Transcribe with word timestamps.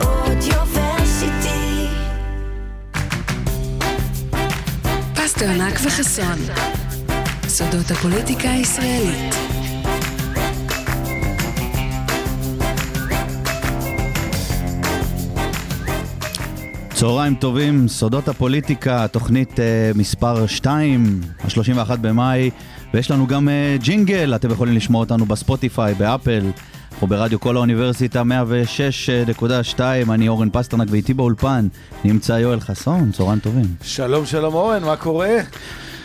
אודיוורסיטי. 0.00 1.86
פסטרנק 5.14 5.74
וחסון. 5.84 6.38
סודות 7.48 7.90
הפוליטיקה 7.90 8.50
הישראלית. 8.50 9.34
צהריים 16.94 17.34
טובים, 17.34 17.88
סודות 17.88 18.28
הפוליטיקה, 18.28 19.08
תוכנית 19.08 19.60
אה, 19.60 19.90
מספר 19.94 20.46
2, 20.46 21.20
ה-31 21.40 21.96
במאי, 22.00 22.50
ויש 22.94 23.10
לנו 23.10 23.26
גם 23.26 23.48
אה, 23.48 23.76
ג'ינגל, 23.80 24.34
אתם 24.34 24.50
יכולים 24.50 24.74
לשמוע 24.76 25.00
אותנו 25.00 25.26
בספוטיפיי, 25.26 25.94
באפל, 25.94 26.40
או 27.02 27.06
ברדיו 27.06 27.40
קול 27.40 27.56
האוניברסיטה 27.56 28.22
106.2, 29.76 29.80
אני 30.10 30.28
אורן 30.28 30.48
פסטרנק 30.52 30.88
ואיתי 30.90 31.14
באולפן 31.14 31.68
נמצא 32.04 32.32
יואל 32.32 32.60
חסון, 32.60 33.12
צהריים 33.12 33.38
טובים. 33.38 33.64
שלום 33.82 34.26
שלום 34.26 34.54
אורן, 34.54 34.82
מה 34.84 34.96
קורה? 34.96 35.36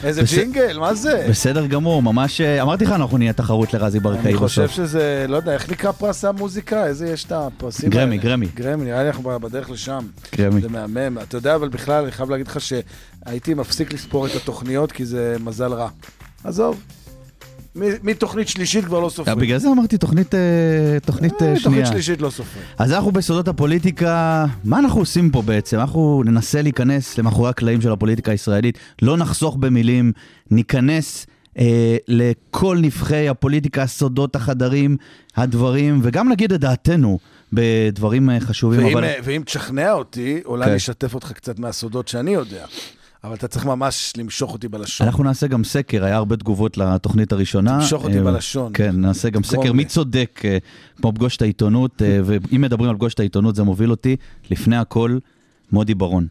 איזה 0.04 0.24
בס- 0.24 0.34
ג'ינגל, 0.34 0.78
מה 0.80 0.94
זה? 0.94 1.26
בסדר 1.30 1.66
גמור, 1.66 2.02
ממש, 2.04 2.42
אה, 2.42 2.62
אמרתי 2.62 2.86
לך, 2.86 2.92
אנחנו 2.92 3.18
נהיה 3.18 3.34
תחרות 3.34 3.74
לרזי 3.74 4.00
ברקאי 4.00 4.22
אני 4.30 4.34
חושב 4.38 4.64
בסוף. 4.64 4.76
שזה, 4.76 5.26
לא 5.30 5.38
יודע, 5.38 5.54
איך 5.54 5.70
נקרא 5.72 5.92
פרס 5.92 6.26
המוזיקה? 6.26 6.86
איזה 6.86 7.10
יש 7.10 7.24
את 7.24 7.32
הפרסים 7.32 7.90
גרמי, 7.90 8.12
האלה? 8.12 8.24
גרמי. 8.24 8.48
גרמי, 8.56 8.86
נראה 8.86 9.04
לי 9.04 9.10
אנחנו 9.10 9.40
בדרך 9.42 9.70
לשם. 9.70 10.06
גרמי. 10.38 10.62
זה 10.62 10.70
מהמם. 10.70 11.18
אתה 11.18 11.38
יודע, 11.38 11.56
אבל 11.56 11.70
בכלל, 11.70 12.04
אני 12.04 12.12
חייב 12.12 12.30
להגיד 12.30 12.48
לך 12.48 12.58
שהייתי 12.62 13.54
מפסיק 13.54 13.94
לספור 13.94 14.26
את 14.28 14.36
התוכניות, 14.36 14.92
כי 14.92 15.06
זה 15.06 15.36
מזל 15.40 15.74
רע. 15.74 15.90
עזוב. 16.44 16.84
מתוכנית 18.04 18.48
שלישית 18.48 18.86
כבר 18.86 19.00
לא 19.00 19.06
אה, 19.06 19.10
סופרים. 19.10 19.40
בגלל 19.40 19.58
זה 19.58 19.68
אמרתי 19.72 19.98
תוכנית, 19.98 20.36
אה, 20.36 20.40
תוכנית 21.06 21.42
אה, 21.42 21.48
אה, 21.48 21.54
תוכנית 21.54 21.64
שנייה. 21.64 21.86
שלישית 21.86 22.22
לא 22.22 22.30
סופרים. 22.30 22.66
אז 22.78 22.92
אנחנו 22.92 23.12
בסודות 23.12 23.48
הפוליטיקה, 23.48 24.46
מה 24.64 24.80
אנחנו 24.80 25.00
עושים 25.00 25.30
פה 25.30 25.42
בעצם? 25.42 25.80
אנחנו 25.80 26.24
ננסה 26.26 26.62
להיכנס 26.62 27.18
למאחורי 27.18 27.50
הקלעים 27.50 27.82
של 27.82 27.92
הפוליטיקה 27.92 28.32
הישראלית, 28.32 28.78
לא 29.02 29.18
נחסוך 29.18 29.56
במילים, 29.56 30.12
ניכנס 30.52 31.26
אה, 31.60 31.98
לכל 32.08 32.78
נבחי 32.82 33.30
הפוליטיקה, 33.30 33.88
סודות 33.88 34.36
החדרים, 34.36 34.98
הדברים, 35.36 36.00
וגם 36.04 36.30
נגיד 36.30 36.54
את 36.54 36.60
דעתנו 36.60 37.20
בדברים 37.54 38.30
אה, 38.30 38.40
חשובים. 38.40 38.86
ואם, 38.86 38.98
אבל... 38.98 39.04
אה, 39.04 39.16
ואם 39.24 39.42
תשכנע 39.46 39.92
אותי, 39.92 40.42
אולי 40.46 40.66
כן. 40.66 40.74
אשתף 40.74 41.14
אותך 41.14 41.32
קצת 41.32 41.60
מהסודות 41.60 42.08
שאני 42.08 42.32
יודע. 42.32 42.66
אבל 43.24 43.36
אתה 43.36 43.48
צריך 43.48 43.66
ממש 43.66 44.14
למשוך 44.18 44.54
אותי 44.54 44.68
בלשון. 44.68 45.08
אנחנו 45.08 45.24
נעשה 45.24 45.48
גם 45.48 45.64
סקר, 45.64 46.06
היה 46.06 46.16
הרבה 46.16 46.38
תגובות 46.38 46.78
לתוכנית 46.78 47.32
הראשונה. 47.32 47.80
תמשוך 47.82 48.04
אותי 48.04 48.18
אה, 48.18 48.24
בלשון. 48.24 48.72
כן, 48.74 48.96
נעשה 48.96 49.30
גם 49.30 49.44
סקר. 49.44 49.74
מי 49.74 49.86
צודק, 49.86 50.42
אה, 50.46 50.58
כמו 50.98 51.14
פגוש 51.14 51.38
את 51.38 51.42
העיתונות, 51.42 52.02
אה, 52.02 52.20
ואם 52.24 52.62
מדברים 52.62 52.90
על 52.90 52.96
פגוש 52.96 53.14
את 53.14 53.20
העיתונות 53.20 53.56
זה 53.56 53.64
מוביל 53.64 53.92
אותי, 53.92 54.16
לפני 54.52 54.78
הכל, 54.78 55.18
מודי 55.72 55.96
ברון. 55.96 56.28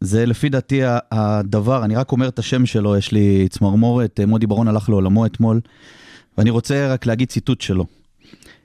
זה 0.00 0.26
לפי 0.26 0.48
דעתי 0.48 0.80
הדבר, 1.10 1.84
אני 1.84 1.96
רק 1.96 2.12
אומר 2.12 2.28
את 2.28 2.38
השם 2.38 2.66
שלו, 2.66 2.96
יש 2.96 3.12
לי 3.12 3.48
צמרמורת, 3.50 4.20
מודי 4.26 4.46
ברון 4.46 4.68
הלך 4.68 4.88
לעולמו 4.88 5.26
אתמול, 5.26 5.60
ואני 6.38 6.50
רוצה 6.50 6.92
רק 6.92 7.06
להגיד 7.06 7.28
ציטוט 7.28 7.60
שלו. 7.60 7.86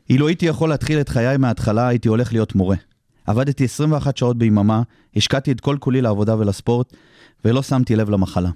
אילו 0.09 0.27
הייתי 0.27 0.45
יכול 0.45 0.69
להתחיל 0.69 0.99
את 0.99 1.09
חיי 1.09 1.37
מההתחלה, 1.37 1.87
הייתי 1.87 2.07
הולך 2.07 2.33
להיות 2.33 2.55
מורה. 2.55 2.75
עבדתי 3.25 3.63
21 3.63 4.17
שעות 4.17 4.37
ביממה, 4.37 4.81
השקעתי 5.15 5.51
את 5.51 5.61
כל 5.61 5.77
כולי 5.79 6.01
לעבודה 6.01 6.37
ולספורט, 6.37 6.93
ולא 7.45 7.61
שמתי 7.61 7.95
לב 7.95 8.09
למחלה. 8.09 8.49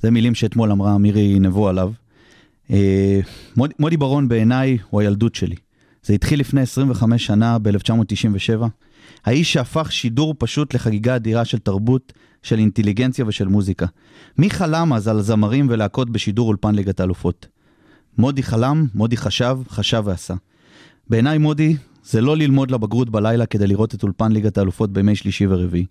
זה 0.00 0.10
מילים 0.10 0.34
שאתמול 0.34 0.72
אמרה 0.72 0.98
מירי 0.98 1.38
נבו 1.38 1.68
עליו. 1.68 1.92
אה, 2.70 3.20
מוד, 3.56 3.70
מודי 3.78 3.96
ברון 3.96 4.28
בעיניי 4.28 4.78
הוא 4.90 5.00
הילדות 5.00 5.34
שלי. 5.34 5.56
זה 6.02 6.12
התחיל 6.12 6.40
לפני 6.40 6.60
25 6.60 7.26
שנה, 7.26 7.58
ב-1997. 7.58 8.66
האיש 9.24 9.52
שהפך 9.52 9.92
שידור 9.92 10.34
פשוט 10.38 10.74
לחגיגה 10.74 11.16
אדירה 11.16 11.44
של 11.44 11.58
תרבות, 11.58 12.12
של 12.42 12.58
אינטליגנציה 12.58 13.24
ושל 13.28 13.48
מוזיקה. 13.48 13.86
מי 14.38 14.50
חלם 14.50 14.92
אז 14.92 15.08
על 15.08 15.22
זמרים 15.22 15.66
ולהקות 15.70 16.10
בשידור 16.10 16.48
אולפן 16.48 16.74
ליגת 16.74 17.00
האלופות? 17.00 17.46
מודי 18.18 18.42
חלם, 18.42 18.86
מודי 18.94 19.16
חשב, 19.16 19.58
חשב 19.68 20.02
ועשה. 20.04 20.34
בעיניי 21.10 21.38
מודי 21.38 21.76
זה 22.04 22.20
לא 22.20 22.36
ללמוד 22.36 22.70
לבגרות 22.70 23.10
בלילה 23.10 23.46
כדי 23.46 23.66
לראות 23.66 23.94
את 23.94 24.02
אולפן 24.02 24.32
ליגת 24.32 24.58
האלופות 24.58 24.92
בימי 24.92 25.16
שלישי 25.16 25.46
ורביעי. 25.46 25.86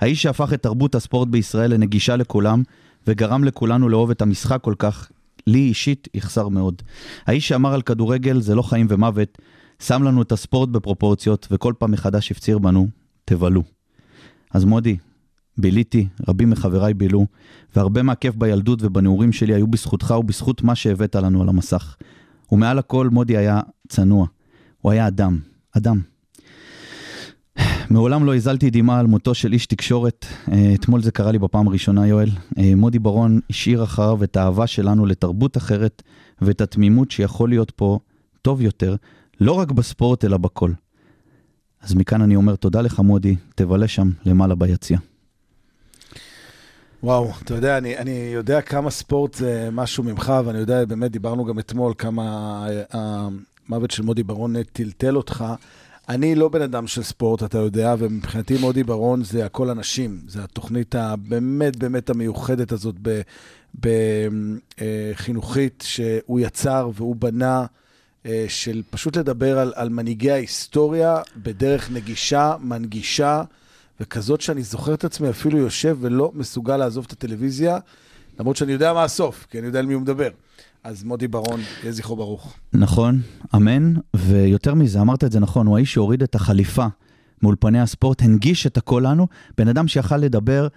האיש 0.00 0.22
שהפך 0.22 0.52
את 0.52 0.62
תרבות 0.62 0.94
הספורט 0.94 1.28
בישראל 1.28 1.74
לנגישה 1.74 2.16
לכולם, 2.16 2.62
וגרם 3.06 3.44
לכולנו 3.44 3.88
לאהוב 3.88 4.10
את 4.10 4.22
המשחק 4.22 4.60
כל 4.60 4.74
כך, 4.78 5.10
לי 5.46 5.58
אישית 5.58 6.08
יחסר 6.14 6.48
מאוד. 6.48 6.82
האיש 7.26 7.48
שאמר 7.48 7.74
על 7.74 7.82
כדורגל 7.82 8.40
זה 8.40 8.54
לא 8.54 8.62
חיים 8.62 8.86
ומוות, 8.90 9.38
שם 9.82 10.02
לנו 10.02 10.22
את 10.22 10.32
הספורט 10.32 10.68
בפרופורציות, 10.68 11.48
וכל 11.50 11.74
פעם 11.78 11.90
מחדש 11.90 12.30
הפציר 12.30 12.58
בנו, 12.58 12.88
תבלו. 13.24 13.62
אז 14.54 14.64
מודי, 14.64 14.96
ביליתי, 15.58 16.06
רבים 16.28 16.50
מחבריי 16.50 16.94
בילו, 16.94 17.26
והרבה 17.76 18.02
מהכיף 18.02 18.34
בילדות 18.34 18.78
ובנעורים 18.82 19.32
שלי 19.32 19.54
היו 19.54 19.66
בזכותך 19.66 20.14
ובזכות 20.18 20.62
מה 20.62 20.74
שהבאת 20.74 21.16
לנו 21.16 21.42
על 21.42 21.48
המסך. 21.48 21.96
ומעל 22.52 22.78
הכל 22.78 23.08
מודי 23.08 23.36
היה 23.36 23.60
צנוע. 23.88 24.26
הוא 24.80 24.92
היה 24.92 25.06
אדם, 25.06 25.38
אדם. 25.76 26.00
מעולם 27.90 28.24
לא 28.24 28.34
הזלתי 28.34 28.70
דמעה 28.70 29.00
על 29.00 29.06
מותו 29.06 29.34
של 29.34 29.52
איש 29.52 29.66
תקשורת. 29.66 30.26
אה, 30.52 30.74
אתמול 30.74 31.02
זה 31.02 31.10
קרה 31.10 31.32
לי 31.32 31.38
בפעם 31.38 31.68
הראשונה, 31.68 32.06
יואל. 32.06 32.28
אה, 32.58 32.74
מודי 32.76 32.98
ברון 32.98 33.40
השאיר 33.50 33.84
אחריו 33.84 34.24
את 34.24 34.36
האהבה 34.36 34.66
שלנו 34.66 35.06
לתרבות 35.06 35.56
אחרת 35.56 36.02
ואת 36.42 36.60
התמימות 36.60 37.10
שיכול 37.10 37.48
להיות 37.48 37.70
פה 37.70 37.98
טוב 38.42 38.60
יותר, 38.60 38.96
לא 39.40 39.52
רק 39.52 39.72
בספורט 39.72 40.24
אלא 40.24 40.36
בכל. 40.36 40.70
אז 41.82 41.94
מכאן 41.94 42.22
אני 42.22 42.36
אומר 42.36 42.56
תודה 42.56 42.80
לך, 42.80 43.00
מודי, 43.00 43.36
תבלה 43.54 43.88
שם 43.88 44.10
למעלה 44.26 44.54
ביציע. 44.54 44.98
וואו, 47.02 47.30
אתה 47.44 47.54
יודע, 47.54 47.78
אני, 47.78 47.98
אני 47.98 48.30
יודע 48.34 48.60
כמה 48.60 48.90
ספורט 48.90 49.34
זה 49.34 49.68
משהו 49.72 50.04
ממך, 50.04 50.32
ואני 50.44 50.58
יודע, 50.58 50.84
באמת 50.84 51.10
דיברנו 51.10 51.44
גם 51.44 51.58
אתמול 51.58 51.92
כמה 51.98 52.22
ה- 52.94 53.28
המוות 53.68 53.90
של 53.90 54.02
מודי 54.02 54.22
ברון 54.22 54.62
טלטל 54.62 55.16
אותך. 55.16 55.44
אני 56.08 56.34
לא 56.34 56.48
בן 56.48 56.62
אדם 56.62 56.86
של 56.86 57.02
ספורט, 57.02 57.42
אתה 57.42 57.58
יודע, 57.58 57.94
ומבחינתי 57.98 58.58
מודי 58.58 58.84
ברון 58.84 59.24
זה 59.24 59.46
הכל 59.46 59.70
אנשים. 59.70 60.20
זה 60.28 60.44
התוכנית 60.44 60.94
הבאמת 60.94 61.76
באמת 61.76 62.10
המיוחדת 62.10 62.72
הזאת 62.72 62.94
בחינוכית, 65.20 65.84
שהוא 65.86 66.40
יצר 66.40 66.90
והוא 66.94 67.16
בנה, 67.16 67.66
אה, 68.26 68.44
של 68.48 68.82
פשוט 68.90 69.16
לדבר 69.16 69.58
על, 69.58 69.72
על 69.76 69.88
מנהיגי 69.88 70.30
ההיסטוריה 70.30 71.20
בדרך 71.36 71.90
נגישה, 71.90 72.56
מנגישה. 72.60 73.42
וכזאת 74.00 74.40
שאני 74.40 74.62
זוכר 74.62 74.94
את 74.94 75.04
עצמי 75.04 75.30
אפילו 75.30 75.58
יושב 75.58 75.96
ולא 76.00 76.32
מסוגל 76.34 76.76
לעזוב 76.76 77.04
את 77.06 77.12
הטלוויזיה, 77.12 77.78
למרות 78.40 78.56
שאני 78.56 78.72
יודע 78.72 78.92
מה 78.92 79.04
הסוף, 79.04 79.46
כי 79.50 79.58
אני 79.58 79.66
יודע 79.66 79.78
על 79.78 79.86
מי 79.86 79.94
הוא 79.94 80.02
מדבר. 80.02 80.28
אז 80.84 81.04
מודי 81.04 81.28
ברון, 81.28 81.60
יהיה 81.82 81.92
זכרו 81.92 82.16
ברוך. 82.16 82.54
נכון, 82.72 83.20
אמן, 83.54 83.94
ויותר 84.16 84.74
מזה, 84.74 85.00
אמרת 85.00 85.24
את 85.24 85.32
זה 85.32 85.40
נכון, 85.40 85.66
הוא 85.66 85.76
האיש 85.76 85.92
שהוריד 85.92 86.22
את 86.22 86.34
החליפה 86.34 86.86
מאולפני 87.42 87.80
הספורט, 87.80 88.22
הנגיש 88.22 88.66
את 88.66 88.76
הכל 88.76 89.02
לנו, 89.06 89.26
בן 89.58 89.68
אדם 89.68 89.88
שיכל 89.88 90.16
לדבר 90.16 90.68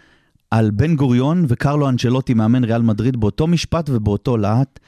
על 0.51 0.71
בן 0.71 0.95
גוריון 0.95 1.45
וקרלו 1.47 1.89
אנצ'לוטי, 1.89 2.33
מאמן 2.33 2.63
ריאל 2.63 2.81
מדריד, 2.81 3.17
באותו 3.17 3.47
משפט 3.47 3.89
ובאותו 3.89 4.38
להט. 4.38 4.79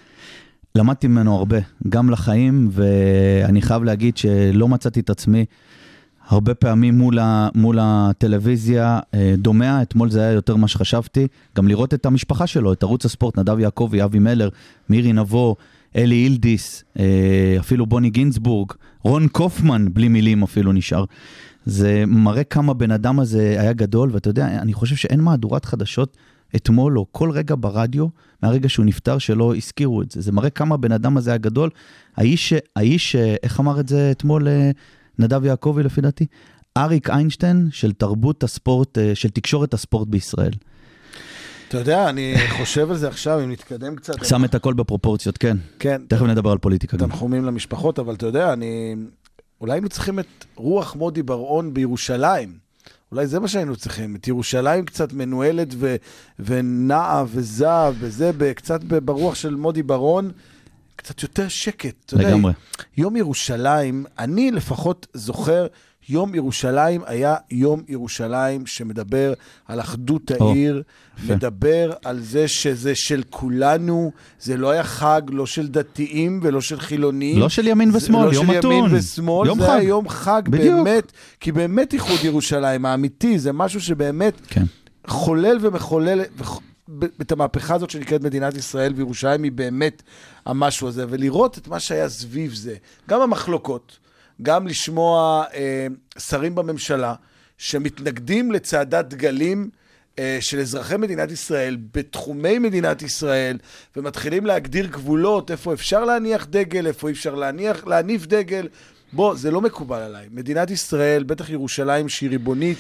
למדתי 0.76 1.08
ממנו 1.08 1.36
הרבה, 1.36 1.58
גם 1.90 2.10
לחיים, 2.10 2.70
ואני 2.72 3.62
חייב 3.62 3.84
להגיד 3.84 4.18
שלא 4.18 4.68
מצאתי 4.68 5.00
את 5.00 5.10
עצמי 5.10 5.46
הרבה 6.28 6.54
פעמים 6.54 6.98
מול, 6.98 7.20
ה, 7.20 7.50
מול 7.56 7.78
הטלוויזיה 7.82 9.00
אה, 9.14 9.34
דומע, 9.38 9.82
אתמול 9.82 10.10
זה 10.10 10.22
היה 10.22 10.32
יותר 10.32 10.56
ממה 10.56 10.68
שחשבתי, 10.68 11.28
גם 11.56 11.68
לראות 11.68 11.94
את 11.94 12.06
המשפחה 12.06 12.48
שלו, 12.48 12.74
את 12.74 12.84
ערוץ 12.84 13.06
הספורט, 13.06 13.38
נדב 13.38 13.60
יעקבי, 13.60 14.04
אבי 14.04 14.20
מלר, 14.20 14.50
מירי 14.90 15.14
נבו, 15.14 15.56
אלי 15.96 16.16
אילדיס, 16.16 16.84
אה, 17.00 17.56
אפילו 17.60 17.86
בוני 17.86 18.10
גינצבורג, 18.10 18.72
רון 19.04 19.28
קופמן, 19.28 19.86
בלי 19.94 20.08
מילים 20.08 20.44
אפילו 20.44 20.74
נשאר. 20.74 21.04
זה 21.66 22.04
מראה 22.08 22.44
כמה 22.44 22.74
בן 22.74 22.92
אדם 22.92 23.20
הזה 23.20 23.56
היה 23.60 23.74
גדול, 23.74 24.10
ואתה 24.14 24.30
יודע, 24.30 24.48
אני 24.48 24.74
חושב 24.74 24.96
שאין 24.96 25.22
מהדורת 25.22 25.66
חדשות 25.66 26.18
אתמול 26.56 27.00
או 27.00 27.06
כל 27.12 27.32
רגע 27.32 27.56
ברדיו, 27.60 28.08
מהרגע 28.44 28.70
שהוא 28.70 28.86
נפטר, 28.86 29.18
שלא 29.18 29.56
הזכירו 29.56 30.02
את 30.02 30.12
זה. 30.12 30.22
זה 30.22 30.32
מראה 30.32 30.50
כמה 30.50 30.76
הבן 30.76 30.92
אדם 30.92 31.18
הזה 31.18 31.30
היה 31.30 31.38
גדול. 31.38 31.70
האיש, 32.18 32.54
האיש, 32.76 33.16
איך 33.44 33.60
אמר 33.60 33.80
את 33.80 33.88
זה 33.88 34.12
אתמול 34.12 34.48
אה, 34.48 34.72
נדב 35.20 35.46
יעקבי 35.46 35.84
לפי 35.84 36.02
דעתי? 36.02 36.26
אריק 36.78 37.10
איינשטיין 37.10 37.68
של 37.72 37.94
תרבות 37.94 38.44
הספורט, 38.44 38.98
אה, 38.98 39.16
של 39.16 39.30
תקשורת 39.30 39.74
הספורט 39.74 40.08
בישראל. 40.08 40.52
אתה 41.68 41.78
יודע, 41.78 42.10
אני 42.10 42.36
חושב 42.50 42.92
על 42.92 42.98
זה 42.98 43.08
עכשיו, 43.08 43.44
אם 43.44 43.52
נתקדם 43.52 43.96
קצת. 43.96 44.26
שם 44.26 44.46
את 44.46 44.56
הכל 44.56 44.74
בפרופורציות, 44.74 45.38
כן. 45.38 45.58
כן, 45.80 46.02
תכף 46.08 46.22
נדבר 46.22 46.52
על 46.52 46.58
פוליטיקה. 46.58 46.98
תנחומים 46.98 47.46
למשפחות, 47.46 48.00
אבל 48.00 48.14
אתה 48.14 48.26
יודע, 48.26 48.54
אני... 48.54 48.96
אולי 49.62 49.74
היינו 49.74 49.90
צריכים 49.90 50.20
את 50.20 50.46
רוח 50.56 50.96
מודי 50.96 51.24
בר-און 51.24 51.74
בירושלים, 51.74 52.58
אולי 53.12 53.28
זה 53.28 53.40
מה 53.40 53.48
שהיינו 53.48 53.76
צריכים, 53.76 54.16
את 54.16 54.28
ירושלים 54.28 54.86
קצת 54.86 55.14
מנוהלת 55.14 55.68
ו- 55.76 55.96
ונעה 56.40 57.24
וזהב 57.28 57.94
וזה, 58.00 58.32
קצת 58.56 58.84
ברוח 58.84 59.36
של 59.36 59.56
מודי 59.56 59.84
ברון, 59.84 60.32
קצת 60.98 61.24
יותר 61.24 61.48
שקט. 61.48 61.96
אתה 62.06 62.14
יודע, 62.14 62.30
לגמרי. 62.30 62.54
יום 62.98 63.16
ירושלים, 63.16 64.06
אני 64.20 64.52
לפחות 64.52 65.08
זוכר, 65.14 65.68
יום 66.10 66.36
ירושלים 66.36 67.02
היה 67.06 67.36
יום 67.52 67.82
ירושלים 67.88 68.66
שמדבר 68.66 69.34
על 69.66 69.80
אחדות 69.80 70.32
או, 70.40 70.52
העיר, 70.52 70.84
יפה. 71.18 71.36
מדבר 71.36 71.94
על 72.06 72.20
זה 72.20 72.48
שזה 72.48 72.96
של 72.96 73.24
כולנו, 73.30 74.12
זה 74.40 74.58
לא 74.58 74.72
היה 74.72 74.84
חג 74.84 75.22
לא 75.30 75.46
של 75.46 75.68
דתיים 75.68 76.40
ולא 76.44 76.62
של 76.62 76.80
חילונים. 76.80 77.40
לא 77.40 77.50
של 77.50 77.68
ימין 77.68 77.96
ושמאל, 77.96 78.26
לא 78.26 78.34
יום 78.34 78.48
של 78.48 78.58
מתון. 78.58 78.72
ימין 78.72 78.96
ושמאל, 78.96 79.48
יום 79.48 79.60
זה 79.60 79.66
חג. 79.66 79.72
היה 79.72 79.84
יום 79.84 80.10
חג 80.10 80.42
בדיוק. 80.50 80.76
באמת, 80.76 81.12
כי 81.40 81.52
באמת 81.52 81.94
איחוד 81.94 82.20
ירושלים 82.24 82.86
האמיתי, 82.86 83.40
זה 83.40 83.54
משהו 83.54 83.82
שבאמת 83.82 84.34
כן. 84.48 84.64
חולל 85.08 85.58
ומחולל 85.62 86.22
את 87.22 87.32
המהפכה 87.32 87.76
הזאת 87.76 87.90
שנקראת 87.90 88.22
מדינת 88.22 88.58
ישראל, 88.58 88.94
וירושלים 88.96 89.44
היא 89.44 89.52
באמת 89.52 90.04
המשהו 90.46 90.88
הזה, 90.88 91.06
ולראות 91.10 91.58
את 91.58 91.68
מה 91.68 91.80
שהיה 91.80 92.10
סביב 92.10 92.54
זה, 92.54 92.76
גם 93.10 93.22
המחלוקות, 93.22 93.98
גם 94.42 94.68
לשמוע 94.68 95.44
אה, 95.54 95.88
שרים 96.18 96.56
בממשלה 96.56 97.14
שמתנגדים 97.58 98.52
לצעדת 98.52 99.06
דגלים 99.06 99.70
אה, 100.20 100.38
של 100.42 100.60
אזרחי 100.60 100.98
מדינת 100.98 101.32
ישראל 101.32 101.78
בתחומי 101.94 102.60
מדינת 102.60 103.02
ישראל, 103.02 103.58
ומתחילים 103.96 104.46
להגדיר 104.46 104.86
גבולות, 104.86 105.52
איפה 105.52 105.74
אפשר 105.74 106.06
להניח 106.06 106.48
דגל, 106.50 106.88
איפה 106.88 107.08
אי 107.08 107.14
אפשר 107.14 107.36
להניח, 107.36 107.88
להניף 107.88 108.26
דגל. 108.26 108.68
בוא, 109.14 109.36
זה 109.36 109.52
לא 109.52 109.62
מקובל 109.62 110.02
עליי. 110.02 110.28
מדינת 110.32 110.72
ישראל, 110.72 111.24
בטח 111.24 111.50
ירושלים 111.50 112.10
שהיא 112.10 112.30
ריבונית, 112.30 112.78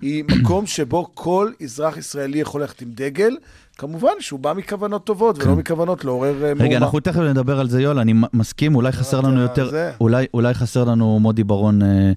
היא 0.00 0.24
מקום 0.24 0.66
שבו 0.66 1.10
כל 1.14 1.50
אזרח 1.62 1.96
ישראלי 1.96 2.38
יכול 2.38 2.60
ללכת 2.60 2.82
עם 2.82 2.88
דגל, 2.94 3.36
כמובן 3.78 4.12
שהוא 4.20 4.40
בא 4.40 4.52
מכוונות 4.52 5.04
טובות 5.04 5.38
ולא 5.38 5.56
מכוונות 5.56 6.04
לעורר 6.04 6.44
אה, 6.44 6.54
מהומה. 6.54 6.64
רגע, 6.64 6.76
אנחנו 6.76 7.00
תכף 7.00 7.20
נדבר 7.20 7.60
על 7.60 7.68
זה, 7.68 7.82
יואל, 7.82 7.98
אני 7.98 8.14
מסכים, 8.32 8.74
אולי 8.74 8.92
חסר 8.92 9.20
לנו 9.20 9.40
יותר. 9.40 9.90
אולי, 10.34 10.54
חסר 10.54 10.84
לנו 10.84 11.20
מודי 11.20 11.44
ברון 11.44 11.82
אה, 11.82 12.12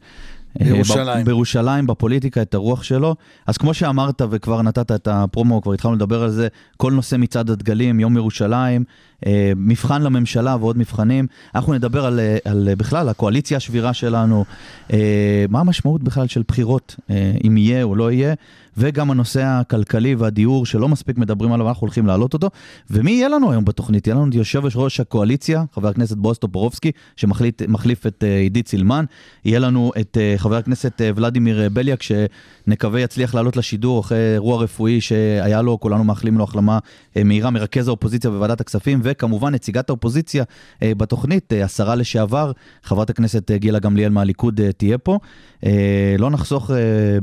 בירושלים. 0.59 1.23
ב- 1.23 1.25
בירושלים, 1.25 1.87
בפוליטיקה, 1.87 2.41
את 2.41 2.53
הרוח 2.53 2.83
שלו. 2.83 3.15
אז 3.47 3.57
כמו 3.57 3.73
שאמרת 3.73 4.21
וכבר 4.29 4.61
נתת 4.61 4.91
את 4.91 5.07
הפרומו, 5.11 5.61
כבר 5.61 5.73
התחלנו 5.73 5.95
לדבר 5.95 6.23
על 6.23 6.29
זה, 6.29 6.47
כל 6.77 6.91
נושא 6.91 7.15
מצעד 7.15 7.49
הדגלים, 7.49 7.99
יום 7.99 8.17
ירושלים, 8.17 8.83
אה, 9.25 9.51
מבחן 9.55 10.01
לממשלה 10.01 10.55
ועוד 10.59 10.77
מבחנים. 10.77 11.27
אנחנו 11.55 11.73
נדבר 11.73 12.05
על, 12.05 12.19
אה, 12.19 12.37
על 12.45 12.69
אה, 12.69 12.75
בכלל 12.75 13.09
הקואליציה 13.09 13.57
השבירה 13.57 13.93
שלנו, 13.93 14.45
אה, 14.93 15.45
מה 15.49 15.59
המשמעות 15.59 16.03
בכלל 16.03 16.27
של 16.27 16.43
בחירות, 16.47 16.95
אה, 17.09 17.31
אם 17.47 17.57
יהיה 17.57 17.83
או 17.83 17.95
לא 17.95 18.11
יהיה, 18.11 18.33
וגם 18.77 19.11
הנושא 19.11 19.43
הכלכלי 19.43 20.15
והדיור 20.15 20.65
שלא 20.65 20.87
מספיק 20.87 21.17
מדברים 21.17 21.53
עליו, 21.53 21.69
אנחנו 21.69 21.81
הולכים 21.81 22.07
להעלות 22.07 22.33
אותו. 22.33 22.49
ומי 22.89 23.11
יהיה 23.11 23.29
לנו 23.29 23.51
היום 23.51 23.65
בתוכנית? 23.65 24.07
יהיה 24.07 24.15
לנו 24.15 24.29
את 24.29 24.35
יושב 24.35 24.61
ראש 24.75 24.99
הקואליציה, 24.99 25.63
חבר 25.73 25.87
הכנסת 25.87 26.17
בועז 26.17 26.37
טופורובסקי, 26.37 26.91
שמחליף 27.15 28.07
את 28.07 28.23
אה, 28.23 28.37
עידית 28.37 28.67
סילמן. 28.67 29.05
יהיה 29.45 29.59
לנו 29.59 29.91
את 29.99 30.17
אה, 30.21 30.33
חבר 30.37 30.55
הכנסת 30.55 31.01
אה, 31.01 31.09
ולדימיר 31.15 31.69
בליאק, 31.69 31.99
שנקווה 32.03 33.01
יצליח 33.01 33.35
לעלות 33.35 33.57
לשידור 33.57 33.99
אחרי 33.99 34.33
אירוע 34.33 34.63
רפואי 34.63 35.01
שהיה 35.01 35.61
לו, 35.61 35.79
כולנו 35.79 36.03
מאחלים 36.03 36.37
לו 36.37 36.43
החלמה 36.43 36.79
מהירה, 37.25 37.49
מרכז 37.49 37.87
האופוזיציה 37.87 38.29
בוועדת 38.29 38.61
הכספים, 38.61 38.99
וכמובן 39.03 39.53
נציגת 39.53 39.89
האופוזיציה 39.89 40.43
בתוכנית, 40.81 41.53
השרה 41.63 41.95
לשעבר, 41.95 42.51
חברת 42.83 43.09
הכנסת 43.09 43.51
גילה 43.51 43.79
גמליאל 43.79 44.09
מהליכוד 44.09 44.61
תהיה 44.77 44.97
פה. 44.97 45.19
לא 46.19 46.29
נחסוך 46.29 46.71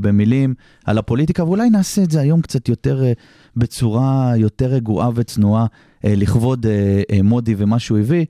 במילים 0.00 0.54
על 0.84 0.98
הפוליטיקה, 0.98 1.37
ואולי 1.42 1.70
נעשה 1.70 2.02
את 2.02 2.10
זה 2.10 2.20
היום 2.20 2.40
קצת 2.40 2.68
יותר 2.68 3.04
אה, 3.04 3.12
בצורה 3.56 4.32
יותר 4.36 4.66
רגועה 4.66 5.10
וצנועה, 5.14 5.66
אה, 6.04 6.14
לכבוד 6.16 6.66
אה, 6.66 7.22
מודי 7.22 7.54
ומה 7.58 7.78
שהוא 7.78 7.98
הביא. 7.98 8.24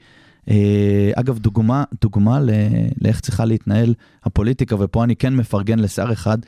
אגב, 1.15 1.39
דוגמה, 1.39 1.85
דוגמה 2.03 2.41
לאיך 3.01 3.21
צריכה 3.21 3.45
להתנהל 3.45 3.95
הפוליטיקה, 4.25 4.77
ופה 4.79 5.05
אני 5.05 5.17
כן 5.17 5.35
מפרגן 5.35 5.79
לשר 5.79 6.13
אחד, 6.13 6.39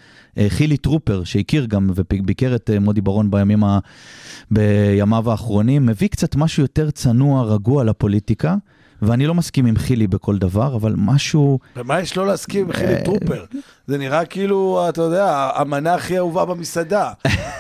חילי 0.49 0.77
טרופר, 0.77 1.25
שהכיר 1.25 1.67
גם 1.67 1.91
וביקר 1.95 2.55
את 2.55 2.71
מודי 2.81 3.01
ברון 3.01 3.31
בימים 3.31 3.65
ה... 3.65 3.79
בימיו 4.51 5.31
האחרונים, 5.31 5.87
מביא 5.87 6.09
קצת 6.09 6.37
משהו 6.37 6.63
יותר 6.63 6.91
צנוע, 6.91 7.43
רגוע 7.43 7.85
לפוליטיקה, 7.85 8.57
ואני 9.03 9.27
לא 9.27 9.35
מסכים 9.35 9.67
עם 9.67 9.77
חילי 9.77 10.07
בכל 10.07 10.39
דבר, 10.39 10.77
אבל 10.77 10.95
משהו... 10.97 11.59
ומה 11.77 12.01
יש 12.01 12.17
לא 12.17 12.27
להסכים 12.27 12.67
עם 12.67 12.73
חילי 12.73 12.95
אה, 12.95 13.05
טרופר? 13.05 13.45
זה 13.87 13.99
נראה 13.99 14.25
כאילו, 14.25 14.87
אתה 14.89 15.03
יודע, 15.03 15.51
המנה 15.55 15.95
הכי 15.95 16.19
אהובה 16.19 16.45
במסעדה. 16.45 17.13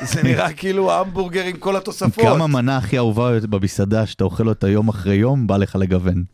זה 0.02 0.22
נראה 0.28 0.52
כאילו 0.52 0.92
ההמבורגר 0.92 1.44
עם 1.44 1.56
כל 1.56 1.76
התוספות. 1.76 2.24
גם 2.24 2.42
המנה 2.42 2.76
הכי 2.76 2.98
אהובה 2.98 3.40
במסעדה, 3.40 4.06
שאתה 4.06 4.24
אוכל 4.24 4.48
אותה 4.48 4.68
יום 4.68 4.88
אחרי 4.88 5.14
יום, 5.14 5.46
בא 5.46 5.56
לך 5.56 5.76
לגוון. 5.76 6.24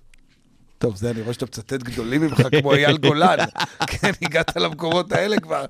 טוב, 0.79 0.97
זה 0.97 1.11
אני 1.11 1.21
רואה 1.21 1.33
שאתה 1.33 1.45
מצטט 1.45 1.83
גדולים 1.83 2.21
ממך 2.21 2.43
כמו 2.61 2.75
אייל 2.75 2.97
גולן. 2.97 3.37
כן, 3.87 4.11
הגעת 4.23 4.57
למקומות 4.57 5.13
האלה 5.13 5.41
כבר. 5.41 5.65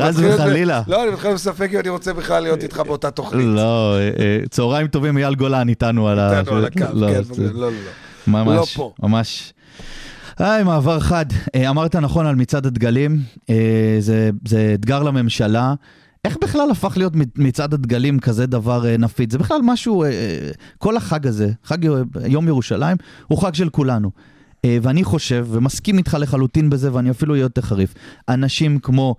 חס 0.00 0.14
וחלילה. 0.18 0.82
לא, 0.86 1.02
אני 1.02 1.10
מתחיל 1.10 1.34
בספק 1.34 1.70
אם 1.74 1.78
אני 1.78 1.88
רוצה 1.88 2.12
בכלל 2.12 2.42
להיות 2.42 2.62
איתך 2.62 2.82
באותה 2.86 3.10
תוכנית. 3.10 3.46
לא, 3.46 3.96
אה, 3.96 4.10
אה, 4.18 4.38
צהריים 4.50 4.86
טובים, 4.86 5.18
אייל 5.18 5.34
גולן 5.34 5.68
איתנו 5.68 6.08
על 6.08 6.18
ה... 6.18 6.38
איתנו 6.38 6.56
על 6.56 6.64
הקו, 6.64 6.84
לא, 6.94 7.06
כן, 7.06 7.22
לא, 7.38 7.52
לא, 7.52 7.72
לא. 7.72 7.78
ממש, 8.26 8.56
לא 8.58 8.64
פה. 8.76 8.92
ממש. 9.02 9.52
היי, 10.38 10.64
מעבר 10.64 11.00
חד. 11.00 11.26
אה, 11.54 11.70
אמרת 11.70 11.96
נכון 11.96 12.26
על 12.26 12.34
מצעד 12.34 12.66
הדגלים, 12.66 13.18
אה, 13.50 13.54
זה, 14.00 14.30
זה 14.48 14.70
אתגר 14.74 15.02
לממשלה. 15.02 15.74
איך 16.24 16.36
בכלל 16.42 16.70
הפך 16.70 16.96
להיות 16.96 17.16
מצ- 17.16 17.28
מצעד 17.36 17.74
הדגלים 17.74 18.18
כזה 18.20 18.46
דבר 18.46 18.86
אה, 18.86 18.96
נפיץ? 18.96 19.32
זה 19.32 19.38
בכלל 19.38 19.60
משהו, 19.64 20.02
אה, 20.02 20.08
אה, 20.08 20.38
כל 20.78 20.96
החג 20.96 21.26
הזה, 21.26 21.50
חג 21.64 21.84
יו- 21.84 21.96
יום 22.26 22.48
ירושלים, 22.48 22.96
הוא 23.26 23.38
חג 23.42 23.54
של 23.54 23.68
כולנו. 23.68 24.10
אה, 24.64 24.78
ואני 24.82 25.04
חושב, 25.04 25.46
ומסכים 25.50 25.98
איתך 25.98 26.16
לחלוטין 26.20 26.70
בזה, 26.70 26.94
ואני 26.94 27.10
אפילו 27.10 27.34
אהיה 27.34 27.42
יותר 27.42 27.62
חריף, 27.62 27.94
אנשים 28.28 28.78
כמו 28.78 29.14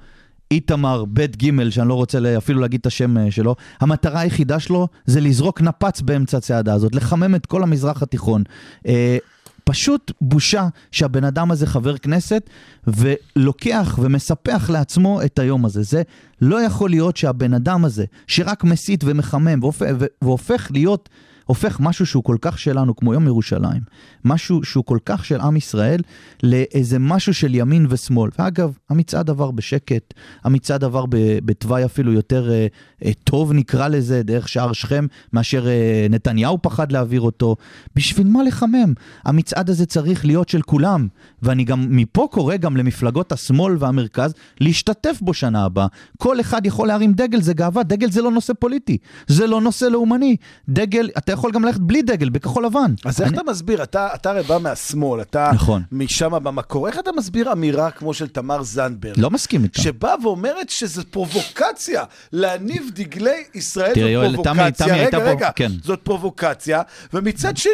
איתמר 0.51 1.05
בית 1.05 1.43
ג' 1.43 1.69
שאני 1.69 1.87
לא 1.87 1.93
רוצה 1.93 2.37
אפילו 2.37 2.59
להגיד 2.59 2.79
את 2.79 2.85
השם 2.85 3.17
אה, 3.17 3.31
שלו, 3.31 3.55
המטרה 3.79 4.19
היחידה 4.19 4.59
שלו 4.59 4.87
זה 5.05 5.21
לזרוק 5.21 5.61
נפץ 5.61 6.01
באמצע 6.01 6.37
הצעדה 6.37 6.73
הזאת, 6.73 6.95
לחמם 6.95 7.35
את 7.35 7.45
כל 7.45 7.63
המזרח 7.63 8.03
התיכון. 8.03 8.43
אה, 8.87 9.17
פשוט 9.63 10.11
בושה 10.21 10.67
שהבן 10.91 11.23
אדם 11.23 11.51
הזה 11.51 11.67
חבר 11.67 11.97
כנסת 11.97 12.49
ולוקח 12.87 13.99
ומספח 14.01 14.69
לעצמו 14.69 15.21
את 15.21 15.39
היום 15.39 15.65
הזה. 15.65 15.83
זה 15.83 16.01
לא 16.41 16.61
יכול 16.61 16.89
להיות 16.89 17.17
שהבן 17.17 17.53
אדם 17.53 17.85
הזה, 17.85 18.05
שרק 18.27 18.63
מסית 18.63 19.03
ומחמם 19.03 19.59
והופך, 19.61 19.85
והופך 20.21 20.67
להיות, 20.71 21.09
הופך 21.51 21.79
משהו 21.79 22.05
שהוא 22.05 22.23
כל 22.23 22.37
כך 22.41 22.59
שלנו, 22.59 22.95
כמו 22.95 23.13
יום 23.13 23.27
ירושלים, 23.27 23.81
משהו 24.25 24.63
שהוא 24.63 24.83
כל 24.85 24.97
כך 25.05 25.25
של 25.25 25.41
עם 25.41 25.55
ישראל, 25.55 26.01
לאיזה 26.43 26.99
משהו 26.99 27.33
של 27.33 27.55
ימין 27.55 27.85
ושמאל. 27.89 28.29
ואגב, 28.39 28.77
המצעד 28.89 29.29
עבר 29.29 29.51
בשקט, 29.51 30.13
המצעד 30.43 30.83
עבר 30.83 31.05
בתוואי 31.45 31.85
אפילו 31.85 32.13
יותר 32.13 32.51
אה, 32.51 32.67
אה, 33.05 33.11
טוב 33.23 33.53
נקרא 33.53 33.87
לזה, 33.87 34.23
דרך 34.23 34.49
שער 34.49 34.73
שכם, 34.73 35.05
מאשר 35.33 35.67
אה, 35.67 36.07
נתניהו 36.09 36.61
פחד 36.61 36.91
להעביר 36.91 37.21
אותו. 37.21 37.55
בשביל 37.95 38.27
מה 38.27 38.43
לחמם? 38.43 38.93
המצעד 39.25 39.69
הזה 39.69 39.85
צריך 39.85 40.25
להיות 40.25 40.49
של 40.49 40.61
כולם, 40.61 41.07
ואני 41.41 41.63
גם 41.63 41.85
מפה 41.89 42.27
קורא 42.31 42.57
גם 42.57 42.77
למפלגות 42.77 43.31
השמאל 43.31 43.75
והמרכז 43.79 44.33
להשתתף 44.59 45.17
בו 45.21 45.33
שנה 45.33 45.65
הבאה. 45.65 45.87
כל 46.17 46.39
אחד 46.39 46.65
יכול 46.65 46.87
להרים 46.87 47.13
דגל, 47.13 47.41
זה 47.41 47.53
גאווה, 47.53 47.83
דגל 47.83 48.11
זה 48.11 48.21
לא 48.21 48.31
נושא 48.31 48.53
פוליטי, 48.53 48.97
זה 49.27 49.47
לא 49.47 49.61
נושא 49.61 49.85
לאומני. 49.85 50.35
דגל, 50.69 51.09
אתה 51.17 51.31
יכול 51.31 51.40
גם 51.51 51.65
ללכת 51.65 51.79
בלי 51.79 52.01
דגל, 52.01 52.29
בכחול 52.29 52.65
לבן. 52.65 52.93
אז 53.05 53.21
איך 53.21 53.33
אתה 53.33 53.41
מסביר? 53.43 53.83
אתה 53.83 54.07
אתה 54.15 54.29
הרי 54.29 54.43
בא 54.43 54.57
מהשמאל, 54.57 55.21
אתה 55.21 55.51
נכון. 55.53 55.81
משם 55.91 56.31
במקור. 56.43 56.87
איך 56.87 56.99
אתה 56.99 57.11
מסביר 57.17 57.51
אמירה 57.51 57.91
כמו 57.91 58.13
של 58.13 58.27
תמר 58.27 58.63
זנדברג? 58.63 59.13
לא 59.19 59.29
מסכים 59.29 59.63
איתה. 59.63 59.81
שבאה 59.81 60.15
ואומרת 60.23 60.69
שזה 60.69 61.03
פרובוקציה, 61.03 62.03
להניף 62.33 62.83
דגלי 62.93 63.43
ישראל 63.55 63.93
תראה, 63.93 64.09
יואל, 64.09 64.35
זאת 64.35 64.43
תמי- 64.45 64.55
פרובוקציה. 64.55 64.85
תמי 64.85 64.93
רגע, 64.95 65.01
הייתה 65.03 65.17
פה- 65.19 65.23
רגע, 65.29 65.49
כן. 65.55 65.71
זאת 65.83 65.99
פרובוקציה, 66.03 66.81
ומצד 67.13 67.57
שני, 67.57 67.73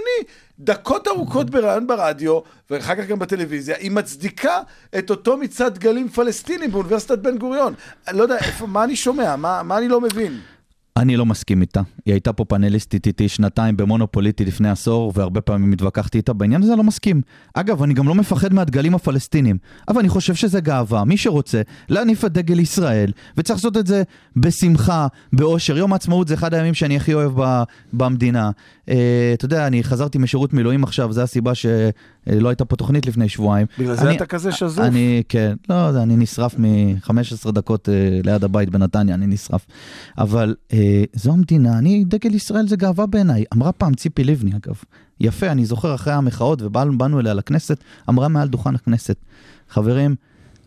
דקות 0.60 1.08
ארוכות 1.08 1.50
בריאיון 1.50 1.88
ברדיו, 1.88 2.40
ואחר 2.70 2.96
כך 2.96 3.08
גם 3.08 3.20
בטלוויזיה, 3.20 3.76
היא 3.80 3.92
מצדיקה 3.92 4.60
את 4.98 5.10
אותו 5.10 5.38
מצעד 5.38 5.74
דגלים 5.76 6.10
פלסטינים 6.10 6.72
באוניברסיטת 6.72 7.20
בן 7.20 7.38
גוריון. 7.38 7.74
לא 8.12 8.24
יודע, 8.24 8.38
איפה, 8.38 8.68
מה 8.68 8.84
אני 8.84 8.96
שומע? 8.96 9.36
מה, 9.36 9.64
מה 9.64 9.78
אני 9.78 9.88
לא 9.88 10.02
מבין? 10.02 10.40
אני 10.98 11.18
לא 11.18 11.26
מסכים 11.26 11.62
איתה. 11.62 11.82
היא 12.06 12.14
הייתה 12.14 12.34
פה 12.34 12.46
פאנליסטית 12.46 13.08
איתי 13.08 13.30
שנתיים 13.30 13.78
במונופוליטי 13.78 14.46
לפני 14.46 14.70
עשור, 14.70 15.12
והרבה 15.16 15.42
פעמים 15.42 15.72
התווכחתי 15.72 16.18
איתה. 16.18 16.34
בעניין 16.34 16.64
הזה 16.64 16.72
אני 16.72 16.78
לא 16.78 16.84
מסכים. 16.84 17.22
אגב, 17.54 17.84
אני 17.84 17.94
גם 17.94 18.08
לא 18.08 18.16
מפחד 18.16 18.54
מהדגלים 18.54 18.96
הפלסטינים, 18.96 19.58
אבל 19.88 20.00
אני 20.00 20.10
חושב 20.10 20.36
שזה 20.36 20.60
גאווה. 20.60 21.04
מי 21.04 21.18
שרוצה 21.18 21.62
להניף 21.90 22.26
את 22.26 22.32
דגל 22.34 22.60
ישראל, 22.60 23.12
וצריך 23.38 23.60
לעשות 23.60 23.78
את 23.78 23.88
זה 23.88 24.04
בשמחה, 24.36 25.08
באושר. 25.34 25.78
יום 25.78 25.94
העצמאות 25.94 26.28
זה 26.28 26.34
אחד 26.34 26.54
הימים 26.54 26.74
שאני 26.74 26.96
הכי 26.96 27.14
אוהב 27.14 27.32
ב, 27.42 27.64
במדינה. 27.94 28.52
Uh, 28.86 28.92
אתה 29.34 29.46
יודע, 29.46 29.68
אני 29.68 29.84
חזרתי 29.84 30.18
משירות 30.18 30.54
מילואים 30.54 30.84
עכשיו, 30.84 31.14
זו 31.14 31.22
הסיבה 31.22 31.52
אה, 31.66 31.90
לא 32.36 32.50
הייתה 32.50 32.66
פה 32.66 32.76
תוכנית 32.76 33.06
לפני 33.06 33.30
שבועיים. 33.30 33.68
בגלל 33.80 33.96
זה 33.96 34.02
אני- 34.08 34.16
אתה 34.16 34.26
כזה 34.26 34.52
שזוף. 34.52 34.86
אני, 34.86 35.24
כן, 35.30 35.56
לא, 35.70 35.92
זה- 35.92 36.04
אני 36.04 36.16
נשרף 36.16 36.56
מ-15 36.60 37.52
דקות 37.52 37.90
אה, 37.90 37.94
ליד 38.24 38.44
הבית 38.44 38.70
בנתניה, 38.70 39.16
אני 39.16 39.28
נשרף. 39.28 39.66
אבל 40.18 40.56
אה, 40.74 41.04
זו 41.14 41.32
המדינה, 41.34 41.78
אני, 41.78 42.04
דגל 42.08 42.36
ישראל 42.36 42.68
זה 42.68 42.76
גאווה 42.76 43.06
בעיניי. 43.06 43.44
אמרה 43.54 43.72
פעם 43.72 43.94
ציפי 43.94 44.24
לבני, 44.24 44.52
אגב. 44.52 44.76
יפה, 45.20 45.52
אני 45.52 45.66
זוכר 45.66 45.96
אחרי 45.96 46.14
המחאות, 46.14 46.62
ובאנו 46.62 47.20
אליה 47.20 47.34
לכנסת, 47.34 47.78
אמרה 48.10 48.28
מעל 48.28 48.48
דוכן 48.48 48.76
הכנסת, 48.76 49.16
חברים, 49.70 50.16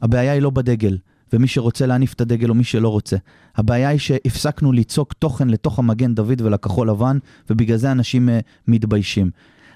הבעיה 0.03 0.33
היא 0.33 0.43
לא 0.43 0.51
בדגל, 0.51 0.99
ומי 1.33 1.47
שרוצה 1.47 1.87
להניף 1.87 2.13
את 2.13 2.21
הדגל 2.21 2.49
או 2.49 2.55
מי 2.55 2.65
שלא 2.65 2.89
רוצה. 2.89 3.17
הבעיה 3.57 3.89
היא 3.89 3.99
שהפסקנו 3.99 4.73
ליצוק 4.73 5.13
תוכן 5.13 5.49
לתוך 5.49 5.79
המגן 5.79 6.15
דוד 6.15 6.41
ולכחול 6.41 6.91
לבן, 6.91 7.19
ובגלל 7.51 7.77
זה 7.77 7.93
אנשים 7.93 8.29
אה, 8.29 8.39
מתביישים. 8.69 9.31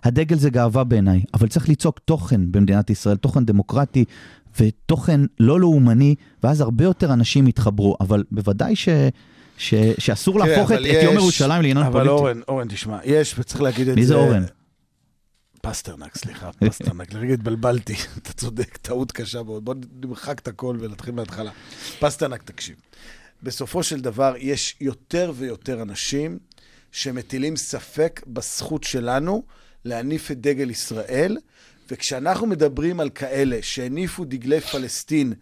הדגל 0.04 0.36
זה 0.38 0.50
גאווה 0.50 0.84
בעיניי, 0.84 1.22
אבל 1.34 1.48
צריך 1.48 1.68
ליצוק 1.68 1.98
תוכן 1.98 2.52
במדינת 2.52 2.90
ישראל, 2.90 3.16
תוכן 3.16 3.44
דמוקרטי 3.44 4.04
ותוכן 4.60 5.20
לא 5.40 5.60
לאומני, 5.60 6.14
ואז 6.42 6.60
הרבה 6.60 6.84
יותר 6.84 7.12
אנשים 7.12 7.46
יתחברו. 7.48 7.96
אבל 8.00 8.24
בוודאי 8.30 8.76
ש, 8.76 8.88
ש, 9.58 9.74
שאסור 9.98 10.34
תראה, 10.34 10.46
להפוך 10.48 10.72
את, 10.72 10.76
אבל 10.76 10.86
את 10.86 11.02
יום 11.02 11.14
יש- 11.14 11.20
ירושלים 11.20 11.62
לעניין 11.62 11.76
אבל 11.76 11.92
פוליטי. 11.92 12.08
אורן, 12.10 12.40
אורן, 12.48 12.68
תשמע, 12.68 12.98
יש, 13.04 13.34
וצריך 13.38 13.62
להגיד 13.62 13.88
את 13.88 13.94
זה... 13.94 14.00
מי 14.00 14.06
זה 14.06 14.14
אורן? 14.14 14.44
פסטרנק, 15.62 16.16
סליחה, 16.18 16.50
פסטרנק. 16.52 17.12
לרגע 17.12 17.34
התבלבלתי, 17.34 17.94
אתה 18.18 18.32
צודק, 18.32 18.76
טעות 18.76 19.12
קשה 19.12 19.42
מאוד. 19.42 19.64
בוא 19.64 19.74
נמחק 20.04 20.38
את 20.38 20.48
הכל 20.48 20.76
ונתחיל 20.80 21.14
מההתחלה. 21.14 21.50
פסטרנק, 22.00 22.42
תקשיב. 22.42 22.76
בסופו 23.42 23.82
של 23.82 24.00
דבר, 24.00 24.34
יש 24.38 24.76
יותר 24.80 25.32
ויותר 25.36 25.82
אנשים 25.82 26.38
שמטילים 26.92 27.56
ספק 27.56 28.20
בזכות 28.26 28.84
שלנו 28.84 29.42
להניף 29.84 30.30
את 30.30 30.40
דגל 30.40 30.70
ישראל, 30.70 31.36
וכשאנחנו 31.90 32.46
מדברים 32.46 33.00
על 33.00 33.10
כאלה 33.10 33.58
שהניפו 33.62 34.24
דגלי 34.24 34.60
פלסטין 34.60 35.32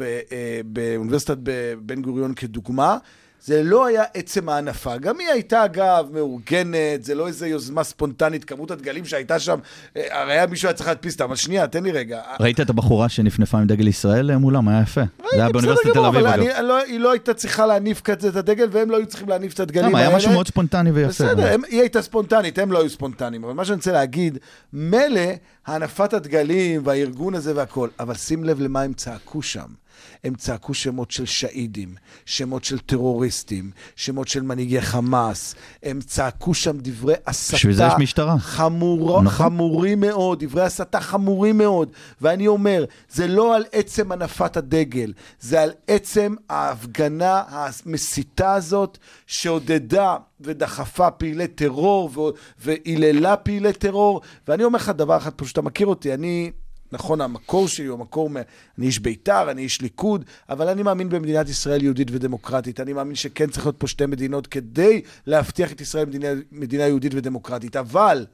אה, 0.00 0.60
באוניברסיטת 0.64 1.36
בן 1.78 2.02
גוריון 2.02 2.34
כדוגמה, 2.34 2.98
זה 3.44 3.62
לא 3.62 3.86
היה 3.86 4.02
עצם 4.14 4.48
ההנפה. 4.48 4.96
גם 4.96 5.18
היא 5.18 5.28
הייתה, 5.28 5.64
אגב, 5.64 6.06
מאורגנת, 6.12 7.04
זה 7.04 7.14
לא 7.14 7.26
איזו 7.26 7.46
יוזמה 7.46 7.84
ספונטנית, 7.84 8.44
כמות 8.44 8.70
הדגלים 8.70 9.04
שהייתה 9.04 9.38
שם, 9.38 9.58
אה, 9.96 10.20
הרי 10.20 10.32
היה 10.32 10.46
מישהו 10.46 10.68
היה 10.68 10.74
צריך 10.74 10.88
להדפיס 10.88 11.14
אותה, 11.14 11.24
אבל 11.24 11.36
שנייה, 11.36 11.66
תן 11.66 11.82
לי 11.82 11.92
רגע. 11.92 12.22
ראית 12.40 12.60
את 12.60 12.70
הבחורה 12.70 13.08
שנפנפה 13.08 13.58
עם 13.58 13.66
דגל 13.66 13.88
ישראל 13.88 14.30
אה, 14.30 14.38
מולם? 14.38 14.68
היה 14.68 14.82
יפה. 14.82 15.00
זה 15.00 15.42
היה 15.42 15.48
באוניברסיטת 15.48 15.92
תל 15.92 16.04
אביב, 16.04 16.26
אגב. 16.26 16.44
לא, 16.62 16.78
היא 16.78 17.00
לא 17.00 17.10
הייתה 17.10 17.34
צריכה 17.34 17.66
להניף 17.66 18.00
כזה 18.00 18.28
את 18.28 18.36
הדגל, 18.36 18.68
והם 18.72 18.90
לא 18.90 18.96
היו 18.96 19.06
צריכים 19.06 19.28
להניף 19.28 19.54
את 19.54 19.60
הדגלים 19.60 19.88
למה. 19.88 19.98
היה 19.98 20.16
משהו 20.16 20.32
מאוד 20.32 20.48
ספונטני 20.48 20.90
ויפה. 20.90 21.08
בסדר, 21.08 21.52
הם, 21.52 21.62
היא 21.70 21.80
הייתה 21.80 22.02
ספונטנית, 22.02 22.58
הם 22.58 22.72
לא 22.72 22.80
היו 22.80 22.90
ספונטניים. 22.90 23.44
אבל 23.44 23.52
מה 23.52 23.64
שאני 23.64 23.76
רוצה 23.76 23.92
להגיד, 23.92 24.38
מילא 24.72 25.30
הנפת 25.66 26.12
הדגלים 26.12 26.80
והארגון 26.84 27.34
הזה 27.34 27.52
והכל, 27.56 27.88
אבל 28.00 28.14
שים 28.14 28.44
לב 28.44 28.60
למה 28.60 28.82
הם 28.82 28.92
צעקו 28.92 29.42
שם. 29.42 29.83
הם 30.24 30.34
צעקו 30.34 30.74
שמות 30.74 31.10
של 31.10 31.24
שהידים, 31.24 31.94
שמות 32.26 32.64
של 32.64 32.78
טרוריסטים, 32.78 33.70
שמות 33.96 34.28
של 34.28 34.42
מנהיגי 34.42 34.80
חמאס. 34.80 35.54
הם 35.82 36.00
צעקו 36.00 36.54
שם 36.54 36.76
דברי 36.78 37.14
הסתה. 37.26 37.56
בשביל 37.56 37.74
זה 37.74 37.84
יש 37.84 37.92
משטרה. 37.98 38.38
חמור, 38.38 39.22
נכון. 39.22 39.28
חמורים 39.28 40.00
מאוד, 40.00 40.44
דברי 40.44 40.62
הסתה 40.62 41.00
חמורים 41.00 41.58
מאוד. 41.58 41.92
ואני 42.20 42.46
אומר, 42.46 42.84
זה 43.10 43.26
לא 43.26 43.56
על 43.56 43.64
עצם 43.72 44.12
הנפת 44.12 44.56
הדגל, 44.56 45.12
זה 45.40 45.62
על 45.62 45.70
עצם 45.86 46.34
ההפגנה 46.50 47.42
המסיתה 47.48 48.54
הזאת, 48.54 48.98
שעודדה 49.26 50.16
ודחפה 50.40 51.10
פעילי 51.10 51.48
טרור 51.48 52.32
והיללה 52.58 53.36
פעילי 53.36 53.72
טרור. 53.72 54.20
ואני 54.48 54.64
אומר 54.64 54.76
לך 54.76 54.88
דבר 54.88 55.16
אחד, 55.16 55.30
פשוט 55.30 55.52
אתה 55.52 55.62
מכיר 55.62 55.86
אותי, 55.86 56.14
אני... 56.14 56.50
נכון, 56.94 57.20
המקור 57.20 57.68
שלי 57.68 57.86
הוא 57.86 57.98
המקור, 57.98 58.30
מ... 58.30 58.36
אני 58.36 58.86
איש 58.86 58.98
בית"ר, 58.98 59.50
אני 59.50 59.62
איש 59.62 59.80
ליכוד, 59.80 60.24
אבל 60.48 60.68
אני 60.68 60.82
מאמין 60.82 61.08
במדינת 61.08 61.48
ישראל 61.48 61.82
יהודית 61.82 62.08
ודמוקרטית. 62.10 62.80
אני 62.80 62.92
מאמין 62.92 63.14
שכן 63.14 63.50
צריך 63.50 63.66
להיות 63.66 63.76
פה 63.78 63.86
שתי 63.86 64.06
מדינות 64.06 64.46
כדי 64.46 65.02
להבטיח 65.26 65.72
את 65.72 65.80
ישראל 65.80 66.06
מדינה, 66.06 66.28
מדינה 66.52 66.86
יהודית 66.86 67.12
ודמוקרטית. 67.14 67.76
אבל 67.76 68.26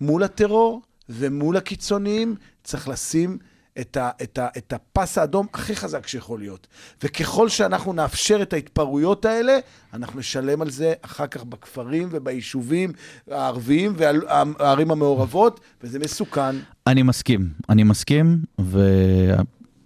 מול 0.00 0.22
הטרור 0.22 0.82
ומול 1.08 1.56
הקיצוניים 1.56 2.34
צריך 2.64 2.88
לשים 2.88 3.38
את, 3.80 3.96
ה, 3.96 4.10
את, 4.22 4.38
ה, 4.38 4.48
את 4.58 4.72
הפס 4.72 5.18
האדום 5.18 5.46
הכי 5.54 5.76
חזק 5.76 6.06
שיכול 6.06 6.38
להיות. 6.38 6.66
וככל 7.02 7.48
שאנחנו 7.48 7.92
נאפשר 7.92 8.42
את 8.42 8.52
ההתפרעויות 8.52 9.24
האלה, 9.24 9.58
אנחנו 9.94 10.20
נשלם 10.20 10.62
על 10.62 10.70
זה 10.70 10.92
אחר 11.02 11.26
כך 11.26 11.44
בכפרים 11.44 12.08
וביישובים 12.10 12.92
הערביים 13.30 13.94
והערים 13.96 14.90
המעורבות, 14.90 15.60
וזה 15.82 15.98
מסוכן. 15.98 16.56
אני 16.86 17.02
מסכים, 17.02 17.48
אני 17.68 17.82
מסכים, 17.82 18.38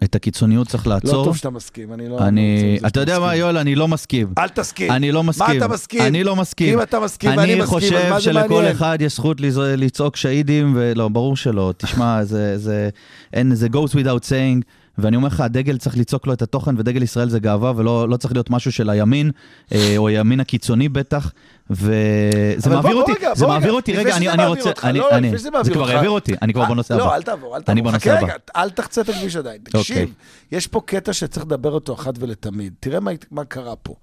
ואת 0.05 0.15
הקיצוניות 0.15 0.69
צריך 0.69 0.87
לא 0.87 0.95
לעצור. 0.95 1.25
טוב 1.25 1.37
שאתה 1.37 1.51
מסכים, 1.51 1.93
אני 1.93 2.09
לא... 2.09 2.19
אני, 2.19 2.79
לא 2.83 2.89
אתה 2.89 3.01
יודע 3.01 3.19
מה, 3.19 3.27
מסכים. 3.27 3.41
יואל, 3.41 3.59
אני 3.59 3.75
לא 3.75 3.89
מסכים. 3.89 4.33
אל 4.39 4.49
תסכים. 4.49 4.91
אני 4.91 5.13
לא 5.13 5.23
מסכים. 5.23 5.47
מה 5.47 5.65
אתה 5.65 5.69
מסכים? 5.69 6.01
אני 6.01 6.25
לא 6.25 6.37
מסכים. 6.37 6.79
אם 6.79 6.83
אתה 6.83 7.01
מסכים 7.01 7.31
ואני 7.31 7.55
מסכים, 7.55 7.63
אז 7.63 7.69
אני 7.69 7.91
חושב 7.91 8.11
מה 8.11 8.17
זה 8.17 8.25
שלכל 8.25 8.55
מעניין? 8.55 8.73
אחד 8.77 8.99
יש 9.01 9.15
זכות 9.15 9.41
לצעוק 9.77 10.17
שהידים, 10.17 10.73
ולא, 10.77 11.09
ברור 11.09 11.37
שלא. 11.37 11.73
תשמע, 11.77 12.25
זה, 12.25 12.59
זה, 12.59 12.89
אין, 13.33 13.55
זה 13.55 13.67
goes 13.73 13.91
without 13.91 14.25
saying. 14.25 14.63
ואני 14.99 15.17
אומר 15.17 15.29
לך, 15.29 15.41
הדגל 15.41 15.79
צריך 15.79 15.97
לצעוק 15.99 16.27
לו 16.27 16.33
את 16.33 16.43
התוכן, 16.43 16.75
ודגל 16.79 17.03
ישראל 17.03 17.29
זה 17.29 17.39
גאווה, 17.39 17.73
ולא 17.77 18.09
לא 18.09 18.17
צריך 18.17 18.33
להיות 18.35 18.51
משהו 18.51 18.73
של 18.73 18.91
הימין, 18.91 19.31
אה, 19.73 19.95
או 19.97 20.09
הימין 20.09 20.41
הקיצוני 20.41 20.89
בטח, 20.89 21.33
וזה 21.71 22.71
מעביר 22.71 22.93
בוא, 22.93 23.01
אותי, 23.01 23.13
רגע, 23.13 23.35
זה 23.35 23.47
מעביר 23.47 23.73
אותי, 23.73 23.93
רגע, 23.93 24.17
אני, 24.17 24.29
אני 24.29 24.47
רוצה, 24.47 24.69
אותך, 24.69 24.85
אני, 24.85 24.99
לא, 24.99 25.11
אני, 25.11 25.39
זה 25.39 25.51
מעביר 25.51 25.75
כבר. 25.75 25.91
העביר 25.91 26.11
אותי, 26.11 26.33
אני 26.43 26.53
כבר 26.53 26.63
אה, 26.63 26.69
בנושא 26.69 26.95
הבא. 26.95 27.05
לא, 27.05 27.15
אל 27.15 27.23
תעבור, 27.23 27.57
אל 27.57 27.63
תעבור. 27.63 27.93
חכה. 27.93 28.21
רגע, 28.21 28.35
אל 28.57 28.71
תחצה 28.71 29.01
את 29.01 29.09
הכביש 29.09 29.37
עדיין. 29.37 29.61
אוקיי. 29.67 29.81
תקשיב, 29.81 30.15
יש 30.53 30.67
פה 30.67 30.81
קטע 30.87 31.13
שצריך 31.13 31.47
לדבר 31.47 31.71
אותו 31.71 31.95
אחת 31.95 32.15
ולתמיד. 32.19 32.75
תראה 32.81 33.01
מה, 33.01 33.11
מה 33.31 33.45
קרה 33.45 33.77
פה. 33.77 33.95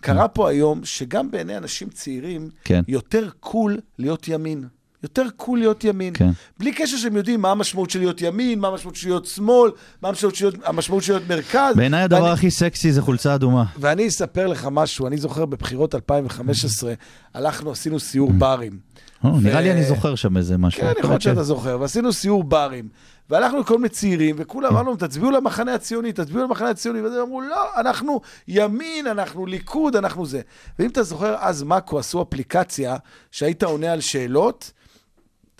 קרה 0.00 0.28
פה 0.28 0.50
היום 0.50 0.84
שגם 0.84 1.30
בעיני 1.30 1.56
אנשים 1.56 1.88
צעירים, 1.88 2.50
כן. 2.64 2.82
יותר 2.88 3.28
קול 3.40 3.80
להיות 3.98 4.28
ימין. 4.28 4.64
יותר 5.04 5.22
קול 5.36 5.58
להיות 5.58 5.84
ימין. 5.84 6.12
כן. 6.16 6.30
בלי 6.58 6.72
קשר 6.72 6.96
שהם 6.96 7.16
יודעים 7.16 7.40
מה 7.40 7.50
המשמעות 7.50 7.90
של 7.90 7.98
להיות 7.98 8.20
ימין, 8.22 8.58
מה 8.60 8.68
המשמעות 8.68 8.96
של 8.96 9.08
להיות 9.08 9.26
שמאל, 9.26 9.70
מה 10.02 10.08
המשמעות 10.08 10.34
של 10.34 10.44
להיות, 10.44 10.54
המשמעות 10.64 11.02
של 11.02 11.12
להיות 11.12 11.28
מרכז. 11.28 11.76
בעיניי 11.76 12.02
הדבר 12.02 12.22
ואני- 12.22 12.32
הכי 12.32 12.50
סקסי 12.50 12.92
זה 12.92 13.02
חולצה 13.02 13.34
אדומה. 13.34 13.64
ואני 13.78 14.08
אספר 14.08 14.46
לך 14.46 14.68
משהו, 14.70 15.06
אני 15.06 15.16
זוכר 15.16 15.44
בבחירות 15.44 15.94
2015, 15.94 16.92
הלכנו, 17.34 17.70
עשינו 17.70 18.00
סיור 18.00 18.32
ברים. 18.32 18.78
או, 19.24 19.40
נראה 19.40 19.60
לי 19.60 19.68
ו- 19.68 19.72
אני 19.72 19.84
זוכר 19.84 20.14
שם 20.14 20.36
איזה 20.36 20.58
משהו. 20.58 20.80
כן, 20.80 20.92
יכול 20.98 21.10
להיות 21.10 21.22
שאתה 21.22 21.42
זוכר. 21.42 21.76
ועשינו 21.80 22.12
סיור 22.12 22.44
ברים, 22.44 22.88
והלכנו 23.30 23.60
לכל 23.60 23.76
מיני 23.76 23.88
צעירים, 23.88 24.36
וכולם 24.38 24.70
אמרנו 24.72 24.90
להם, 24.90 24.98
תצביעו 24.98 25.30
למחנה 25.30 25.74
הציוני, 25.74 26.12
תצביעו 26.12 26.44
למחנה 26.44 26.70
הציוני, 26.70 27.00
והם 27.00 27.12
אמרו, 27.22 27.40
לא, 27.40 27.56
אנחנו 27.80 28.20
ימין, 28.48 29.06
אנחנו 29.06 29.46
ליכוד, 29.46 29.96
אנחנו 29.96 30.26
זה. 30.26 30.40
ואם 30.78 30.88
אתה 30.88 31.02
זוכר, 31.02 31.34
אז 31.38 31.62
מאקו 31.62 31.98
עשו 31.98 32.22
אפליקציה 32.22 32.96
שהיית 33.30 33.62
עונה 33.62 33.92
על 33.92 34.00
שאלות, 34.00 34.72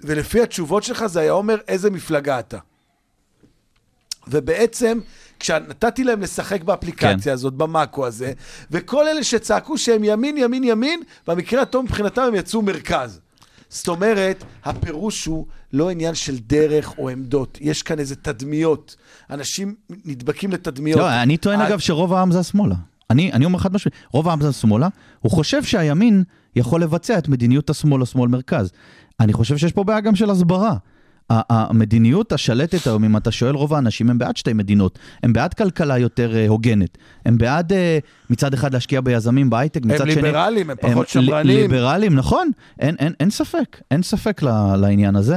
ולפי 0.05 0.43
התשובות 0.43 0.83
שלך 0.83 1.07
זה 1.07 1.21
היה 1.21 1.33
אומר 1.33 1.57
איזה 1.69 1.91
מפלגה 1.91 2.39
אתה. 2.39 2.59
ובעצם, 4.29 4.99
כשנתתי 5.41 6.05
להם 6.05 6.21
לשחק 6.21 6.63
באפליקציה 6.63 7.19
כן. 7.19 7.31
הזאת, 7.31 7.55
במאקו 7.55 8.07
הזה, 8.07 8.33
וכל 8.71 9.09
אלה 9.09 9.25
שצעקו 9.25 9.79
שהם 9.79 10.05
ימין, 10.05 10.37
ימין, 10.39 10.65
ימין, 10.65 11.01
במקרה 11.29 11.63
הטוב 11.63 11.85
מבחינתם 11.85 12.23
הם 12.23 12.35
יצאו 12.35 12.63
מרכז. 12.63 13.21
זאת 13.69 13.89
אומרת, 13.89 14.45
הפירוש 14.65 15.25
הוא 15.25 15.47
לא 15.73 15.91
עניין 15.91 16.15
של 16.15 16.39
דרך 16.39 16.99
או 16.99 17.09
עמדות, 17.09 17.59
יש 17.61 17.83
כאן 17.83 17.99
איזה 17.99 18.17
תדמיות. 18.17 18.97
אנשים 19.31 19.75
נדבקים 20.05 20.53
לתדמיות. 20.53 21.01
לא, 21.01 21.23
אני 21.23 21.37
טוען 21.37 21.61
ה- 21.61 21.69
אגב 21.69 21.79
שרוב 21.79 22.13
העם 22.15 22.33
זה 22.33 22.39
השמאלה. 22.39 22.75
אני, 23.11 23.33
אני 23.33 23.45
אומר 23.45 23.59
חד 23.59 23.73
משמעית, 23.75 23.95
רוב 24.11 24.29
העם 24.29 24.41
זה 24.41 24.49
השמאלה, 24.49 24.89
הוא 25.21 25.33
חושב 25.33 25.65
שהימין 25.65 26.25
יכול 26.57 26.83
לבצע 26.83 27.19
את 27.19 27.29
מדיניות 27.29 27.71
השמאל 27.71 28.03
השמאל 28.03 28.29
מרכז. 28.29 28.73
אני 29.21 29.33
חושב 29.33 29.57
שיש 29.57 29.73
פה 29.73 29.85
בעיה 29.85 30.01
גם 30.01 30.15
של 30.15 30.31
הסברה. 30.31 30.77
המדיניות 31.31 32.33
השלטת 32.33 32.87
היום, 32.87 33.05
אם 33.05 33.17
אתה 33.17 33.31
שואל 33.31 33.55
רוב 33.55 33.75
האנשים, 33.75 34.11
הם 34.11 34.19
בעד 34.19 34.37
שתי 34.37 34.53
מדינות. 34.53 34.99
הם 35.23 35.33
בעד 35.33 35.55
כלכלה 35.55 35.99
יותר 35.99 36.37
אה, 36.37 36.49
הוגנת. 36.49 36.99
הם 37.27 37.39
בעד 37.39 37.73
אה, 37.73 37.99
מצד 38.31 38.55
אחד 38.55 38.75
להשקיע 38.75 39.01
ביזמים 39.01 39.51
בהייטק, 39.51 39.85
מצד 39.85 40.11
שני... 40.11 40.23
ליברלים, 40.23 40.71
הם 40.71 40.77
פחות 40.81 41.09
שמרנים. 41.09 41.57
ליברלים, 41.57 42.15
נכון, 42.15 42.51
אין, 42.81 42.97
אין, 42.99 43.13
אין 43.21 43.31
ספק, 43.31 43.81
אין 43.91 44.03
ספק 44.03 44.43
לעניין 44.77 45.17
הזה. 45.17 45.37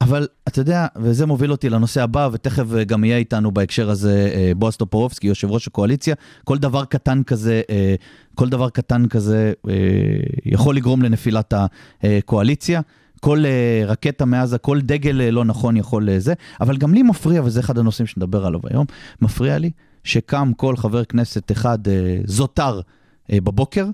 אבל 0.00 0.26
אתה 0.48 0.60
יודע, 0.60 0.86
וזה 0.96 1.26
מוביל 1.26 1.52
אותי 1.52 1.70
לנושא 1.70 2.02
הבא, 2.02 2.28
ותכף 2.32 2.74
אה, 2.74 2.84
גם 2.84 3.04
יהיה 3.04 3.16
איתנו 3.16 3.50
בהקשר 3.52 3.90
הזה 3.90 4.30
אה, 4.34 4.52
בועז 4.56 4.76
טופורובסקי, 4.76 5.26
יושב 5.26 5.50
ראש 5.50 5.66
הקואליציה. 5.66 6.14
כל 6.44 6.58
דבר 6.58 6.84
קטן 6.84 7.22
כזה, 7.22 7.60
אה, 7.70 7.94
כל 8.34 8.48
דבר 8.48 8.70
קטן 8.70 9.08
כזה 9.08 9.52
אה, 9.68 9.74
יכול 10.44 10.76
לגרום 10.76 11.02
לנפילת 11.02 11.54
הקואליציה. 12.02 12.80
כל 13.20 13.44
אה, 13.46 13.82
רקטה 13.86 14.24
מעזה, 14.24 14.58
כל 14.58 14.80
דגל 14.80 15.20
אה, 15.20 15.30
לא 15.30 15.44
נכון 15.44 15.76
יכול 15.76 16.10
לזה, 16.10 16.34
אבל 16.60 16.76
גם 16.76 16.94
לי 16.94 17.02
מפריע, 17.02 17.42
וזה 17.42 17.60
אחד 17.60 17.78
הנושאים 17.78 18.06
שנדבר 18.06 18.46
עליו 18.46 18.60
היום, 18.70 18.86
מפריע 19.22 19.58
לי 19.58 19.70
שקם 20.04 20.52
כל 20.56 20.76
חבר 20.76 21.04
כנסת 21.04 21.52
אחד 21.52 21.88
אה, 21.88 21.92
זוטר 22.26 22.80
אה, 23.32 23.40
בבוקר, 23.40 23.86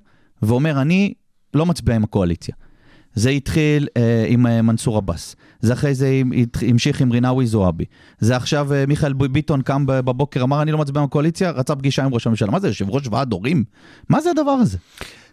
ואומר, 0.42 0.80
אני 0.80 1.14
לא 1.54 1.66
מצביע 1.66 1.96
עם 1.96 2.04
הקואליציה. 2.04 2.54
זה 3.14 3.30
התחיל 3.30 3.88
אה, 3.96 4.24
עם 4.28 4.46
אה, 4.46 4.62
מנסור 4.62 4.96
עבאס, 4.96 5.36
זה 5.60 5.72
אחרי 5.72 5.94
זה 5.94 6.08
עם- 6.08 6.32
המשיך 6.68 7.00
עם 7.00 7.12
רינאוי 7.12 7.46
זועבי, 7.46 7.84
זה 8.18 8.36
עכשיו 8.36 8.72
אה, 8.74 8.84
מיכאל 8.86 9.12
ביטון 9.12 9.62
קם 9.62 9.86
בבוקר, 9.86 10.42
אמר 10.42 10.62
אני 10.62 10.72
לא 10.72 10.78
מצביע 10.78 11.02
מהקואליציה, 11.02 11.50
רצה 11.50 11.76
פגישה 11.76 12.04
עם 12.04 12.14
ראש 12.14 12.26
הממשלה. 12.26 12.50
מה 12.50 12.60
זה, 12.60 12.68
יושב 12.68 12.90
ראש 12.90 13.02
ועד 13.10 13.32
הורים? 13.32 13.64
מה 14.08 14.20
זה 14.20 14.30
הדבר 14.30 14.50
הזה? 14.50 14.78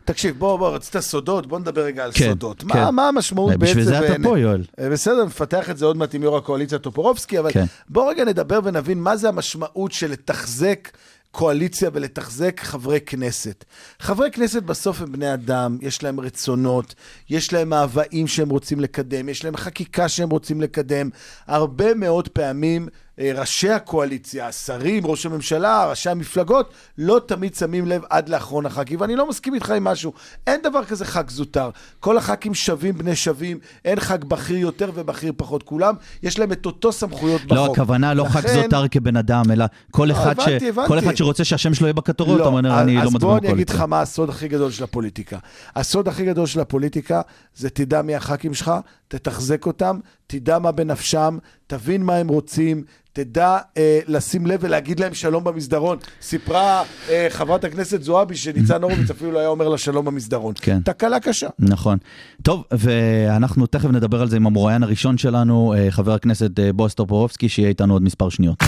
תקשיב, 0.05 0.39
בוא, 0.39 0.57
בוא, 0.57 0.75
רצית 0.75 0.99
סודות? 0.99 1.47
בוא 1.47 1.59
נדבר 1.59 1.81
רגע 1.81 2.03
על 2.03 2.11
כן, 2.13 2.29
סודות. 2.29 2.63
כן. 2.63 2.67
מה, 2.67 2.91
מה 2.91 3.07
המשמעות 3.07 3.49
בעצם? 3.55 3.63
בשביל 3.63 3.83
זה 3.83 3.99
אתה 3.99 4.23
פה, 4.23 4.39
יואל. 4.39 4.63
אה, 4.79 4.89
בסדר, 4.89 5.25
נפתח 5.25 5.69
את 5.69 5.77
זה 5.77 5.85
עוד 5.85 5.97
מעט 5.97 6.15
עם 6.15 6.23
יו"ר 6.23 6.37
הקואליציה 6.37 6.79
טופורובסקי, 6.79 7.39
אבל 7.39 7.51
כן. 7.51 7.65
בוא 7.89 8.09
רגע 8.11 8.25
נדבר 8.25 8.59
ונבין 8.63 8.99
מה 8.99 9.17
זה 9.17 9.29
המשמעות 9.29 9.91
של 9.91 10.11
לתחזק 10.11 10.89
קואליציה 11.31 11.89
ולתחזק 11.93 12.61
חברי 12.63 13.01
כנסת. 13.01 13.65
חברי 13.99 14.31
כנסת 14.31 14.63
בסוף 14.63 15.01
הם 15.01 15.11
בני 15.11 15.33
אדם, 15.33 15.77
יש 15.81 16.03
להם 16.03 16.19
רצונות, 16.19 16.95
יש 17.29 17.53
להם 17.53 17.69
מאוויים 17.69 18.27
שהם 18.27 18.49
רוצים 18.49 18.79
לקדם, 18.79 19.29
יש 19.29 19.45
להם 19.45 19.57
חקיקה 19.57 20.09
שהם 20.09 20.29
רוצים 20.29 20.61
לקדם. 20.61 21.09
הרבה 21.47 21.93
מאוד 21.93 22.27
פעמים 22.27 22.87
ראשי 23.35 23.69
הקואליציה, 23.69 24.47
השרים, 24.47 25.05
ראש 25.07 25.25
הממשלה, 25.25 25.85
ראשי 25.89 26.09
המפלגות, 26.09 26.73
לא 26.97 27.21
תמיד 27.25 27.55
שמים 27.55 27.85
לב 27.87 28.01
עד 28.09 28.29
לאחרון 28.29 28.65
הח"כים, 28.65 29.01
ואני 29.01 29.15
לא 29.15 29.29
מסכים 29.29 29.53
איתך 29.53 29.69
עם 29.69 29.83
משהו. 29.83 30.13
אין 30.47 30.61
דבר 30.63 30.85
כזה 30.85 31.05
ח"כ 31.05 31.29
זוטר. 31.29 31.69
כל 31.99 32.17
הח"כים 32.17 32.53
שווים 32.53 32.97
בני 32.97 33.15
שווים, 33.15 33.59
אין 33.85 33.99
ח"כ 33.99 34.11
בכיר 34.27 34.57
יותר 34.57 34.91
ובכיר 34.93 35.33
פחות. 35.37 35.63
כולם, 35.63 35.93
יש 36.23 36.39
להם 36.39 36.51
את 36.51 36.65
אותו 36.65 36.91
סמכויות 36.91 37.41
בחוק. 37.41 37.57
לא, 37.57 37.71
הכוונה 37.71 38.13
לא 38.13 38.23
ח"כ 38.23 38.35
לכן- 38.35 38.61
זוטר 38.61 38.87
כבן 38.87 39.15
אדם, 39.17 39.43
אלא 39.51 39.65
כל 39.91 40.11
אחד 40.11 40.39
ש- 40.39 40.47
הבנתי, 40.47 40.69
הבנתי. 40.69 40.87
כל 40.87 40.99
אחד 40.99 41.15
שרוצה 41.15 41.43
שהשם 41.43 41.73
שלו 41.73 41.87
יהיה 41.87 41.93
בכותרות, 41.93 42.39
לא, 42.39 42.45
אומר, 42.45 42.71
אז- 42.73 42.83
אני 42.83 42.95
לא 42.95 43.01
אז 43.01 43.07
מצביע 43.13 43.19
בוא 43.29 43.37
אני 43.37 43.51
אגיד 43.51 43.69
לך. 43.69 43.81
מה 43.81 44.01
הסוד 44.01 44.29
הכי 44.29 44.47
גדול 44.47 44.71
של 44.71 44.83
הפוליטיקה. 44.83 45.37
הסוד 45.75 46.07
הכי 46.07 46.25
גדול 46.25 46.45
של 46.45 46.59
הפוליטיקה 46.59 47.21
זה 47.55 47.69
תדע 47.69 48.01
מי 48.01 48.15
הח"כים 48.15 48.53
שלך, 48.53 48.71
תתחזק 49.07 49.65
אותם, 49.65 49.99
תדע 50.27 50.59
מה 50.59 50.71
בנפשם, 50.71 51.37
תבין 51.71 52.03
מה 52.03 52.15
הם 52.15 52.27
רוצים, 52.27 52.83
תדע 53.13 53.57
אה, 53.77 53.99
לשים 54.07 54.45
לב 54.45 54.59
ולהגיד 54.63 54.99
להם 54.99 55.13
שלום 55.13 55.43
במסדרון. 55.43 55.97
סיפרה 56.21 56.83
אה, 57.09 57.27
חברת 57.29 57.63
הכנסת 57.63 58.03
זועבי 58.03 58.35
שניצן 58.35 58.83
הורוביץ 58.83 59.11
אפילו 59.15 59.31
לא 59.31 59.39
היה 59.39 59.47
אומר 59.47 59.69
לה 59.69 59.77
שלום 59.77 60.05
במסדרון. 60.05 60.53
כן. 60.61 60.81
תקלה 60.81 61.19
קשה. 61.19 61.47
נכון. 61.59 61.97
טוב, 62.43 62.63
ואנחנו 62.71 63.65
תכף 63.65 63.89
נדבר 63.89 64.21
על 64.21 64.29
זה 64.29 64.35
עם 64.35 64.47
המרואיין 64.47 64.83
הראשון 64.83 65.17
שלנו, 65.17 65.73
אה, 65.77 65.91
חבר 65.91 66.13
הכנסת 66.13 66.59
אה, 66.59 66.73
בועז 66.73 66.93
טופורובסקי, 66.93 67.49
שיהיה 67.49 67.69
איתנו 67.69 67.93
עוד 67.93 68.03
מספר 68.03 68.29
שניות. 68.29 68.63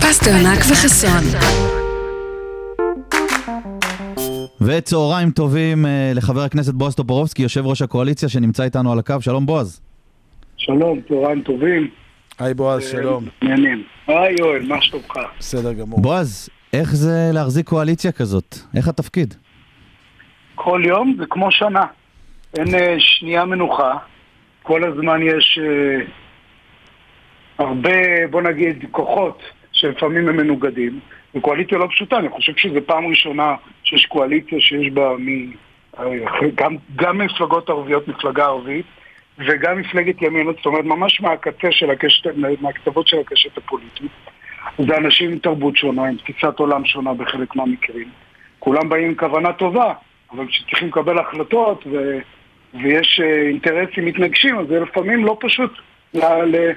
פסטרנק 0.00 0.58
וחסון. 0.70 1.24
וצהריים 4.60 5.30
טובים 5.30 5.86
אה, 5.86 6.12
לחבר 6.14 6.42
הכנסת 6.42 6.74
בועז 6.74 6.94
טופורובסקי, 6.94 7.42
יושב 7.42 7.66
ראש 7.66 7.82
הקואליציה, 7.82 8.28
שנמצא 8.28 8.62
איתנו 8.62 8.92
על 8.92 8.98
הקו. 8.98 9.14
שלום 9.20 9.46
בועז. 9.46 9.80
שלום, 10.60 11.00
צהריים 11.08 11.42
טובים. 11.42 11.90
היי 12.38 12.54
בועז, 12.54 12.90
שלום. 12.90 13.24
מעניינים. 13.42 13.82
היי 14.06 14.34
יואל, 14.38 14.66
מה 14.68 14.82
שלומך? 14.82 15.12
בסדר 15.38 15.72
גמור. 15.72 16.00
בועז, 16.00 16.48
איך 16.72 16.94
זה 16.94 17.30
להחזיק 17.34 17.66
קואליציה 17.68 18.12
כזאת? 18.12 18.56
איך 18.76 18.88
התפקיד? 18.88 19.34
כל 20.54 20.82
יום 20.84 21.16
זה 21.18 21.24
כמו 21.30 21.50
שנה. 21.50 21.84
אין 22.58 22.74
אה, 22.74 22.94
שנייה 22.98 23.44
מנוחה. 23.44 23.96
כל 24.62 24.84
הזמן 24.84 25.20
יש 25.22 25.58
אה, 25.62 26.04
הרבה, 27.58 28.26
בוא 28.30 28.42
נגיד, 28.42 28.84
כוחות 28.90 29.42
שלפעמים 29.72 30.28
הם 30.28 30.36
מנוגדים. 30.36 31.00
וקואליציה 31.34 31.78
לא 31.78 31.86
פשוטה, 31.90 32.16
אני 32.16 32.28
חושב 32.28 32.52
שזו 32.56 32.80
פעם 32.86 33.06
ראשונה 33.06 33.54
שיש 33.84 34.06
קואליציה 34.06 34.60
שיש 34.60 34.90
בה 34.92 35.10
מ... 35.18 35.52
אה, 35.98 36.04
גם, 36.54 36.76
גם 36.96 37.18
מפלגות 37.18 37.70
ערביות, 37.70 38.08
מפלגה 38.08 38.44
ערבית, 38.44 38.86
וגם 39.46 39.78
מפלגת 39.78 40.22
ימין, 40.22 40.46
זאת 40.56 40.66
אומרת, 40.66 40.84
ממש 40.84 41.20
מהקצה 41.20 41.72
של 41.72 41.90
הקשת, 41.90 42.26
מהקצוות 42.60 43.08
של 43.08 43.18
הקשת 43.20 43.58
הפוליטית. 43.58 44.10
זה 44.78 44.96
אנשים 44.96 45.30
עם 45.30 45.38
תרבות 45.38 45.76
שונה, 45.76 46.08
עם 46.08 46.16
תפיסת 46.16 46.58
עולם 46.58 46.84
שונה 46.84 47.14
בחלק 47.14 47.56
מהמקרים. 47.56 48.08
כולם 48.58 48.88
באים 48.88 49.08
עם 49.08 49.14
כוונה 49.14 49.52
טובה, 49.52 49.92
אבל 50.32 50.46
כשצריכים 50.46 50.88
לקבל 50.88 51.18
החלטות 51.18 51.86
ו... 51.86 52.18
ויש 52.74 53.20
אה, 53.24 53.48
אינטרסים 53.48 54.04
מתנגשים, 54.04 54.58
אז 54.58 54.66
זה 54.66 54.80
לפעמים 54.80 55.24
לא 55.24 55.36
פשוט 55.40 55.72
ל... 56.14 56.24
ל... 56.24 56.72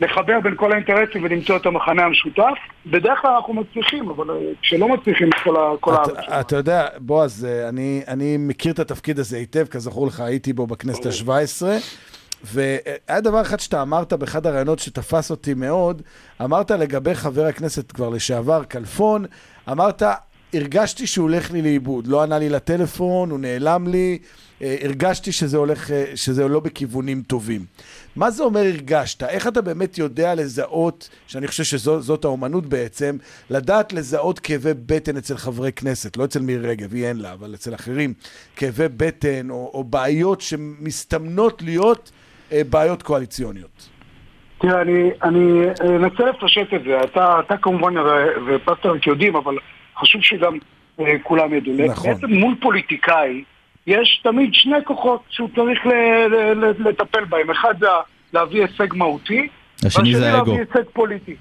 לחבר 0.00 0.40
בין 0.42 0.54
כל 0.56 0.72
האינטרסים 0.72 1.24
ולמצוא 1.24 1.56
את 1.56 1.66
המחנה 1.66 2.02
המשותף. 2.04 2.58
בדרך 2.86 3.18
כלל 3.22 3.30
אנחנו 3.30 3.54
מצליחים, 3.54 4.08
אבל 4.08 4.30
אה, 4.30 4.36
כשלא 4.62 4.88
מצליחים, 4.88 5.30
ה... 5.32 5.76
כל 5.80 5.94
הארץ. 5.94 6.08
אתה, 6.08 6.40
אתה 6.40 6.56
יודע, 6.56 6.86
בועז, 6.98 7.44
אה, 7.44 7.68
אני, 7.68 8.02
אני 8.08 8.36
מכיר 8.36 8.72
את 8.72 8.78
התפקיד 8.78 9.18
הזה 9.18 9.36
היטב, 9.36 9.66
כזכור 9.66 10.06
לך, 10.06 10.20
הייתי 10.20 10.52
בו 10.52 10.66
בכנסת 10.66 11.06
ה-17, 11.06 11.62
והיה 12.44 13.20
דבר 13.20 13.40
אחד 13.40 13.60
שאתה 13.60 13.82
אמרת 13.82 14.12
באחד 14.12 14.46
הראיונות 14.46 14.78
שתפס 14.78 15.30
אותי 15.30 15.54
מאוד, 15.54 16.02
אמרת 16.44 16.70
לגבי 16.70 17.14
חבר 17.14 17.46
הכנסת 17.46 17.92
כבר 17.92 18.08
לשעבר, 18.08 18.64
כלפון, 18.64 19.24
אמרת, 19.70 20.02
הרגשתי 20.54 21.06
שהוא 21.06 21.28
הולך 21.28 21.50
לי 21.50 21.62
לאיבוד, 21.62 22.06
לא 22.06 22.22
ענה 22.22 22.38
לי 22.38 22.48
לטלפון, 22.48 23.30
הוא 23.30 23.38
נעלם 23.38 23.86
לי, 23.86 24.18
אה, 24.62 24.76
הרגשתי 24.82 25.32
שזה 25.32 25.56
הולך, 25.56 25.90
אה, 25.90 26.04
שזה 26.14 26.48
לא 26.48 26.60
בכיוונים 26.60 27.22
טובים. 27.22 27.60
מה 28.16 28.30
זה 28.30 28.42
אומר 28.42 28.60
הרגשת? 28.60 29.22
איך 29.22 29.48
אתה 29.48 29.62
באמת 29.62 29.98
יודע 29.98 30.34
לזהות, 30.34 31.08
שאני 31.26 31.46
חושב 31.46 31.64
שזאת 31.64 32.24
האומנות 32.24 32.66
בעצם, 32.66 33.16
לדעת 33.50 33.92
לזהות 33.92 34.38
כאבי 34.38 34.70
בטן 34.86 35.16
אצל 35.16 35.36
חברי 35.36 35.72
כנסת, 35.72 36.16
לא 36.16 36.24
אצל 36.24 36.40
מירי 36.40 36.68
רגב, 36.68 36.94
היא 36.94 37.06
אין 37.06 37.16
לה, 37.16 37.32
אבל 37.32 37.54
אצל 37.54 37.74
אחרים, 37.74 38.14
כאבי 38.56 38.88
בטן 38.96 39.50
או, 39.50 39.70
או 39.74 39.84
בעיות 39.84 40.40
שמסתמנות 40.40 41.62
להיות 41.62 42.10
אה, 42.52 42.62
בעיות 42.70 43.02
קואליציוניות. 43.02 43.88
תראה, 44.60 44.82
אני, 45.22 45.62
אנסה 45.80 46.24
לפשט 46.24 46.74
את 46.74 46.82
זה. 46.84 47.00
אתה, 47.04 47.40
אתה 47.46 47.56
כמובן 47.56 47.94
ופסטרנק 48.46 49.06
יודעים, 49.06 49.36
אבל 49.36 49.58
חשוב 49.98 50.22
שגם 50.22 50.58
אה, 51.00 51.14
כולם 51.22 51.54
ידעו. 51.54 51.72
נכון. 51.86 52.10
בעצם 52.10 52.32
מול 52.32 52.54
פוליטיקאי 52.60 53.44
יש 53.86 54.20
תמיד 54.22 54.54
שני 54.54 54.84
כוחות 54.84 55.22
שהוא 55.30 55.48
צריך 55.56 55.86
ל, 55.86 55.92
ל, 56.26 56.64
ל, 56.64 56.88
לטפל 56.88 57.24
בהם. 57.24 57.50
אחד 57.50 57.74
זה 57.80 57.86
להביא 58.32 58.62
הישג 58.62 58.94
מהותי, 58.94 59.48
השני 59.84 60.14
זה 60.14 60.32
האגו. 60.32 60.50
להביא 60.50 60.64
הישג 60.68 60.90
פוליטי. 60.92 61.34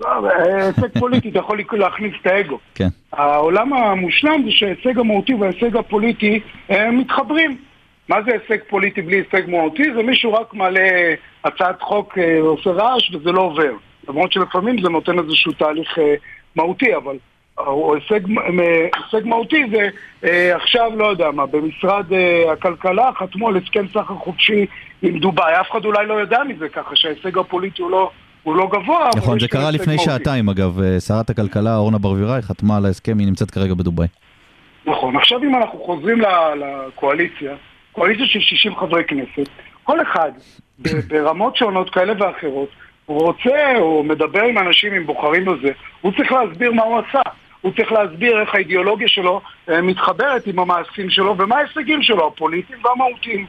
לא, 0.00 0.08
אה, 0.08 0.66
הישג 0.66 0.98
פוליטי, 0.98 1.28
אתה 1.28 1.38
יכול 1.38 1.60
להכניס 1.72 2.12
את 2.20 2.26
האגו. 2.26 2.58
כן. 2.74 2.88
העולם 3.12 3.72
המושלם 3.72 4.42
זה 4.44 4.50
שההישג 4.50 4.98
המהותי 4.98 5.34
וההישג 5.34 5.76
הפוליטי 5.76 6.40
אה, 6.70 6.90
מתחברים. 6.90 7.56
מה 8.08 8.16
זה 8.22 8.30
הישג 8.32 8.64
פוליטי 8.68 9.02
בלי 9.02 9.16
הישג 9.16 9.50
מהותי? 9.50 9.82
זה 9.96 10.02
מישהו 10.02 10.32
רק 10.32 10.54
מעלה 10.54 11.14
הצעת 11.44 11.82
חוק, 11.82 12.18
אה, 12.18 12.40
עושה 12.40 12.70
רעש 12.70 13.14
וזה 13.14 13.32
לא 13.32 13.40
עובר. 13.40 13.72
למרות 14.08 14.32
שלפעמים 14.32 14.82
זה 14.82 14.88
נותן 14.88 15.18
איזשהו 15.18 15.52
תהליך 15.52 15.98
מהותי, 16.56 16.96
אבל 16.96 17.16
או 17.66 17.94
הישג, 17.94 18.20
הישג 18.94 19.26
מהותי 19.26 19.64
זה 19.70 19.88
אה, 20.24 20.56
עכשיו, 20.56 20.90
לא 20.96 21.06
יודע 21.06 21.30
מה, 21.30 21.46
במשרד 21.46 22.12
אה, 22.12 22.52
הכלכלה 22.52 23.10
חתמו 23.18 23.48
על 23.48 23.56
הסכם 23.56 23.86
סחר 23.88 24.14
חופשי 24.14 24.66
עם 25.02 25.18
דובאי. 25.18 25.60
אף 25.60 25.70
אחד 25.70 25.84
אולי 25.84 26.06
לא 26.06 26.14
יודע 26.14 26.38
מזה 26.48 26.68
ככה, 26.68 26.96
שההישג 26.96 27.38
הפוליטי 27.38 27.82
הוא 27.82 27.90
לא, 27.90 28.10
הוא 28.42 28.56
לא 28.56 28.70
גבוה. 28.72 29.10
נכון, 29.16 29.40
זה 29.40 29.48
קרה 29.48 29.70
לפני 29.70 29.94
מהותי. 29.94 30.10
שעתיים 30.10 30.48
אגב, 30.48 30.80
אה, 30.80 31.00
שרת 31.00 31.30
הכלכלה 31.30 31.76
אורנה 31.76 31.98
ברביבאי 31.98 32.42
חתמה 32.42 32.76
על 32.76 32.86
ההסכם, 32.86 33.18
היא 33.18 33.26
נמצאת 33.26 33.50
כרגע 33.50 33.74
בדובאי. 33.74 34.06
נכון. 34.86 35.16
עכשיו 35.16 35.42
אם 35.42 35.54
אנחנו 35.54 35.78
חוזרים 35.78 36.20
לקואליציה, 36.56 37.54
קואליציה 37.92 38.26
של 38.26 38.40
60 38.40 38.76
חברי 38.76 39.04
כנסת, 39.04 39.50
כל 39.84 40.02
אחד 40.02 40.30
ברמות 41.08 41.56
שונות 41.56 41.90
כאלה 41.90 42.12
ואחרות, 42.18 42.68
הוא 43.06 43.20
רוצה 43.20 43.78
או 43.78 44.02
מדבר 44.02 44.42
עם 44.42 44.58
אנשים, 44.58 44.92
עם 44.92 45.06
בוחרים 45.06 45.44
בזה, 45.44 45.72
הוא 46.00 46.12
צריך 46.16 46.32
להסביר 46.32 46.72
מה 46.72 46.82
הוא 46.82 46.98
עשה. 46.98 47.20
הוא 47.60 47.72
צריך 47.76 47.92
להסביר 47.92 48.40
איך 48.40 48.54
האידיאולוגיה 48.54 49.08
שלו 49.08 49.40
אה, 49.68 49.82
מתחברת 49.82 50.46
עם 50.46 50.58
המעשים 50.58 51.10
שלו 51.10 51.38
ומה 51.38 51.56
ההישגים 51.56 52.02
שלו, 52.02 52.26
הפוליטיים 52.26 52.78
והמהותיים. 52.84 53.46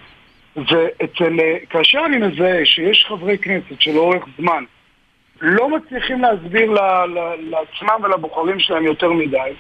ואצל, 0.56 1.39
אה, 1.39 1.58
כאשר 1.69 2.00
אני 2.06 2.17
מזהה 2.17 2.65
שיש 2.65 3.06
חברי 3.08 3.38
כנסת 3.38 3.82
שלאורך 3.82 4.24
זמן 4.38 4.63
לא 5.41 5.69
מצליחים 5.69 6.21
להסביר 6.21 6.71
ל, 6.71 6.80
ל, 7.06 7.19
לעצמם 7.50 8.04
ולבוחרים 8.04 8.60
שלהם 8.60 8.86
יותר 8.86 9.12
מדי, 9.12 9.52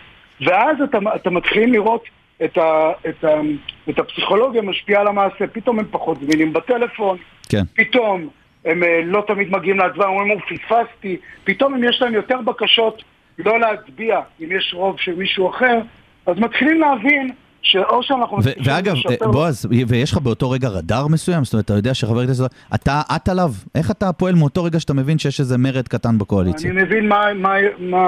ואז 0.41 0.77
אתה, 0.83 0.97
אתה 1.15 1.29
מתחיל 1.29 1.71
לראות 1.71 2.03
את, 2.43 2.57
ה, 2.57 2.91
את, 3.09 3.23
ה, 3.23 3.41
את 3.89 3.99
הפסיכולוגיה 3.99 4.61
משפיעה 4.61 5.01
על 5.01 5.07
המעשה, 5.07 5.47
פתאום 5.47 5.79
הם 5.79 5.85
פחות 5.91 6.17
זמינים 6.21 6.53
בטלפון, 6.53 7.17
כן. 7.49 7.63
פתאום 7.75 8.29
הם 8.65 8.83
אה, 8.83 9.01
לא 9.05 9.23
תמיד 9.27 9.51
מגיעים 9.51 9.77
להצבעה, 9.77 10.07
הם 10.07 10.13
אומרים, 10.13 10.39
פספסתי, 10.39 11.17
פתאום 11.43 11.73
אם 11.75 11.83
יש 11.83 12.01
להם 12.01 12.13
יותר 12.13 12.41
בקשות 12.41 13.03
לא 13.39 13.59
להצביע, 13.59 14.19
אם 14.41 14.47
יש 14.57 14.73
רוב 14.77 14.95
של 14.99 15.15
מישהו 15.15 15.49
אחר, 15.49 15.79
אז 16.25 16.35
מתחילים 16.37 16.79
להבין 16.81 17.29
שאו 17.63 18.03
שאנחנו... 18.03 18.37
ו- 18.43 18.49
ואגב, 18.65 18.95
אה, 19.21 19.27
בועז, 19.27 19.65
ויש 19.87 20.11
לך 20.11 20.17
באותו 20.17 20.49
רגע 20.51 20.67
רדאר 20.69 21.07
מסוים? 21.07 21.43
זאת 21.43 21.53
אומרת, 21.53 21.65
אתה 21.65 21.73
יודע 21.73 21.93
שחבר 21.93 22.27
כנסת, 22.27 22.43
אתה 22.75 23.01
עט 23.09 23.29
עליו? 23.29 23.51
איך 23.75 23.91
אתה 23.91 24.13
פועל 24.13 24.35
מאותו 24.35 24.63
רגע 24.63 24.79
שאתה 24.79 24.93
מבין 24.93 25.17
שיש 25.19 25.39
איזה 25.39 25.57
מרד 25.57 25.87
קטן 25.87 26.17
בקואליציה? 26.17 26.71
אני 26.71 26.83
מבין 26.83 27.07
מה, 27.07 27.33
מה, 27.35 27.53
מה, 27.79 28.05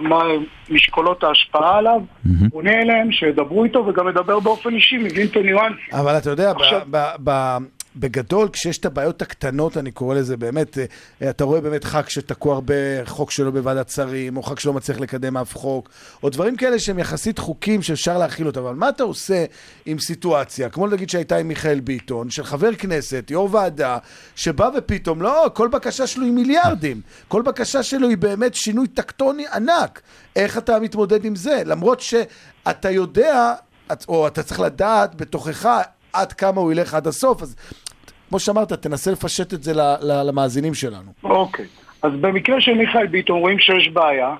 מה 0.00 0.22
משקולות 0.70 1.24
ההשפעה 1.24 1.78
עליו, 1.78 2.00
פונה 2.50 2.70
אליהם, 2.82 3.12
שידברו 3.12 3.64
איתו 3.64 3.86
וגם 3.86 4.06
מדבר 4.06 4.40
באופן 4.40 4.74
אישי, 4.74 4.98
מבין 4.98 5.26
את 5.26 5.36
הניואנסים. 5.36 5.78
אבל 5.92 6.18
אתה 6.18 6.30
יודע, 6.30 6.52
ב- 6.52 6.56
עכשיו- 6.56 6.80
ב- 6.90 7.14
ב- 7.24 7.58
בגדול, 7.96 8.48
כשיש 8.52 8.78
את 8.78 8.84
הבעיות 8.84 9.22
הקטנות, 9.22 9.76
אני 9.76 9.90
קורא 9.90 10.14
לזה 10.14 10.36
באמת, 10.36 10.78
אה, 10.78 11.30
אתה 11.30 11.44
רואה 11.44 11.60
באמת 11.60 11.84
ח"כ 11.84 12.10
שתקוע 12.10 12.54
הרבה 12.54 12.74
חוק 13.04 13.30
שלו 13.30 13.52
בוועדת 13.52 13.88
שרים, 13.88 14.36
או 14.36 14.42
ח"כ 14.42 14.60
שלא 14.60 14.72
מצליח 14.72 15.00
לקדם 15.00 15.36
אף 15.36 15.56
חוק, 15.56 15.88
או 16.22 16.30
דברים 16.30 16.56
כאלה 16.56 16.78
שהם 16.78 16.98
יחסית 16.98 17.38
חוקים 17.38 17.82
שאפשר 17.82 18.18
להכיל 18.18 18.46
אותם. 18.46 18.60
אבל 18.60 18.74
מה 18.74 18.88
אתה 18.88 19.02
עושה 19.02 19.44
עם 19.86 19.98
סיטואציה, 19.98 20.68
כמו 20.68 20.86
נגיד 20.86 21.10
שהייתה 21.10 21.36
עם 21.36 21.48
מיכאל 21.48 21.80
ביטון, 21.80 22.30
של 22.30 22.44
חבר 22.44 22.74
כנסת, 22.74 23.26
יו"ר 23.30 23.48
ועדה, 23.52 23.98
שבא 24.36 24.70
ופתאום, 24.78 25.22
לא, 25.22 25.50
כל 25.54 25.68
בקשה 25.68 26.06
שלו 26.06 26.24
היא 26.24 26.32
מיליארדים. 26.32 27.00
כל 27.28 27.42
בקשה 27.42 27.82
שלו 27.82 28.08
היא 28.08 28.18
באמת 28.18 28.54
שינוי 28.54 28.88
טקטוני 28.88 29.44
ענק. 29.52 30.00
איך 30.36 30.58
אתה 30.58 30.80
מתמודד 30.80 31.24
עם 31.24 31.36
זה? 31.36 31.62
למרות 31.66 32.00
שאתה 32.00 32.90
יודע, 32.90 33.54
או 34.08 34.26
אתה 34.26 34.42
צריך 34.42 34.60
לדעת 34.60 35.14
בתוכך 35.14 35.82
עד 36.12 36.32
כמה 36.32 36.60
הוא 36.60 36.72
ילך 36.72 36.94
עד 36.94 37.06
הסוף, 37.06 37.42
אז 37.42 37.56
כמו 38.28 38.38
שאמרת, 38.38 38.72
תנסה 38.72 39.10
לפשט 39.10 39.54
את 39.54 39.62
זה 39.62 39.72
למאזינים 40.02 40.74
שלנו. 40.74 41.12
אוקיי. 41.24 41.66
אז 42.02 42.12
במקרה 42.20 42.60
של 42.60 42.74
מיכאל 42.74 43.06
ביטון 43.06 43.38
רואים 43.40 43.58
שיש 43.58 43.88
בעיה, 43.88 44.34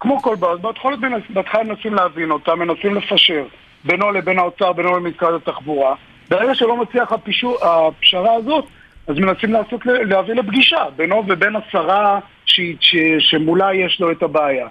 כמו 0.00 0.22
כל 0.22 0.34
בעיה, 0.36 0.56
בהתחלה 0.56 0.96
מנס- 0.96 1.36
מנסים 1.64 1.94
להבין 1.94 2.30
אותה, 2.30 2.54
מנסים 2.54 2.94
לפשר 2.94 3.44
בינו 3.84 4.10
לבין 4.12 4.38
האוצר, 4.38 4.72
בינו 4.72 4.96
לבין 4.98 5.12
משרד 5.12 5.34
התחבורה. 5.34 5.94
ברגע 6.30 6.54
שלא 6.54 6.76
מצליח 6.76 7.12
הפישור, 7.12 7.64
הפשרה 7.64 8.34
הזאת, 8.34 8.64
אז 9.06 9.16
מנסים 9.16 9.52
לעשות, 9.52 9.80
להביא 9.86 10.34
לפגישה 10.34 10.84
בינו 10.96 11.22
ובין 11.28 11.56
השרה 11.56 12.18
שהיא- 12.46 12.76
ש- 12.80 12.96
שמולה 13.18 13.74
יש 13.74 14.00
לו 14.00 14.10
את 14.12 14.22
הבעיה. 14.22 14.68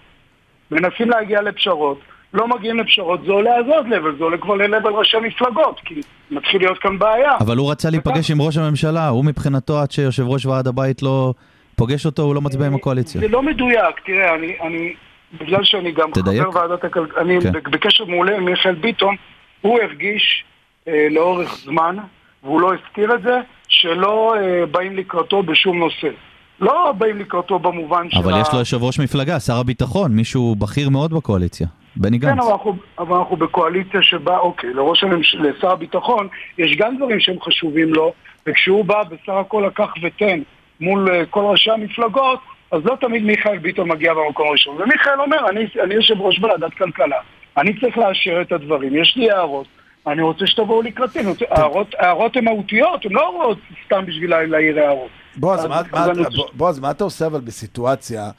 מנסים 0.72 1.10
להגיע 1.10 1.41
לפשרות, 1.41 2.00
לא 2.36 2.48
מגיעים 2.48 2.80
לפשרות, 2.80 3.19
זה 3.26 3.32
עולה 3.32 3.56
אז 3.56 3.65
עוד 3.67 3.88
לבל, 3.88 4.15
זה 4.17 4.24
עולה 4.24 4.38
כבר 4.38 4.56
ללבל 4.56 4.91
ראשי 4.91 5.17
מפלגות, 5.17 5.82
כי 5.86 6.02
מתחיל 6.32 6.62
להיות 6.62 6.78
כאן 6.78 7.00
בעיה. 7.00 7.38
אבל 7.39 7.58
הוא 7.58 7.71
רצה 7.71 7.89
להיפגש 7.89 8.32
עם 8.32 8.41
ראש 8.41 8.58
הממשלה, 8.58 9.08
הוא 9.08 9.26
מבחינתו 9.26 9.80
עד 9.80 9.91
שיושב 9.91 10.24
ראש 10.28 10.45
ועד 10.45 10.67
הבית 10.67 11.04
לא 11.04 11.34
פוגש 11.76 12.06
אותו, 12.06 12.21
הוא 12.21 12.36
לא 12.36 12.41
מצביע 12.41 12.67
עם 12.67 12.76
הקואליציה. 12.76 13.21
זה 13.21 13.28
לא 13.28 13.43
מדויק, 13.43 14.00
תראה, 14.06 14.36
אני, 14.36 14.56
אני 14.62 14.93
בגלל 15.41 15.63
שאני 15.63 15.91
גם. 15.91 16.10
חבר 16.13 16.50
ועדת 16.54 16.84
הכלכלה, 16.84 17.21
אני 17.21 17.41
כן. 17.41 17.52
בקשר 17.71 18.06
מעולה 18.06 18.36
עם 18.38 18.45
מיכאל 18.45 18.76
ביטון, 18.76 19.15
הוא 19.62 19.80
הרגיש 19.82 20.43
אה, 20.88 21.08
לאורך 21.12 21.56
זמן, 21.56 21.95
והוא 22.43 22.62
לא 22.62 22.74
הזכיר 22.74 23.15
את 23.15 23.21
זה, 23.21 23.39
שלא 23.67 24.36
אה, 24.38 24.65
באים 24.65 24.95
לקראתו 24.95 25.43
בשום 25.43 25.80
נושא. 25.80 26.10
לא 26.60 26.91
באים 26.98 27.18
לקראתו 27.20 27.60
במובן 27.60 28.10
של... 28.10 28.18
אבל 28.18 28.41
יש 28.41 28.48
לו 28.54 28.60
יושב 28.60 28.84
ראש 28.84 29.00
מפלגה, 29.00 29.39
שר 29.39 29.56
הביטחון, 29.56 30.12
מישהו 30.12 30.56
בכיר 30.56 30.89
מאוד 30.89 31.13
בקואליציה, 31.13 31.68
בני 31.96 32.20
כן, 32.20 32.28
גנץ. 32.28 32.44
אבל 32.44 32.52
אנחנו, 32.52 32.76
אבל 33.00 33.15
אנחנו 33.18 33.36
בקואליציה 33.38 34.02
שבה, 34.04 34.38
אוקיי, 34.38 34.74
לראש 34.74 35.04
הממשלה, 35.04 35.50
לשר 35.50 35.70
הביטחון, 35.72 36.28
יש 36.58 36.78
גם 36.78 36.98
דברים 36.98 37.20
שהם 37.20 37.41
חשובים 37.41 37.94
לו, 37.94 38.13
וכשהוא 38.48 38.86
בא 38.86 39.04
בסך 39.04 39.34
הכל 39.34 39.63
לקח 39.68 39.89
ותן 40.04 40.39
מול 40.82 41.10
אה, 41.12 41.26
כל 41.26 41.39
ראשי 41.44 41.72
המפלגות, 41.72 42.39
אז 42.72 42.82
לא 42.86 42.96
תמיד 43.02 43.24
מיכאל 43.24 43.58
ביטון 43.58 43.88
מגיע 43.91 44.13
במקום 44.13 44.48
הראשון. 44.48 44.76
ומיכאל 44.82 45.22
אומר, 45.22 45.50
אני, 45.50 45.65
אני 45.84 45.94
יושב 45.94 46.22
ראש 46.22 46.39
ועדת 46.39 46.74
כלכלה, 46.74 47.18
אני 47.58 47.80
צריך 47.80 47.98
לאשר 47.98 48.41
את 48.41 48.52
הדברים, 48.52 48.96
יש 48.96 49.13
לי 49.18 49.32
הערות, 49.32 49.68
אני 50.08 50.22
רוצה 50.22 50.48
שתבואו 50.48 50.82
לקראתי, 50.82 51.20
רוצה- 51.26 51.46
הערות, 51.50 51.96
הערות 52.00 52.36
הן 52.38 52.46
מהותיות, 52.46 53.06
הן 53.06 53.12
לא 53.12 53.22
הערות 53.39 53.58
סתם 53.86 54.06
בשביל 54.06 54.30
לה- 54.30 54.46
להעיר 54.46 54.80
הערות. 54.80 55.10
בועז, 55.38 56.80
מה, 56.80 56.91
אתה 56.91 57.04
עושה 57.04 57.26
אבל 57.26 57.39
בסיטואציה, 57.41 58.30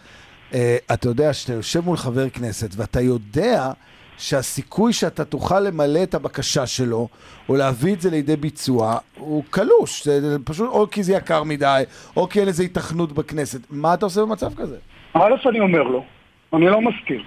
אה, 0.54 0.76
אתה 0.94 1.08
יודע, 1.08 1.32
שאתה 1.32 1.52
יושב 1.52 1.80
מול 1.84 1.96
חבר 1.96 2.28
כנסת 2.30 2.68
ואתה 2.76 3.00
יודע 3.00 3.70
שהסיכוי 4.18 4.92
שאתה 4.92 5.24
תוכל 5.24 5.60
למלא 5.60 6.02
את 6.02 6.14
הבקשה 6.14 6.66
שלו, 6.66 7.08
או 7.48 7.56
להביא 7.56 7.94
את 7.94 8.00
זה 8.00 8.10
לידי 8.10 8.36
ביצוע, 8.36 8.98
הוא 9.18 9.44
קלוש. 9.50 10.08
זה 10.08 10.36
פשוט 10.44 10.68
או 10.70 10.90
כי 10.90 11.02
זה 11.02 11.12
יקר 11.12 11.42
מדי, 11.42 11.82
או 12.16 12.28
כי 12.28 12.40
אין 12.40 12.48
לזה 12.48 12.62
התכנות 12.62 13.12
בכנסת. 13.12 13.60
מה 13.70 13.94
אתה 13.94 14.06
עושה 14.06 14.20
במצב 14.20 14.54
כזה? 14.54 14.76
א', 15.14 15.32
אני 15.48 15.60
אומר 15.60 15.82
לו, 15.82 16.04
אני 16.52 16.66
לא 16.66 16.80
מסכים. 16.80 17.22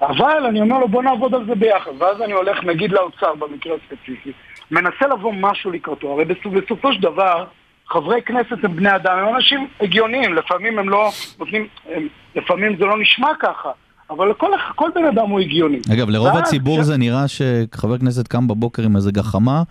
אבל 0.00 0.46
אני 0.48 0.60
אומר 0.60 0.78
לו, 0.78 0.88
בוא 0.88 1.02
נעבוד 1.02 1.34
על 1.34 1.46
זה 1.46 1.54
ביחד. 1.54 1.90
ואז 1.98 2.22
אני 2.22 2.32
הולך, 2.32 2.64
נגיד 2.64 2.92
לאוצר 2.92 3.34
במקרה 3.34 3.72
הספציפי, 3.74 4.32
מנסה 4.70 5.06
לבוא 5.12 5.32
משהו 5.32 5.70
לקראתו. 5.70 6.12
הרי 6.12 6.24
בסופ- 6.24 6.48
בסופו 6.64 6.92
של 6.92 7.00
דבר, 7.00 7.44
חברי 7.88 8.22
כנסת 8.22 8.64
הם 8.64 8.76
בני 8.76 8.96
אדם, 8.96 9.18
הם 9.18 9.34
אנשים 9.36 9.68
הגיוניים, 9.80 10.34
לפעמים 10.34 10.78
הם 10.78 10.88
לא 10.88 11.10
נותנים, 11.38 11.66
הם, 11.94 12.08
לפעמים 12.36 12.76
זה 12.78 12.84
לא 12.84 13.00
נשמע 13.00 13.28
ככה, 13.40 13.70
אבל 14.10 14.34
כל, 14.34 14.50
כל 14.74 14.90
בן 14.94 15.04
אדם 15.04 15.28
הוא 15.28 15.40
הגיוני. 15.40 15.78
אגב, 15.94 16.10
לרוב 16.10 16.26
ואז 16.26 16.38
הציבור 16.38 16.82
זה 16.82 16.96
נראה 16.96 17.24
שחבר 17.28 17.98
כנסת 17.98 18.28
קם 18.28 18.48
בבוקר 18.48 18.82
עם 18.82 18.96
איזה 18.96 19.12
גחמה, 19.12 19.62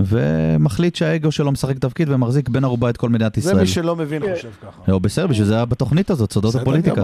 ומחליט 0.00 0.94
שהאגו 0.94 1.32
שלו 1.32 1.52
משחק 1.52 1.78
תפקיד 1.78 2.08
ומחזיק 2.10 2.48
בן 2.48 2.64
ערובה 2.64 2.90
את 2.90 2.96
כל 2.96 3.08
מדינת 3.08 3.34
זה 3.34 3.40
ישראל. 3.40 3.60
מי 3.60 3.66
שלא 3.66 3.96
מבין 3.96 4.22
חושב 4.34 4.48
ככה. 4.62 4.82
לא, 4.88 4.98
בסדר, 4.98 5.26
בשביל 5.26 5.46
זה 5.46 5.54
היה 5.54 5.64
בתוכנית 5.64 6.10
הזאת, 6.10 6.32
סודות 6.32 6.54
הפוליטיקה. 6.54 7.02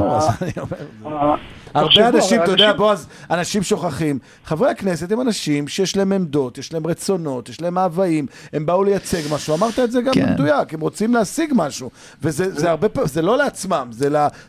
הרבה 1.74 2.08
אנשים, 2.08 2.42
אתה 2.42 2.50
יודע, 2.50 2.72
בועז, 2.72 3.08
אנשים 3.30 3.62
שוכחים. 3.62 4.18
חברי 4.44 4.70
הכנסת 4.70 5.12
הם 5.12 5.20
אנשים 5.20 5.68
שיש 5.68 5.96
להם 5.96 6.12
עמדות, 6.12 6.58
יש 6.58 6.72
להם 6.72 6.86
רצונות, 6.86 7.48
יש 7.48 7.60
להם 7.60 7.74
מאוויים, 7.74 8.26
הם 8.52 8.66
באו 8.66 8.84
לייצג 8.84 9.20
משהו, 9.30 9.54
אמרת 9.54 9.78
את 9.78 9.92
זה 9.92 10.02
גם 10.02 10.12
כן. 10.12 10.26
במדויק, 10.26 10.74
הם 10.74 10.80
רוצים 10.80 11.14
להשיג 11.14 11.52
משהו. 11.54 11.90
וזה 12.22 12.50
זה 12.50 12.70
הרבה 12.70 12.88
פעמים, 12.88 13.08
זה 13.08 13.22
לא 13.22 13.38
לעצמם, 13.38 13.88
זה 13.90 14.08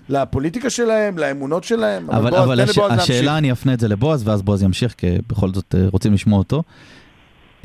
לפוליטיקה 0.10 0.70
שלהם, 0.70 1.18
לאמונות 1.18 1.64
שלהם. 1.64 2.12
אבל. 2.12 2.62
השאלה, 2.90 3.38
אני 3.38 3.52
אפנה 3.52 3.74
את 3.74 3.80
זה 3.80 3.88
לבועז, 3.88 4.28
ואז 4.28 4.42
בועז 4.42 4.64
ימשיך, 4.64 4.94
כי 4.98 5.18
בכל 5.28 5.54
זאת 5.54 5.76
אה, 5.78 5.86
רוצים 5.92 6.14
לשמוע 6.14 6.40
אותו. 6.40 6.64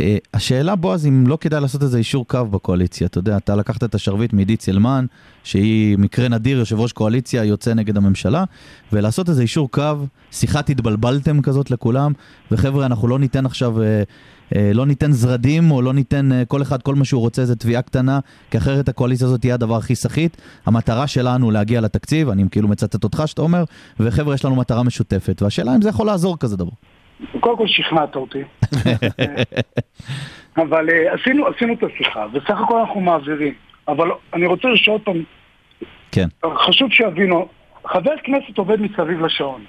אה, 0.01 0.17
השאלה, 0.35 0.77
בועז, 0.77 1.07
אם 1.07 1.27
לא 1.27 1.39
כדאי 1.41 1.61
לעשות 1.61 1.83
איזה 1.83 1.99
אישור 1.99 2.27
קו 2.29 2.45
בקואליציה. 2.45 3.07
אתה 3.07 3.19
יודע, 3.19 3.37
אתה 3.37 3.57
לקחת 3.57 3.85
את 3.85 3.95
השרביט 3.95 4.33
מעידית 4.33 4.63
סילמן, 4.63 5.07
שהיא 5.45 5.99
מקרה 5.99 6.29
נדיר, 6.29 6.59
יושב 6.59 6.81
ראש 6.81 6.93
קואליציה, 6.93 7.45
יוצא 7.45 7.75
נגד 7.75 7.97
הממשלה, 7.97 8.45
ולעשות 8.93 9.29
איזה 9.29 9.43
אישור 9.43 9.71
קו, 9.71 9.95
שיחת 10.31 10.71
התבלבלתם 10.71 11.43
כזאת 11.43 11.71
לכולם, 11.71 12.13
וחבר'ה, 12.51 12.87
אנחנו 12.87 13.09
לא 13.09 13.19
ניתן 13.19 13.47
עכשיו... 13.47 13.83
אה, 13.83 14.03
אה, 14.57 14.71
לא 14.75 14.87
ניתן 14.87 15.13
זרדים, 15.13 15.71
או 15.71 15.83
לא 15.83 15.93
ניתן 15.93 16.33
אה, 16.33 16.45
כל 16.45 16.63
אחד 16.63 16.83
כל 16.83 16.95
מה 16.95 17.05
שהוא 17.05 17.21
רוצה, 17.21 17.43
איזה 17.43 17.57
תביעה 17.57 17.83
קטנה, 17.83 18.21
כי 18.51 18.59
אחרת 18.59 18.89
הקואליציה 18.89 19.27
הזאת 19.27 19.41
תהיה 19.41 19.55
הדבר 19.55 19.77
הכי 19.77 19.95
סחיט. 19.95 20.37
המטרה 20.67 21.07
שלנו 21.07 21.51
להגיע 21.51 21.81
לתקציב, 21.81 22.29
אני 22.29 22.45
כאילו 22.51 22.69
מצטט 22.69 23.05
אותך 23.05 23.23
שאתה 23.27 23.43
אומר, 23.43 23.65
וחבר'ה, 24.01 24.35
יש 24.35 24.45
לנו 24.45 24.57
מטרה 24.57 24.83
משותפת. 24.83 25.43
והשאלה 25.43 25.77
אם 25.77 25.83
זה 25.83 25.89
יכול 25.89 26.07
לעזור 26.07 26.39
כזה 26.39 26.57
דבר. 26.57 26.71
קודם 27.40 27.57
כל 27.57 27.66
שכנעת 27.66 28.16
אותי. 28.16 28.42
אבל 30.62 30.90
אה, 30.90 31.14
עשינו, 31.14 31.46
עשינו 31.46 31.74
את 31.74 31.83
השיחה, 31.83 32.26
וסך 32.33 32.61
הכל 32.61 32.78
אנחנו 32.78 33.00
מעבירים. 33.00 33.54
אבל 33.88 34.11
אני 34.35 34.46
רוצה 34.46 34.68
לשאול 34.68 34.98
פעם, 35.04 35.22
כן. 36.12 36.26
חשוב 36.57 36.92
שיבינו, 36.92 37.48
חבר 37.87 38.14
כנסת 38.24 38.59
עובד 38.59 38.81
מסביב 38.81 39.24
לשעון. 39.24 39.64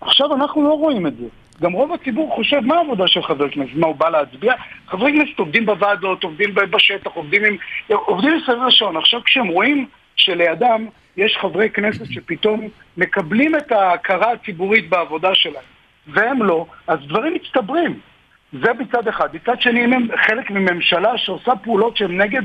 עכשיו 0.00 0.34
אנחנו 0.34 0.62
לא 0.68 0.74
רואים 0.74 1.06
את 1.06 1.16
זה. 1.16 1.26
גם 1.62 1.72
רוב 1.72 1.92
הציבור 1.92 2.34
חושב 2.34 2.60
מה 2.60 2.74
העבודה 2.74 3.06
של 3.06 3.22
חבר 3.22 3.50
כנסת, 3.50 3.74
מה 3.74 3.86
הוא 3.86 3.96
בא 3.96 4.08
להצביע? 4.08 4.54
חברי 4.86 5.12
כנסת 5.12 5.38
עובדים 5.38 5.66
בוועדות, 5.66 6.24
עובדים 6.24 6.54
בשטח, 6.54 7.10
עובדים, 7.14 7.44
עם, 7.44 7.56
עובדים 7.88 8.36
מסביב 8.36 8.58
לשעון. 8.66 8.96
עכשיו 8.96 9.24
כשהם 9.24 9.48
רואים 9.48 9.86
שלידם 10.16 10.86
יש 11.16 11.36
חברי 11.40 11.70
כנסת 11.70 12.04
שפתאום 12.10 12.68
מקבלים 12.96 13.56
את 13.56 13.72
ההכרה 13.72 14.32
הציבורית 14.32 14.88
בעבודה 14.88 15.34
שלהם, 15.34 15.64
והם 16.06 16.42
לא, 16.42 16.66
אז 16.86 16.98
דברים 17.08 17.34
מצטברים. 17.34 17.98
זה 18.52 18.72
מצד 18.78 19.08
אחד. 19.08 19.28
מצד 19.34 19.60
שני, 19.60 19.84
אם 19.84 19.92
הם 19.92 20.08
חלק 20.26 20.50
מממשלה 20.50 21.18
שעושה 21.18 21.52
פעולות 21.56 21.96
שהן 21.96 22.20
נגד 22.20 22.42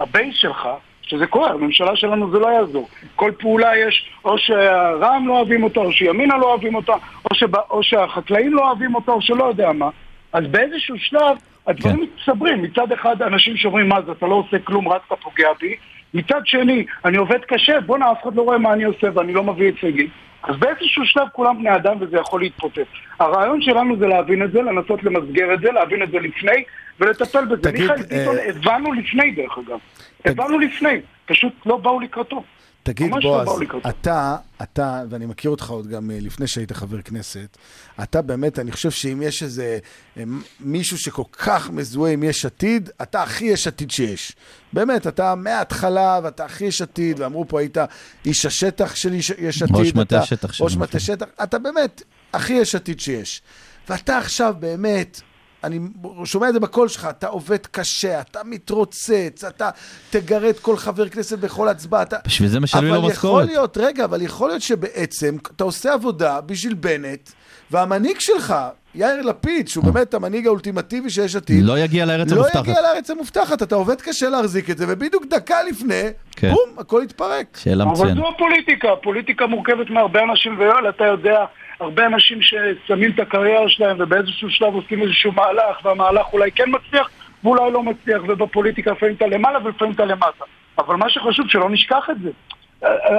הבייס 0.00 0.36
שלך, 0.36 0.68
שזה 1.02 1.26
קורה, 1.26 1.50
הממשלה 1.50 1.96
שלנו 1.96 2.30
זה 2.30 2.38
לא 2.38 2.46
יעזור. 2.46 2.88
כל 3.16 3.32
פעולה 3.38 3.76
יש, 3.76 4.10
או 4.24 4.38
שהרע"מ 4.38 5.28
לא 5.28 5.32
אוהבים 5.32 5.62
אותה, 5.62 5.80
או 5.80 5.92
שימינה 5.92 6.36
לא 6.36 6.46
אוהבים 6.46 6.74
אותה, 6.74 6.92
או, 7.30 7.34
שבא, 7.34 7.58
או 7.70 7.82
שהחקלאים 7.82 8.54
לא 8.54 8.66
אוהבים 8.66 8.94
אותה, 8.94 9.12
או 9.12 9.22
שלא 9.22 9.44
יודע 9.44 9.72
מה. 9.72 9.88
אז 10.32 10.46
באיזשהו 10.46 10.98
שלב 10.98 11.36
הדברים 11.66 11.96
כן. 11.96 12.02
מצטברים. 12.02 12.62
מצד 12.62 12.92
אחד 12.92 13.22
אנשים 13.22 13.56
שאומרים, 13.56 13.88
מה 13.88 14.02
זה, 14.02 14.12
אתה 14.12 14.26
לא 14.26 14.34
עושה 14.34 14.58
כלום, 14.58 14.88
רק 14.88 15.02
אתה 15.06 15.16
פוגע 15.16 15.48
בי. 15.60 15.76
מצד 16.14 16.40
שני, 16.44 16.84
אני 17.04 17.16
עובד 17.16 17.40
קשה, 17.40 17.80
בואנה, 17.80 18.12
אף 18.12 18.22
אחד 18.22 18.34
לא 18.34 18.42
רואה 18.42 18.58
מה 18.58 18.72
אני 18.72 18.84
עושה 18.84 19.06
ואני 19.14 19.32
לא 19.32 19.44
מביא 19.44 19.66
הישגים. 19.66 20.08
אז 20.42 20.56
באיזשהו 20.56 21.04
שלב 21.04 21.28
כולם 21.32 21.58
בני 21.58 21.76
אדם 21.76 21.96
וזה 22.00 22.16
יכול 22.16 22.40
להתפוצץ. 22.40 22.86
הרעיון 23.18 23.62
שלנו 23.62 23.96
זה 23.98 24.06
להבין 24.06 24.42
את 24.42 24.52
זה, 24.52 24.62
לנסות 24.62 25.02
למסגר 25.02 25.54
את 25.54 25.60
זה, 25.60 25.72
להבין 25.72 26.02
את 26.02 26.10
זה 26.10 26.18
לפני 26.18 26.64
ולטפל 27.00 27.44
בזה. 27.44 27.62
תגיד, 27.62 27.80
מיכאל 27.80 27.96
אה, 27.96 28.18
ביטון, 28.18 28.36
הבנו 28.48 28.92
לפני 28.92 29.30
דרך 29.30 29.58
אגב. 29.58 29.78
הבנו 30.24 30.58
לפני, 30.58 31.00
פשוט 31.26 31.52
לא 31.66 31.76
באו 31.76 32.00
לקראתו. 32.00 32.44
תגיד, 32.82 33.10
לא 33.12 33.18
בועז, 33.44 33.60
לקראתו. 33.60 33.88
אתה, 33.88 34.36
אתה, 34.62 35.02
ואני 35.10 35.26
מכיר 35.26 35.50
אותך 35.50 35.70
עוד 35.70 35.86
גם 35.86 36.10
אה, 36.10 36.18
לפני 36.20 36.46
שהיית 36.46 36.72
חבר 36.72 37.02
כנסת, 37.02 37.56
אתה 38.02 38.22
באמת, 38.22 38.58
אני 38.58 38.72
חושב 38.72 38.90
שאם 38.90 39.22
יש 39.22 39.42
איזה 39.42 39.78
אה, 40.16 40.22
מישהו 40.60 40.98
שכל 40.98 41.22
כך 41.32 41.70
מזוהה 41.70 42.12
עם 42.12 42.22
יש 42.22 42.46
עתיד, 42.46 42.90
אתה 43.02 43.22
הכי 43.22 43.44
יש 43.44 43.66
עתיד 43.66 43.90
שיש. 43.90 44.32
באמת, 44.72 45.06
אתה 45.06 45.34
מההתחלה, 45.34 46.20
ואתה 46.22 46.44
הכי 46.44 46.64
יש 46.64 46.82
עתיד, 46.82 47.20
ואמרו 47.20 47.48
פה, 47.48 47.60
היית 47.60 47.76
איש 48.24 48.46
השטח 48.46 48.94
של 48.94 49.12
איש- 49.12 49.32
יש 49.38 49.62
עתיד. 49.62 49.76
ראש 49.76 49.94
מטה 49.94 50.22
של 50.24 50.36
ראש 50.64 50.76
מטה. 50.76 50.98
שטח, 51.00 51.26
אתה 51.42 51.58
באמת 51.58 52.02
הכי 52.32 52.52
יש 52.52 52.74
עתיד 52.74 53.00
שיש. 53.00 53.42
ואתה 53.88 54.18
עכשיו 54.18 54.54
באמת... 54.60 55.20
אני 55.64 55.78
שומע 56.24 56.48
את 56.48 56.54
זה 56.54 56.60
בקול 56.60 56.88
שלך, 56.88 57.08
אתה 57.10 57.26
עובד 57.26 57.66
קשה, 57.66 58.20
אתה 58.20 58.40
מתרוצץ, 58.44 59.44
אתה 59.48 59.70
תגרד 60.10 60.58
כל 60.58 60.76
חבר 60.76 61.08
כנסת 61.08 61.38
בכל 61.38 61.68
הצבעה, 61.68 62.02
אתה... 62.02 62.16
בשביל 62.26 62.48
זה 62.48 62.60
משלמים 62.60 62.88
לו 62.88 62.94
אבל 62.94 62.98
יכול 62.98 63.12
משכורת. 63.12 63.46
להיות, 63.46 63.78
רגע, 63.80 64.04
אבל 64.04 64.22
יכול 64.22 64.48
להיות 64.48 64.62
שבעצם 64.62 65.36
אתה 65.56 65.64
עושה 65.64 65.92
עבודה 65.92 66.40
בשביל 66.40 66.74
בנט, 66.74 67.30
והמנהיג 67.70 68.16
שלך, 68.20 68.54
יאיר 68.94 69.22
לפיד, 69.22 69.68
שהוא 69.68 69.84
באמת 69.84 70.14
המנהיג 70.14 70.46
האולטימטיבי 70.46 71.10
שיש 71.10 71.36
עתיד, 71.36 71.64
לא 71.64 71.78
יגיע 71.78 72.04
לארץ 72.04 72.30
לא 72.32 72.36
המובטחת. 72.36 72.64
יגיע 72.64 72.82
לארץ 72.82 73.10
המובטחת, 73.10 73.62
אתה 73.62 73.74
עובד 73.74 74.00
קשה 74.00 74.28
להחזיק 74.28 74.70
את 74.70 74.78
זה, 74.78 74.84
ובדיוק 74.88 75.24
דקה 75.30 75.62
לפני, 75.62 76.02
כן. 76.36 76.50
בום, 76.50 76.78
הכל 76.78 77.02
התפרק. 77.02 77.56
שאלה 77.56 77.84
אבל 77.84 77.92
מצוינת. 77.92 78.16
זו 78.16 78.28
הפוליטיקה, 78.34 78.92
הפוליטיקה 78.92 79.46
מורכבת 79.46 79.90
מהרבה 79.90 80.20
אנשים, 80.30 80.58
ויואל, 80.58 80.88
אתה 80.88 81.04
יודע, 81.04 81.44
הרבה 81.82 82.06
אנשים 82.06 82.38
ששמים 82.42 83.10
את 83.10 83.20
הקריירה 83.20 83.68
שלהם 83.68 83.96
ובאיזשהו 84.00 84.50
שלב 84.50 84.74
עושים 84.74 85.02
איזשהו 85.02 85.32
מהלך, 85.32 85.84
והמהלך 85.84 86.32
אולי 86.32 86.52
כן 86.52 86.64
מצליח 86.68 87.10
ואולי 87.44 87.72
לא 87.72 87.82
מצליח, 87.82 88.22
ובפוליטיקה 88.28 88.92
לפעמים 88.92 89.14
אתה 89.14 89.26
למעלה 89.26 89.58
ולפעמים 89.64 89.94
אתה 89.94 90.04
למטה. 90.04 90.44
אבל 90.78 90.94
מה 90.94 91.10
שחשוב, 91.10 91.48
שלא 91.48 91.70
נשכח 91.70 92.10
את 92.10 92.16
זה. 92.20 92.30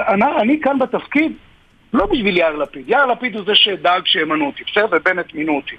אני, 0.08 0.24
אני 0.40 0.60
כאן 0.60 0.78
בתפקיד 0.78 1.32
לא 1.92 2.06
בשביל 2.06 2.36
יאיר 2.36 2.56
לפיד. 2.56 2.88
יאיר 2.88 3.06
לפיד 3.06 3.36
הוא 3.36 3.44
זה 3.46 3.54
שדאג 3.54 4.06
שימנו 4.06 4.46
אותי, 4.46 4.64
בסדר? 4.64 4.86
ובנט 4.90 5.34
מינו 5.34 5.56
אותי. 5.56 5.76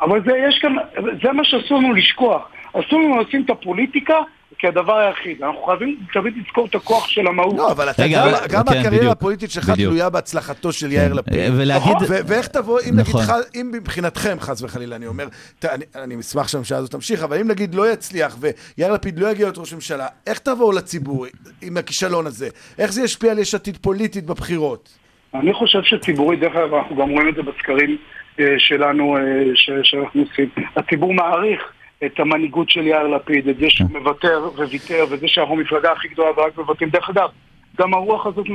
אבל 0.00 0.20
זה, 0.24 0.32
יש 0.48 0.58
כאן, 0.58 0.76
זה 1.22 1.32
מה 1.32 1.44
שאסור 1.44 1.78
לנו 1.78 1.92
לשכוח. 1.92 2.48
אסור 2.72 3.00
לנו 3.00 3.20
לשים 3.20 3.42
את 3.44 3.50
הפוליטיקה 3.50 4.18
כהדבר 4.58 4.96
היחיד. 4.98 5.42
אנחנו 5.42 5.62
חייבים 5.62 5.96
תמיד 6.12 6.34
לזכור 6.36 6.66
את 6.66 6.74
הכוח 6.74 7.08
של 7.08 7.26
המהות. 7.26 7.56
לא, 7.56 7.72
אבל 7.72 7.90
אתה 7.90 8.02
רגע, 8.02 8.18
גם, 8.22 8.28
אבל- 8.28 8.46
גם 8.48 8.62
כן, 8.64 8.70
הקריירה 8.70 8.90
בדיוק. 8.96 9.12
הפוליטית 9.12 9.50
שלך 9.50 9.68
בדיוק. 9.68 9.90
תלויה 9.90 10.10
בהצלחתו 10.10 10.72
של 10.72 10.92
יאיר 10.92 11.12
לפיד. 11.12 11.34
אה, 11.34 11.48
ולהגיד- 11.52 11.92
נכון. 11.96 12.06
ו- 12.08 12.18
ואיך 12.26 12.46
תבוא, 12.48 12.80
אם 12.80 12.96
נגיד, 12.96 13.00
נכון. 13.16 13.22
ח- 13.24 13.56
אם 13.60 13.70
מבחינתכם, 13.74 14.36
חס 14.40 14.62
וחלילה, 14.62 14.96
אני 14.96 15.06
אומר, 15.06 15.26
ת- 15.58 15.64
אני- 15.64 15.84
אני 15.94 16.20
אשמח 16.20 16.48
שהממשלה 16.48 16.78
הזאת 16.78 16.90
תמשיך, 16.90 17.22
אבל 17.22 17.38
אם 17.40 17.48
נגיד 17.48 17.74
לא 17.74 17.92
יצליח 17.92 18.36
ויאיר 18.40 18.92
לפיד 18.92 19.18
לא 19.18 19.26
יגיע 19.30 19.46
להיות 19.46 19.58
ראש 19.58 19.72
ממשלה, 19.74 20.06
איך 20.26 20.38
תבואו 20.38 20.72
לציבור 20.72 21.26
עם 21.62 21.76
הכישלון 21.76 22.26
הזה? 22.26 22.48
איך 22.78 22.92
זה 22.92 23.02
ישפיע 23.02 23.30
על 23.32 23.38
יש 23.38 23.54
עתיד 23.54 23.76
פוליטית 23.76 24.26
בבחירות? 24.26 24.88
אני 25.34 25.52
חושב 25.54 25.78
שציבורית, 25.82 26.40
דרך 26.40 26.56
אגב, 26.56 26.74
אנחנו 26.74 26.96
גם 26.96 27.08
רואים 27.10 27.28
את 27.28 27.34
זה 27.34 27.42
בסקרים 27.42 27.96
אה, 28.40 28.44
שלנו, 28.58 29.16
אה, 29.16 29.22
ש- 29.54 29.70
שאנחנו 29.82 30.20
עושים. 30.22 30.48
הציבור 30.76 31.14
מעריך 31.14 31.60
את 32.04 32.20
המנהיגות 32.20 32.70
של 32.70 32.86
יאיר 32.86 33.06
לפיד, 33.06 33.48
את 33.48 33.56
זה 33.58 33.66
שהוא 33.68 33.90
מוותר 33.90 34.40
וויתר, 34.56 35.04
וזה 35.10 35.28
שאנחנו 35.28 35.54
המפלגה 35.54 35.92
הכי 35.92 36.08
גדולה 36.08 36.28
ורק 36.36 36.58
מוותרים. 36.58 36.90
דרך 36.90 37.10
אגב, 37.10 37.28
גם 37.80 37.94
הרוח 37.94 38.26
הזאת 38.26 38.46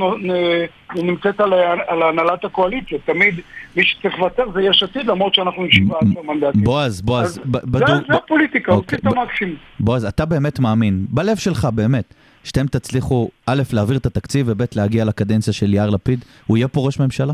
נמצאת 0.94 1.40
על, 1.40 1.52
על 1.86 2.02
הנהלת 2.02 2.44
הקואליציה. 2.44 2.98
תמיד 3.04 3.34
מי 3.76 3.84
שצריך 3.84 4.18
לוותר 4.18 4.42
זה 4.54 4.62
יש 4.62 4.82
עתיד, 4.82 5.06
למרות 5.06 5.34
שאנחנו 5.34 5.62
עם 5.62 5.70
17 5.72 6.22
מנדטים. 6.22 6.64
בועז, 6.64 7.00
בועז, 7.02 7.38
אז 7.38 7.40
ב- 7.50 7.78
זה- 7.78 7.84
הפוליטיקה, 8.14 8.72
אוקיי, 8.72 8.98
עושים 8.98 9.12
את 9.12 9.18
המקסימום. 9.18 9.56
בועז, 9.80 10.04
אתה 10.04 10.24
באמת 10.24 10.60
מאמין, 10.60 11.06
בלב 11.08 11.36
שלך 11.36 11.68
באמת, 11.74 12.14
שאתם 12.44 12.66
תצליחו, 12.66 13.28
א', 13.46 13.62
להעביר 13.72 13.96
את 13.96 14.06
התקציב, 14.06 14.46
וב', 14.48 14.62
להגיע 14.76 15.04
לקדנציה 15.04 15.52
של 15.52 15.74
יאיר 15.74 15.90
לפיד, 15.90 16.24
הוא 16.46 16.56
יהיה 16.56 16.68
פה 16.68 16.80
ראש 16.86 17.00
ממשלה? 17.00 17.32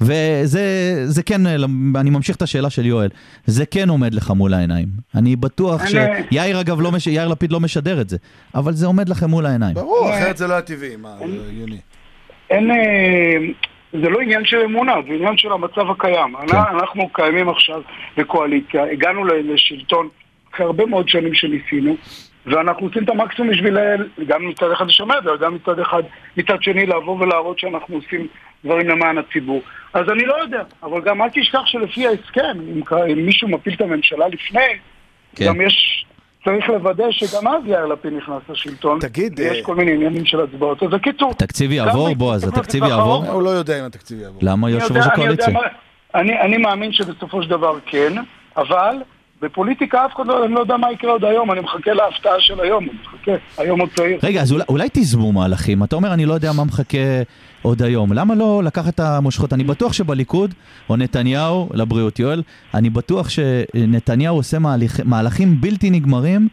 וזה 0.00 0.60
זה 1.04 1.22
כן, 1.22 1.46
אני 1.96 2.10
ממשיך 2.10 2.36
את 2.36 2.42
השאלה 2.42 2.70
של 2.70 2.86
יואל, 2.86 3.08
זה 3.46 3.66
כן 3.66 3.88
עומד 3.88 4.14
לך 4.14 4.30
מול 4.30 4.54
העיניים. 4.54 4.86
אני 5.14 5.36
בטוח 5.36 5.80
אני- 5.82 5.90
שיאיר 6.30 6.60
אגב, 6.60 6.80
לא, 6.80 6.92
מש... 6.92 7.06
יאיר 7.06 7.28
לפיד 7.28 7.52
לא 7.52 7.60
משדר 7.60 8.00
את 8.00 8.08
זה, 8.08 8.16
אבל 8.54 8.72
זה 8.72 8.86
עומד 8.86 9.08
לכם 9.08 9.26
מול 9.30 9.46
העיניים. 9.46 9.74
ברור, 9.74 10.10
אחרת 10.10 10.36
זה 10.36 10.46
לא 10.46 10.52
היה 10.52 10.62
טבעי, 10.62 10.96
מה, 10.96 11.08
זה 11.18 11.24
הגיוני. 11.48 11.78
אין... 12.50 12.70
אה, 12.70 13.36
זה 13.92 14.08
לא 14.08 14.20
עניין 14.20 14.44
של 14.44 14.56
אמונה, 14.64 14.92
זה 15.08 15.14
עניין 15.14 15.36
של 15.36 15.52
המצב 15.52 15.90
הקיים. 15.90 16.34
כן. 16.48 16.56
אנחנו 16.56 17.08
קיימים 17.12 17.48
עכשיו 17.48 17.80
בקואליציה, 18.16 18.84
הגענו 18.92 19.24
לשלטון 19.24 20.08
אחרי 20.54 20.66
הרבה 20.66 20.86
מאוד 20.86 21.08
שנים 21.08 21.34
שניסינו, 21.34 21.96
ואנחנו 22.46 22.86
עושים 22.86 23.04
את 23.04 23.08
המקסימום 23.08 23.50
בשביל 23.52 23.76
גם 24.26 24.48
מצד 24.48 24.70
אחד 24.72 24.86
לשמר, 24.86 25.18
וגם 25.36 25.54
מצד 25.54 25.78
אחד, 25.80 26.02
מצד 26.36 26.62
שני 26.62 26.86
לבוא 26.86 27.20
ולהראות 27.20 27.58
שאנחנו 27.58 27.94
עושים 27.96 28.26
דברים 28.64 28.88
למען 28.88 29.18
הציבור. 29.18 29.60
אז 29.94 30.04
אני 30.12 30.24
לא 30.26 30.34
יודע, 30.42 30.62
אבל 30.82 31.00
גם 31.00 31.22
אל 31.22 31.28
תשכח 31.28 31.66
שלפי 31.66 32.06
ההסכם, 32.06 32.60
אם, 32.72 32.82
אם 33.12 33.26
מישהו 33.26 33.48
מפיל 33.48 33.74
את 33.74 33.80
הממשלה 33.80 34.28
לפני, 34.28 34.60
כן. 35.36 35.46
גם 35.46 35.60
יש... 35.60 36.04
צריך 36.44 36.68
לוודא 36.68 37.04
שגם 37.10 37.48
אז 37.48 37.62
יאיר 37.66 37.86
לפיד 37.86 38.12
נכנס 38.12 38.42
לשלטון. 38.48 38.98
תגיד, 39.00 39.40
ויש 39.40 39.58
אה, 39.58 39.64
כל 39.64 39.74
מיני 39.74 39.92
עניינים 39.92 40.26
של 40.26 40.40
הצבעות. 40.40 40.82
אז 40.82 40.88
בקיצור... 40.90 41.30
התקציב 41.30 41.72
יעבור, 41.72 42.14
בועז, 42.14 42.48
התקציב 42.48 42.84
יעבור? 42.84 43.26
הוא 43.26 43.42
לא 43.42 43.50
יודע 43.50 43.80
אם 43.80 43.84
התקציב 43.84 44.20
יעבור. 44.20 44.40
למה 44.42 44.70
יושב 44.70 44.96
ראש 44.96 45.06
הקואליציה? 45.06 45.58
אני, 46.14 46.40
אני 46.40 46.56
מאמין 46.56 46.92
שבסופו 46.92 47.42
של 47.42 47.50
דבר 47.50 47.78
כן, 47.86 48.12
אבל 48.56 48.96
בפוליטיקה 49.42 50.06
אף 50.06 50.14
אחד 50.16 50.26
לא, 50.26 50.44
אני 50.44 50.54
לא 50.54 50.60
יודע 50.60 50.76
מה 50.76 50.92
יקרה 50.92 51.10
עוד 51.10 51.24
היום, 51.24 51.52
אני 51.52 51.60
מחכה 51.60 51.92
להפתעה 51.92 52.32
של 52.38 52.60
היום, 52.60 52.84
אני 52.84 52.98
מחכה, 53.02 53.32
היום 53.58 53.80
עוד 53.80 53.88
צעיר. 53.96 54.18
רגע, 54.22 54.40
אז 54.40 54.52
אולי, 54.52 54.64
אולי 54.68 54.88
תיזמו 54.88 55.32
מהלכים. 55.32 55.84
אתה 55.84 55.96
אומר, 55.96 56.12
אני 56.12 56.26
לא 56.26 56.34
יודע 56.34 56.52
מה 56.52 56.64
מחכה 56.64 56.98
עוד 57.62 57.82
היום. 57.82 58.12
למה 58.12 58.34
לא 58.34 58.62
לקחת 58.64 58.94
את 58.94 59.00
המושכות? 59.00 59.52
אני 59.52 59.64
בטוח 59.64 59.92
שבליכוד, 59.92 60.54
או 60.90 60.96
נתניהו, 60.96 61.68
לבריאות 61.74 62.18
יואל, 62.18 62.42
אני 62.74 62.90
בטוח 62.90 63.28
שנתניהו 63.28 64.36
עושה 64.36 64.58
מהלכ, 64.58 65.00
מהלכים 65.04 65.60
בלתי 65.60 65.90
נגמרים. 65.90 66.48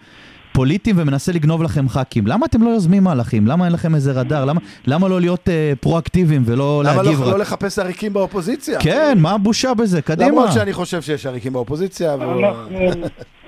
פוליטיים 0.56 0.96
ומנסה 1.00 1.32
לגנוב 1.32 1.64
לכם 1.64 1.90
ח"כים. 1.90 2.28
למה 2.28 2.46
אתם 2.46 2.64
לא 2.64 2.70
יוזמים 2.70 3.04
מהלכים? 3.04 3.48
למה 3.48 3.66
אין 3.66 3.74
לכם 3.74 3.96
איזה 3.96 4.12
רדאר? 4.12 4.46
למה, 4.46 4.60
למה 4.88 5.08
לא 5.08 5.22
להיות 5.22 5.50
אה, 5.50 5.74
פרואקטיביים 5.80 6.44
ולא 6.46 6.84
למה 6.86 7.04
להגיב 7.04 7.20
לא, 7.20 7.26
רק? 7.26 7.34
לא 7.34 7.40
לחפש 7.40 7.80
עריקים 7.80 8.14
באופוזיציה? 8.14 8.80
כן, 8.80 9.18
מה 9.22 9.32
הבושה 9.32 9.74
בזה? 9.74 10.02
קדימה. 10.02 10.30
למרות 10.30 10.52
שאני 10.52 10.74
חושב 10.74 11.02
שיש 11.02 11.26
עריקים 11.26 11.54
באופוזיציה, 11.54 12.14
אבל... 12.14 12.26
אנחנו, 12.26 12.80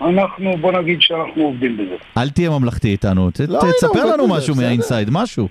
אנחנו, 0.01 0.57
בוא 0.61 0.71
נגיד 0.71 0.97
שאנחנו 1.01 1.43
עובדים 1.43 1.77
בזה. 1.77 1.95
אל 2.17 2.29
תהיה 2.29 2.49
ממלכתי 2.49 2.89
איתנו. 2.89 3.31
ת, 3.31 3.39
לא, 3.39 3.59
תספר 3.77 3.99
הנה, 4.01 4.13
לנו 4.13 4.27
משהו. 4.27 4.55
מה 4.55 4.67
inside, 4.67 5.09
משהו. 5.11 5.47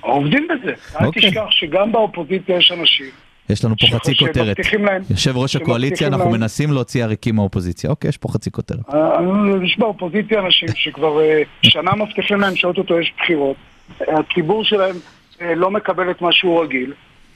עובדים 0.00 0.48
בזה. 0.50 0.72
אל 1.00 1.06
אוקיי. 1.06 1.22
תשכח 1.30 1.44
שגם 1.50 1.92
באופוזיציה 1.92 2.56
יש 2.56 2.72
אנשים. 2.80 3.06
יש 3.48 3.64
לנו 3.64 3.74
פה 3.80 3.96
חצי 3.98 4.14
כותרת. 4.16 4.56
להם- 4.82 5.02
יושב 5.10 5.36
ראש 5.36 5.56
הקואליציה, 5.56 6.06
אנחנו 6.08 6.24
להם- 6.24 6.32
מנסים 6.40 6.72
להוציא 6.72 7.04
עריקים 7.04 7.36
מהאופוזיציה. 7.36 7.90
אוקיי, 7.90 8.08
יש 8.08 8.16
פה 8.16 8.28
חצי 8.28 8.50
כותרת. 8.50 8.80
אה, 8.94 9.18
יש 9.64 9.78
באופוזיציה 9.78 10.40
אנשים 10.40 10.68
שכבר 10.74 11.20
אה, 11.20 11.42
שנה 11.62 11.94
מבטיחים 11.94 12.40
להם 12.40 12.56
שאו-טו-טו 12.56 13.00
יש 13.00 13.12
בחירות. 13.18 13.56
הציבור 14.00 14.64
שלהם 14.64 14.96
אה, 15.40 15.54
לא 15.54 15.70
מקבל 15.70 16.10
את 16.10 16.22
מה 16.22 16.32
שהוא 16.32 16.62
רגיל, 16.64 16.92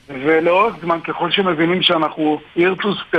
ולאורך 0.09 0.75
זמן, 0.83 0.99
ככל 1.05 1.31
שמבינים 1.31 1.83
שאנחנו 1.83 2.39
here 2.57 2.81
to 2.83 2.87
stay, 2.87 3.19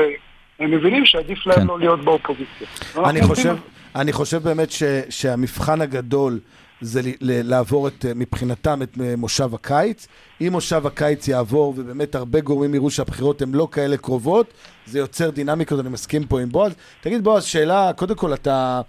הם 0.60 0.72
מבינים 0.72 1.06
שעדיף 1.06 1.48
להם 1.48 1.60
כן. 1.60 1.68
לא 1.68 1.80
להיות 1.80 2.04
באופוזיציה. 2.04 2.68
אני 2.98 3.20
אנחנו 3.20 3.36
חושב, 3.36 3.56
אני 3.96 4.14
חושב 4.14 4.38
באמת 4.44 4.72
ש, 4.72 4.84
שהמבחן 5.10 5.82
הגדול 5.82 6.40
זה 6.82 7.02
ל, 7.02 7.06
ל, 7.22 7.50
לעבור 7.50 7.88
את, 7.88 8.06
אה, 8.06 8.12
מבחינתם 8.16 8.82
את 8.82 8.98
אה, 9.02 9.16
מושב 9.18 9.56
הקיץ. 9.56 10.08
אם 10.42 10.50
מושב 10.52 10.88
הקיץ 10.88 11.28
יעבור 11.28 11.74
ובאמת 11.78 12.16
הרבה 12.16 12.40
גורמים 12.40 12.76
יראו 12.76 12.92
שהבחירות 12.92 13.42
הן 13.42 13.52
לא 13.52 13.68
כאלה 13.72 13.98
קרובות, 13.98 14.54
זה 14.88 15.00
יוצר 15.00 15.30
דינמיקות, 15.30 15.80
אני 15.80 15.90
מסכים 15.90 16.28
פה 16.28 16.42
עם 16.42 16.50
בועז. 16.50 16.72
תגיד 17.02 17.24
בועז, 17.24 17.44
שאלה, 17.44 17.92
קודם 17.96 18.16
כל 18.16 18.34
אתה, 18.34 18.82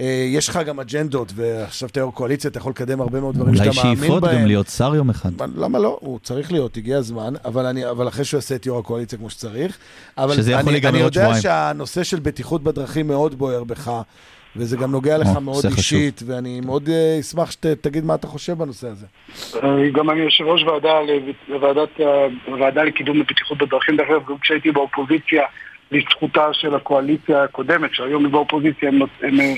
אה, 0.00 0.26
יש 0.28 0.48
לך 0.48 0.58
גם 0.66 0.80
אג'נדות, 0.80 1.32
ועכשיו 1.34 1.88
אתה 1.88 2.00
יו"ר 2.00 2.12
קואליציה, 2.12 2.50
אתה 2.50 2.58
יכול 2.58 2.70
לקדם 2.70 3.00
הרבה 3.00 3.20
מאוד 3.20 3.34
דברים 3.34 3.54
אולי 3.54 3.72
שאתה 3.72 3.86
מאמין 3.86 3.98
בהם. 4.00 4.10
שאיפות 4.10 4.30
גם 4.32 4.46
להיות 4.46 4.68
שר 4.68 4.94
יום 4.94 5.10
אחד. 5.10 5.30
למה 5.56 5.78
לא? 5.78 5.98
הוא 6.00 6.18
צריך 6.22 6.52
להיות, 6.52 6.76
הגיע 6.76 6.98
הזמן, 6.98 7.34
אבל, 7.44 7.66
אני, 7.66 7.90
אבל 7.90 8.08
אחרי 8.08 8.24
שהוא 8.24 8.38
יעשה 8.38 8.54
את 8.54 8.66
יו"ר 8.66 8.78
הקואליציה 8.78 9.18
כמו 9.18 9.30
שצריך. 9.30 9.78
אבל 10.18 10.36
שזה 10.36 10.52
יכול 10.52 10.62
אני, 10.62 10.72
להיגמר 10.72 10.90
אני 10.90 11.02
עוד 11.02 11.16
יודע 11.16 11.26
שבועיים. 11.26 11.42
שהנושא 11.42 12.02
של 12.02 12.20
בטיחות 12.20 12.62
בדרכים 12.62 13.06
מאוד 13.06 13.38
בוער 13.38 13.64
בך, 13.64 13.92
וזה 14.56 14.76
גם 14.76 14.90
נוגע 14.90 15.18
לך 15.18 15.28
או, 15.36 15.40
מאוד. 15.40 15.64
אישית, 15.76 16.22
ואני 16.26 16.60
מאוד 16.60 16.88
אה, 16.88 17.20
אשמח 17.20 17.50
שתגיד 17.50 18.04
מה 18.04 18.14
אתה 18.14 18.26
חושב 18.26 18.52
בנושא 18.52 18.88
הזה. 18.88 19.06
אה, 19.62 19.90
גם 19.92 20.10
אני 20.10 20.20
יושב 20.20 20.44
ראש 20.44 20.64
ועדה 22.60 22.82
לקידום 22.84 23.20
הבטיחות 23.20 23.58
בדרכים, 23.58 23.96
דרך 23.96 24.10
אגב, 24.10 24.28
גם 24.28 24.38
כשהייתי 24.38 24.70
באופוזיציה, 24.70 25.42
לזכותה 25.92 26.48
של 26.52 26.74
הקואליציה 26.74 27.42
הקודמת, 27.42 27.94
שהיום 27.94 28.24
היא 28.24 28.32
באופוזיציה, 28.32 28.88
הם, 28.88 29.02
אה, 29.40 29.54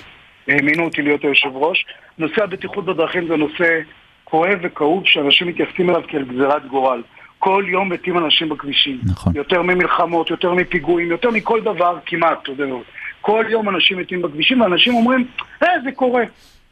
האמינו 0.49 0.85
אותי 0.85 1.03
להיות 1.03 1.25
היושב 1.25 1.51
ראש. 1.55 1.87
נושא 2.19 2.45
הבטיחות 2.45 2.85
בדרכים 2.85 3.29
זה 3.29 3.37
נושא 3.37 3.81
כואב 4.25 4.59
וכאוב, 4.63 5.03
שאנשים 5.07 5.49
מתייחסים 5.49 5.91
אליו 5.91 6.03
כאל 6.09 6.25
גזירת 6.25 6.67
גורל. 6.67 7.03
כל 7.39 7.65
יום 7.69 7.89
מתים 7.89 8.19
אנשים 8.19 8.49
בכבישים. 8.49 8.99
נכון. 9.05 9.33
יותר 9.37 9.63
ממלחמות, 9.63 10.31
יותר 10.31 10.55
מפיגועים, 10.55 11.11
יותר 11.11 11.31
מכל 11.31 11.61
דבר 11.61 11.99
כמעט, 12.07 12.39
אתה 12.43 12.51
יודע. 12.53 12.65
כל 13.25 13.45
יום 13.49 13.69
אנשים 13.69 13.99
מתים 13.99 14.23
בכבישים, 14.23 14.61
ואנשים 14.61 14.95
אומרים, 14.95 15.27
אה, 15.63 15.69
זה 15.85 15.93
קורה. 15.93 16.23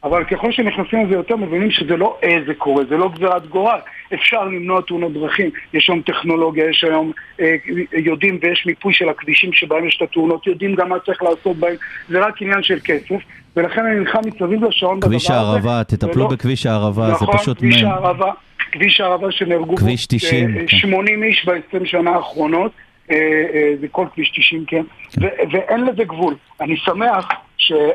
אבל 0.05 0.25
ככל 0.25 0.53
שנכנסים 0.53 1.05
לזה 1.07 1.15
יותר, 1.15 1.37
מבינים 1.37 1.71
שזה 1.71 1.97
לא 1.97 2.19
איזה 2.23 2.55
קורה, 2.55 2.85
זה 2.85 2.97
לא 2.97 3.09
גזירת 3.15 3.47
גורל. 3.47 3.79
אפשר 4.15 4.45
למנוע 4.45 4.81
תאונות 4.81 5.13
דרכים, 5.13 5.51
יש 5.75 5.89
היום 5.89 6.03
טכנולוגיה, 6.03 6.71
יש 6.71 6.85
היום, 6.85 7.13
אה, 7.41 7.55
יודעים 7.93 8.39
ויש 8.43 8.67
מיפוי 8.67 8.93
של 8.95 9.09
הכבישים 9.09 9.53
שבהם 9.53 9.89
יש 9.89 9.97
את 9.97 10.09
התאונות, 10.09 10.47
יודעים 10.47 10.75
גם 10.75 10.89
מה 10.89 10.99
צריך 11.07 11.23
לעשות 11.23 11.57
בהם, 11.57 11.75
זה 12.09 12.21
רק 12.27 12.43
עניין 12.43 12.63
של 12.63 12.79
כסף, 12.85 13.17
ולכן 13.57 13.87
אני 13.87 13.99
נלחם 14.01 14.19
מסביב 14.27 14.65
לשעון 14.65 15.01
בדבר 15.01 15.07
הזה. 15.09 15.17
כביש 15.17 15.31
הערבה, 15.31 15.85
תטפלו 15.85 16.23
ולא- 16.25 16.29
בכביש 16.31 16.67
הערבה, 16.67 17.07
זה 17.07 17.13
נכון, 17.13 17.37
פשוט... 17.39 17.59
כביש 17.59 17.83
מ- 17.83 17.87
הערבה, 17.87 18.31
כביש 18.73 19.01
הערבה 19.01 19.33
שנהרגו 19.33 19.77
כביש 19.77 20.07
90, 20.07 20.57
אה, 20.57 20.61
כן. 20.61 20.77
80 20.79 21.23
איש 21.23 21.47
ב-20 21.49 21.85
שנה 21.85 22.11
האחרונות, 22.11 22.73
אה, 23.11 23.17
אה, 23.55 23.73
זה 23.81 23.87
כל 23.89 24.07
כביש 24.15 24.31
90, 24.31 24.65
כן, 24.67 24.83
ו- 25.21 25.51
ואין 25.53 25.85
לזה 25.85 26.05
גבול. 26.05 26.35
אני 26.61 26.77
שמח 26.77 27.29
שה... 27.57 27.89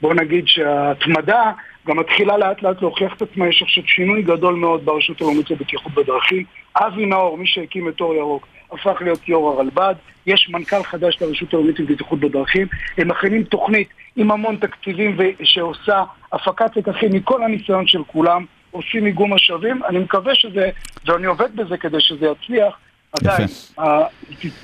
בוא 0.00 0.14
נגיד 0.14 0.48
שההתמדה 0.48 1.52
גם 1.86 1.96
מתחילה 1.96 2.36
לאט 2.36 2.62
לאט 2.62 2.82
להוכיח 2.82 3.14
את 3.16 3.22
עצמה, 3.22 3.48
יש 3.48 3.62
עכשיו 3.62 3.82
שינוי 3.86 4.22
גדול 4.22 4.54
מאוד 4.54 4.84
ברשות 4.84 5.20
הלאומית 5.20 5.50
לבטיחות 5.50 5.92
בדרכים. 5.94 6.44
אבי 6.76 7.06
נאור, 7.06 7.38
מי 7.38 7.46
שהקים 7.46 7.88
את 7.88 8.00
אור 8.00 8.14
ירוק, 8.14 8.46
הפך 8.72 8.96
להיות 9.00 9.28
יו"ר 9.28 9.52
הרלב"ד, 9.52 9.94
יש 10.26 10.48
מנכ"ל 10.48 10.82
חדש 10.82 11.18
לרשות 11.20 11.54
הלאומית 11.54 11.80
לבטיחות 11.80 12.20
בדרכים, 12.20 12.66
הם 12.98 13.08
מכינים 13.08 13.42
תוכנית 13.42 13.88
עם 14.16 14.30
המון 14.30 14.56
תקציבים 14.56 15.16
שעושה 15.42 16.02
הפקת 16.32 16.76
לקחים 16.76 17.12
מכל 17.12 17.42
הניסיון 17.42 17.86
של 17.86 18.04
כולם, 18.06 18.44
עושים 18.70 19.06
איגום 19.06 19.32
משאבים, 19.32 19.84
אני 19.84 19.98
מקווה 19.98 20.34
שזה, 20.34 20.70
ואני 21.06 21.26
עובד 21.26 21.56
בזה 21.56 21.76
כדי 21.76 22.00
שזה 22.00 22.26
יצליח, 22.26 22.78
עדיין, 23.20 23.48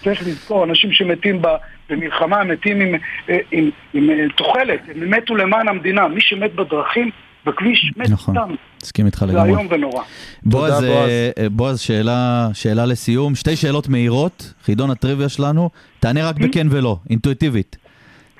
צריך 0.04 0.26
לזכור, 0.26 0.64
אנשים 0.64 0.92
שמתים 0.92 1.42
במלחמה, 1.90 2.44
מתים 2.44 2.80
עם, 2.80 2.94
אה, 3.28 3.38
עם, 3.50 3.70
עם, 3.94 4.10
אה, 4.10 4.16
תוחלת, 4.36 4.80
הם 4.94 5.10
מתו 5.10 5.36
למען 5.36 5.68
המדינה, 5.68 6.08
מי 6.08 6.20
שמת 6.20 6.54
בדרכים, 6.54 7.10
בכביש, 7.46 7.92
מת 7.96 8.10
נכון, 8.10 8.34
סתם, 8.34 8.54
מסכים 8.82 9.06
איתך 9.06 9.18
זה 9.18 9.26
לגמרי. 9.26 9.50
איום 9.50 9.66
ונורא. 9.70 10.02
בועז. 10.42 10.84
אה, 10.84 11.30
בועז, 11.50 11.80
שאלה, 11.80 12.48
שאלה 12.52 12.86
לסיום, 12.86 13.34
שתי 13.34 13.56
שאלות 13.56 13.88
מהירות, 13.88 14.52
חידון 14.64 14.90
הטריוויה 14.90 15.28
שלנו, 15.28 15.70
תענה 16.00 16.28
רק 16.28 16.36
בכן 16.36 16.66
ולא, 16.70 16.96
אינטואיטיבית. 17.10 17.76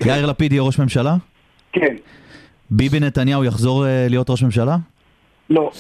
יאיר 0.01 0.27
לפיד 0.27 0.53
יהיה 0.53 0.63
ראש 0.63 0.79
ממשלה? 0.79 1.15
כן, 1.73 1.97
ביבי 2.71 3.01
נתניהו 3.01 3.45
יחזור 3.45 3.85
להיות 4.09 4.31
ראש 4.31 4.43
ממשלה? 4.43 4.77
לא. 5.51 5.71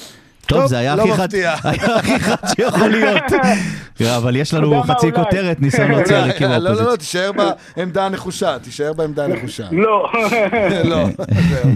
טוב, 0.47 0.59
טוב, 0.59 0.67
זה 0.67 0.79
היה 0.79 0.97
לא 0.97 1.03
הכי 1.03 1.13
חד, 1.13 1.25
מפתיע. 1.25 1.55
היה 1.65 1.97
הכי 1.97 2.19
חד 2.19 2.37
שיכול 2.57 2.89
להיות. 2.89 3.23
אבל 4.17 4.37
יש 4.37 4.55
לנו 4.55 4.83
חצי. 4.83 5.13
כותרת, 5.13 5.61
ניסיון 5.61 5.91
להוציא 5.93 6.17
עריקים 6.17 6.49
לא, 6.49 6.59
לא, 6.59 6.85
לא. 6.85 6.97
תישאר 6.97 7.31
בעמדה 7.77 8.07
הנחושה, 8.07 8.59
תישאר 8.59 8.93
בעמדה 8.93 9.25
הנחושה. 9.25 9.69
לא. 9.73 10.13
לא, 10.85 11.05
זהו. 11.49 11.71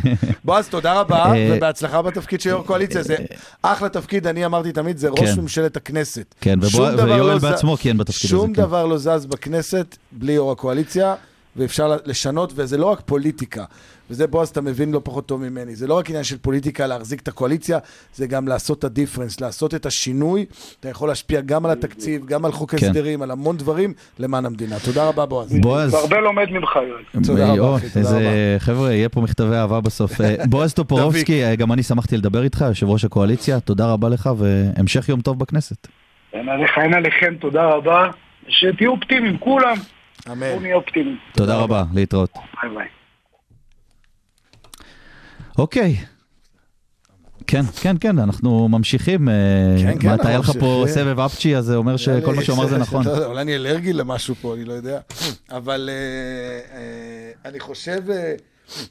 בועז, 0.44 0.68
תודה 0.68 1.00
רבה, 1.00 1.24
אה, 1.24 1.52
ובהצלחה 1.52 2.02
בתפקיד 2.02 2.40
של 2.40 2.50
יו"ר 2.50 2.62
קואליציה. 2.62 3.02
זה 3.02 3.16
אחלה 3.62 3.88
תפקיד, 3.88 4.26
אני 4.26 4.46
אמרתי 4.46 4.72
תמיד, 4.72 4.98
זה 4.98 5.08
ראש 5.08 5.30
כן. 5.30 5.40
ממשלת 5.40 5.76
הכנסת. 5.76 6.34
כן, 6.40 6.58
ויואל 6.62 7.20
לא 7.20 7.38
בעצמו 7.38 7.76
כיהן 7.76 7.98
בתפקיד 7.98 8.24
הזה, 8.24 8.28
שום 8.28 8.54
כן. 8.54 8.62
דבר 8.62 8.86
לא 8.86 8.98
זז 8.98 9.26
בכנסת 9.26 9.96
בלי 10.12 10.32
יו"ר 10.32 10.52
הקואליציה, 10.52 11.14
ואפשר 11.56 11.96
לשנות, 12.04 12.52
וזה 12.56 12.76
לא 12.76 12.86
רק 12.86 13.00
פוליטיקה. 13.04 13.64
וזה 14.10 14.26
בועז, 14.26 14.48
אתה 14.48 14.60
מבין 14.60 14.92
לא 14.92 15.00
פחות 15.04 15.26
טוב 15.26 15.40
ממני. 15.40 15.74
זה 15.74 15.86
לא 15.86 15.94
רק 15.98 16.08
עניין 16.08 16.24
של 16.24 16.38
פוליטיקה 16.38 16.86
להחזיק 16.86 17.20
את 17.20 17.28
הקואליציה, 17.28 17.78
זה 18.14 18.26
גם 18.26 18.48
לעשות 18.48 18.78
את 18.78 18.84
הדיפרנס, 18.84 19.40
לעשות 19.40 19.74
את 19.74 19.86
השינוי. 19.86 20.44
אתה 20.80 20.88
יכול 20.88 21.08
להשפיע 21.08 21.40
גם 21.40 21.66
על 21.66 21.72
התקציב, 21.72 22.26
גם 22.26 22.44
על 22.44 22.52
חוק 22.52 22.74
כן. 22.74 22.76
הסדרים, 22.86 23.22
על 23.22 23.30
המון 23.30 23.56
דברים 23.56 23.92
למען 24.18 24.46
המדינה. 24.46 24.76
תודה 24.84 25.08
רבה, 25.08 25.26
בועז. 25.26 25.56
בועז, 25.60 25.94
והרבה 25.94 26.20
לומד 26.20 26.50
ממך, 26.50 26.70
יואל. 26.76 27.24
תודה 27.26 27.52
רבה, 27.52 27.76
אחי, 27.76 27.88
תודה 27.88 28.00
איזה, 28.00 28.56
חבר'ה, 28.58 28.92
יהיה 28.92 29.08
פה 29.08 29.20
מכתבי 29.20 29.54
אהבה 29.54 29.80
בסוף. 29.80 30.20
אה, 30.20 30.34
בועז 30.50 30.74
טופורובסקי, 30.74 31.44
אה, 31.44 31.56
גם 31.56 31.72
אני 31.72 31.82
שמחתי 31.82 32.16
לדבר 32.16 32.42
איתך, 32.42 32.64
יושב 32.68 32.88
ראש 32.88 33.04
הקואליציה, 33.04 33.60
תודה 33.60 33.92
רבה 33.92 34.08
לך, 34.08 34.30
והמשך 34.38 35.08
יום 35.08 35.20
טוב 35.20 35.38
בכנסת. 35.38 35.88
אין 36.32 36.48
עליך, 36.48 36.70
אין 36.78 36.94
עליכם, 36.94 37.34
תודה 37.40 37.64
רבה. 37.64 38.10
שתהיו 38.48 38.90
אופטימיים, 38.90 39.38
כולם. 39.38 39.76
אמן. 40.32 40.46
תודה 41.32 41.56
רבה, 41.56 41.84
להתראות. 41.94 42.30
ביי 42.62 42.70
ביי. 42.74 42.95
אוקיי. 45.58 45.96
כן, 47.46 47.62
כן, 47.80 47.96
כן, 48.00 48.18
אנחנו 48.18 48.68
ממשיכים. 48.68 49.28
אה, 49.28 49.34
כן, 49.82 49.98
כן, 49.98 50.08
מה, 50.08 50.14
אתה 50.14 50.28
היה 50.28 50.38
לך 50.38 50.52
פה. 50.60 50.84
סבב 50.88 51.20
אפצ'י, 51.20 51.56
אז 51.56 51.64
זה 51.64 51.76
אומר 51.76 51.96
שכל 51.96 52.34
מה 52.34 52.44
שהוא 52.44 52.56
אמר 52.56 52.66
זה 52.66 52.78
נכון. 52.86 53.06
אולי 53.06 53.42
אני 53.42 53.54
אלרגי 53.54 53.92
למשהו 53.92 54.34
פה, 54.34 54.54
אני 54.54 54.64
לא 54.64 54.72
יודע. 54.72 55.00
אבל 55.50 55.90
אה, 55.92 56.76
אה, 56.78 57.50
אני 57.50 57.60
חושב, 57.60 58.02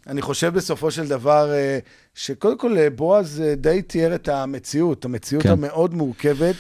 אני 0.08 0.22
חושב 0.22 0.54
בסופו 0.54 0.92
של 0.92 1.08
דבר, 1.08 1.52
שקודם 2.14 2.58
כל 2.58 2.90
בועז 2.90 3.44
די 3.58 3.82
תיאר 3.82 4.16
את 4.16 4.28
המציאות, 4.28 5.06
המציאות 5.06 5.44
כן. 5.44 5.50
המאוד 5.50 5.94
מורכבת 5.94 6.56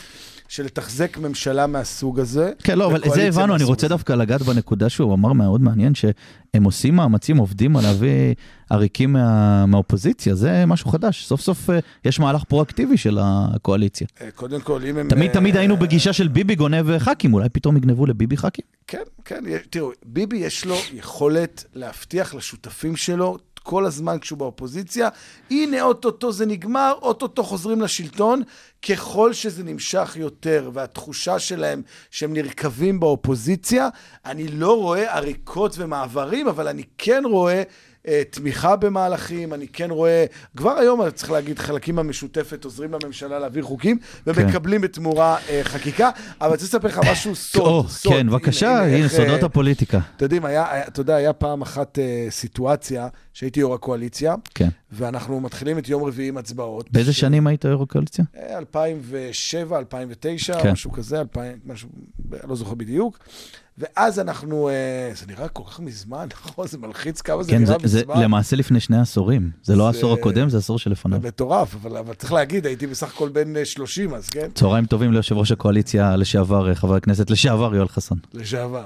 של 0.55 0.63
לתחזק 0.63 1.17
ממשלה 1.17 1.67
מהסוג 1.67 2.19
הזה. 2.19 2.51
כן, 2.63 2.77
לא, 2.77 2.85
אבל 2.85 3.01
זה 3.13 3.27
הבנו, 3.27 3.55
אני 3.55 3.63
רוצה. 3.63 3.87
דווקא 3.87 4.13
לגעת 4.13 4.41
בנקודה 4.41 4.89
שהוא 4.89 5.13
אמר 5.13 5.33
מאוד 5.33 5.61
מעניין, 5.61 5.95
שהם 5.95 6.63
עושים 6.63 6.95
מאמצים, 6.95 7.37
עובדים 7.37 7.77
על 7.77 7.83
להביא 7.83 8.33
עריקים 8.69 9.13
מה- 9.13 9.65
מהאופוזיציה, 9.65 10.35
זה 10.35 10.65
משהו 10.65 10.89
חדש. 10.89 11.25
סוף 11.25 11.41
סוף 11.41 11.69
אה, 11.69 11.79
יש 12.05 12.19
מהלך 12.19 12.43
פרואקטיבי 12.43 12.97
של 12.97 13.17
הקואליציה. 13.21 14.07
אה, 14.21 14.31
קודם 14.31 14.61
כל, 14.61 14.81
אם 14.89 14.97
הם... 14.97 15.07
תמיד 15.09 15.27
אה, 15.29 15.33
תמיד 15.33 15.57
היינו 15.57 15.77
בגישה 15.77 16.13
של 16.13 16.27
ביבי 16.27 16.55
גונב 16.55 16.97
ח"כים, 16.97 17.33
אולי 17.33 17.49
פתאום 17.49 17.77
יגנבו 17.77 18.05
לביבי 18.05 18.37
ח"כים? 18.37 18.65
כן, 18.87 19.03
כן, 19.25 19.43
תראו, 19.69 19.91
ביבי 20.05 20.37
יש 20.37 20.65
לו 20.65 20.75
יכולת 20.93 21.63
להבטיח 21.73 22.35
לשותפים 22.35 22.95
שלו 22.95 23.37
כל 23.65 23.85
הזמן 23.85 24.19
כשהוא 24.19 24.39
באופוזיציה, 24.39 25.09
הנה 25.51 25.81
אוטוטו 25.81 26.31
זה 26.31 26.45
נגמר, 26.45 26.93
אוטוטו 27.01 27.43
חוזרים 27.43 27.81
לשלטון, 27.81 28.41
ככל 28.89 29.33
שזה 29.33 29.63
נמשך 29.63 30.15
יותר, 30.19 30.69
והתחושה 30.73 31.39
שלהם 31.39 31.81
שהם 32.11 32.33
נרקבים 32.33 32.99
באופוזיציה, 32.99 33.89
אני 34.25 34.47
לא 34.47 34.77
רואה 34.77 35.15
עריקות 35.15 35.75
ומעברים, 35.77 36.47
אבל 36.47 36.67
אני 36.67 36.83
כן 36.97 37.23
רואה... 37.25 37.63
אה, 38.07 38.21
תמיכה 38.29 38.75
במהלכים, 38.75 39.53
אני 39.53 39.67
כן 39.67 39.91
רואה, 39.91 40.25
כבר 40.57 40.71
היום 40.71 41.01
אני 41.01 41.11
צריך 41.11 41.31
להגיד, 41.31 41.59
חלקים 41.59 41.95
מהמשותפת 41.95 42.63
עוזרים 42.65 42.91
לממשלה 42.93 43.39
להעביר 43.39 43.63
חוקים, 43.63 43.97
ומקבלים 44.27 44.81
בתמורה 44.81 45.37
אה, 45.49 45.61
חקיקה, 45.63 46.09
אבל 46.41 46.47
אני 46.47 46.53
רוצה 46.53 46.63
לספר 46.65 46.87
לך 46.87 46.99
משהו 47.11 47.35
סוד, 47.51 47.87
סוד. 47.87 48.13
כן, 48.13 48.27
בבקשה, 48.29 48.83
הנה, 48.85 49.09
סודות 49.09 49.39
אה, 49.41 49.45
הפוליטיקה. 49.45 49.99
אתה 50.17 50.25
יודעים, 50.25 50.43
אתה 50.87 50.99
יודע, 51.01 51.15
היה 51.15 51.33
פעם 51.33 51.61
אחת 51.61 51.99
אה, 51.99 52.27
סיטואציה 52.29 53.07
שהייתי 53.33 53.59
יו"ר 53.59 53.73
הקואליציה, 53.73 54.35
כן. 54.55 54.69
ואנחנו 54.91 55.39
מתחילים 55.39 55.77
את 55.77 55.89
יום 55.89 56.03
רביעי 56.03 56.29
עם 56.29 56.37
הצבעות. 56.37 56.91
באיזה 56.91 57.13
ש- 57.13 57.19
שנים 57.19 57.47
היית 57.47 57.65
יו"ר 57.65 57.83
הקואליציה? 57.83 58.25
אה, 58.37 58.57
2007, 58.57 59.77
2009, 59.79 60.61
כן. 60.61 60.71
משהו 60.71 60.91
כזה, 60.91 61.19
2000, 61.19 61.59
משהו, 61.65 61.89
לא 62.47 62.55
זוכר 62.55 62.73
בדיוק. 62.73 63.17
ואז 63.77 64.19
אנחנו, 64.19 64.69
אה, 64.69 64.73
זה 65.15 65.25
נראה 65.27 65.47
כל 65.47 65.63
כך 65.67 65.79
מזמן, 65.79 66.27
נכון? 66.47 66.67
זה 66.67 66.77
מלחיץ 66.77 67.21
כמה 67.21 67.43
זה 67.43 67.51
כן, 67.51 67.65
זה- 67.65 67.73
נראה 67.77 67.87
זה 67.87 67.99
מזמן. 67.99 68.21
למעשה 68.23 68.55
לפני 68.55 68.79
שני 68.79 68.99
עשורים. 68.99 69.49
זה 69.63 69.75
לא 69.75 69.83
זה- 69.83 69.87
העשור 69.87 70.13
הקודם, 70.13 70.49
זה 70.49 70.57
העשור 70.57 70.79
שלפניו. 70.79 71.21
זה 71.21 71.27
מטורף, 71.27 71.75
אבל, 71.75 71.97
אבל 71.97 72.13
צריך 72.13 72.33
להגיד, 72.33 72.65
הייתי 72.65 72.87
בסך 72.87 73.13
הכל 73.15 73.29
בן 73.29 73.57
אה, 73.57 73.65
30 73.65 74.13
אז, 74.13 74.29
כן? 74.29 74.47
צהריים 74.55 74.85
טובים 74.85 75.13
ליושב 75.13 75.37
ראש 75.37 75.51
הקואליציה 75.51 76.15
לשעבר, 76.15 76.69
אה, 76.69 76.75
חבר 76.75 76.95
הכנסת 76.95 77.29
לשעבר 77.29 77.75
יואל 77.75 77.87
חסון. 77.87 78.17
לשעבר. 78.33 78.85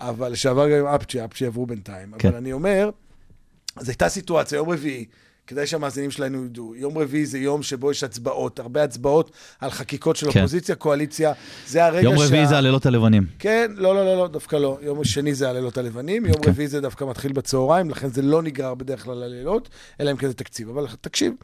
אבל 0.00 0.32
לשעבר 0.32 0.68
גם 0.70 0.86
עם 0.86 0.94
אפצ'י, 0.94 1.24
אפצ'י 1.24 1.46
עברו 1.46 1.66
בינתיים. 1.66 2.12
כן. 2.18 2.28
אבל 2.28 2.36
אני 2.36 2.52
אומר, 2.52 2.90
אז 3.76 3.88
הייתה 3.88 4.08
סיטואציה, 4.08 4.56
יום 4.56 4.70
רביעי, 4.70 5.04
כדאי 5.46 5.66
שהמאזינים 5.66 6.10
שלנו 6.10 6.44
ידעו, 6.44 6.74
יום 6.76 6.98
רביעי 6.98 7.26
זה 7.26 7.38
יום 7.38 7.62
שבו 7.62 7.90
יש 7.90 8.04
הצבעות, 8.04 8.58
הרבה 8.58 8.84
הצבעות 8.84 9.30
על 9.60 9.70
חקיקות 9.70 10.16
של 10.16 10.32
כן. 10.32 10.38
אופוזיציה, 10.38 10.74
קואליציה, 10.74 11.32
זה 11.66 11.84
הרגע 11.84 12.02
יום 12.02 12.18
רביעי 12.18 12.46
זה 12.46 12.58
הלילות 12.58 12.86
הלבנים. 12.86 13.26
כן, 13.38 13.70
לא, 13.76 13.94
לא, 13.94 14.04
לא, 14.04 14.16
לא, 14.16 14.28
דווקא 14.28 14.56
לא. 14.56 14.78
יום 14.82 15.04
שני 15.04 15.34
זה 15.34 15.50
הלילות 15.50 15.78
הלבנים, 15.78 16.26
יום 16.26 16.36
כן. 16.42 16.50
רביעי 16.50 16.68
זה 16.68 16.80
דווקא 16.80 17.04
מתחיל 17.04 17.32
בצהריים, 17.32 17.90
לכן 17.90 18.08
זה 18.08 18.22
לא 18.22 18.42
נגרר 18.42 18.74
בדרך 18.74 19.04
כלל 19.04 19.16
ללילות, 19.16 19.68
אלא 20.00 20.10
אם 20.10 20.16
כן 20.16 20.28
זה 20.28 20.34
תקציב. 20.34 20.68
אבל 20.68 20.86
תקשיב, 21.00 21.34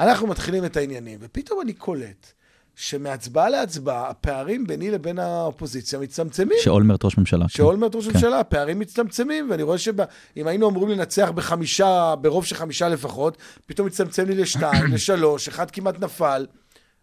אנחנו 0.00 0.26
מתחילים 0.26 0.64
את 0.64 0.76
העניינים, 0.76 1.18
ופתאום 1.22 1.60
אני 1.60 1.72
קולט 1.72 2.32
שמהצבעה 2.76 3.48
להצבעה, 3.48 4.10
הפערים 4.10 4.66
ביני 4.66 4.90
לבין 4.90 5.18
האופוזיציה 5.18 5.98
מצטמצמים. 5.98 6.58
שאולמרט 6.62 7.04
ראש 7.04 7.18
ממשלה. 7.18 7.44
כן. 7.44 7.48
שאולמרט 7.48 7.94
ראש 7.94 8.08
כן. 8.08 8.12
ממשלה, 8.14 8.40
הפערים 8.40 8.78
מצטמצמים, 8.78 9.50
ואני 9.50 9.62
רואה 9.62 9.78
שאם 9.78 10.46
היינו 10.46 10.68
אמורים 10.68 10.90
לנצח 10.90 11.30
בחמישה, 11.30 12.14
ברוב 12.20 12.44
של 12.44 12.54
חמישה 12.54 12.88
לפחות, 12.88 13.36
פתאום 13.66 13.86
מצטמצם 13.86 14.26
לי 14.26 14.34
לשתיים, 14.34 14.84
לשלוש, 14.94 15.48
אחד 15.48 15.70
כמעט 15.70 16.00
נפל. 16.00 16.46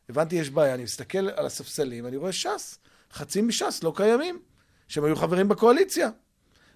הבנתי, 0.10 0.36
יש 0.36 0.50
בעיה, 0.50 0.74
אני 0.74 0.84
מסתכל 0.84 1.30
על 1.36 1.46
הספסלים, 1.46 2.08
אני 2.08 2.18
רואה 2.18 2.32
ש"ס, 2.32 2.78
חצי 3.14 3.42
מש"ס 3.42 3.84
לא 3.84 3.94
קיימים, 3.96 4.40
שהם 4.88 5.04
היו 5.04 5.16
חברים 5.16 5.48
בקואליציה. 5.48 6.10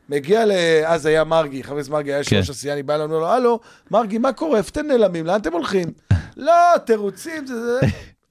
מגיע 0.10 0.46
ל... 0.46 0.52
אז 0.86 1.06
היה 1.06 1.24
מרגי, 1.24 1.64
חבר 1.64 1.76
הכנסת 1.76 1.90
מרגי 1.90 2.10
היה 2.10 2.18
יושב 2.18 2.30
כן. 2.30 2.38
ראש 2.38 2.50
הסיעה, 2.50 2.74
אני 2.74 2.84
בא 2.84 2.96
אלינו, 2.96 3.20
לו, 3.20 3.28
הלו, 3.28 3.60
מרגי, 3.92 4.18
מה 4.18 4.34
קורה? 4.34 4.58
איפה 4.58 4.70
אתם 4.70 4.88
נעלמים? 4.88 5.26
לאן 5.26 5.40
אתם 5.40 5.54
הולכים? 5.54 5.94
לא, 6.38 6.54
תירוצים, 6.86 7.48
זה 7.48 7.66
זה. 7.66 7.80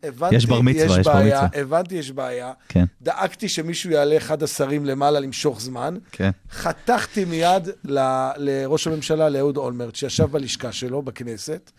הבנתי, 0.02 0.34
יש 0.34 0.46
בר 0.46 0.60
מצווה, 0.60 1.00
יש 1.00 1.06
בר 1.06 1.14
בעיה, 1.14 1.42
מצווה. 1.44 1.60
הבנתי, 1.62 1.94
יש 1.94 2.10
בעיה. 2.10 2.52
כן. 2.68 2.84
דאגתי 3.02 3.48
שמישהו 3.48 3.90
יעלה 3.90 4.16
אחד 4.16 4.42
השרים 4.42 4.84
למעלה 4.86 5.20
למשוך 5.20 5.60
זמן. 5.60 5.96
כן. 6.12 6.30
חתכתי 6.50 7.24
מיד 7.24 7.68
ל- 7.84 8.28
לראש 8.36 8.86
הממשלה, 8.86 9.28
לאהוד 9.28 9.56
אולמרט, 9.56 9.94
שישב 9.94 10.24
בלשכה 10.24 10.72
שלו, 10.72 11.02
בכנסת. 11.02 11.70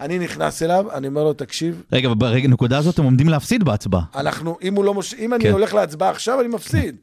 אני 0.00 0.18
נכנס 0.18 0.62
אליו, 0.62 0.86
אני 0.94 1.06
אומר 1.08 1.24
לו, 1.24 1.32
תקשיב, 1.32 1.82
רגע, 1.92 2.08
ברגע, 2.16 2.48
נקודה 2.48 2.78
הזאת 2.78 2.98
הם 2.98 3.04
עומדים 3.04 3.28
להפסיד 3.28 3.64
בהצבעה. 3.64 4.02
אנחנו, 4.14 4.58
אם 4.68 4.74
לא 4.82 4.94
מוש... 4.94 5.14
אם 5.14 5.34
אני 5.34 5.44
כן. 5.44 5.52
הולך 5.52 5.74
להצבעה 5.74 6.10
עכשיו, 6.10 6.40
אני 6.40 6.48
מפסיד. 6.48 6.96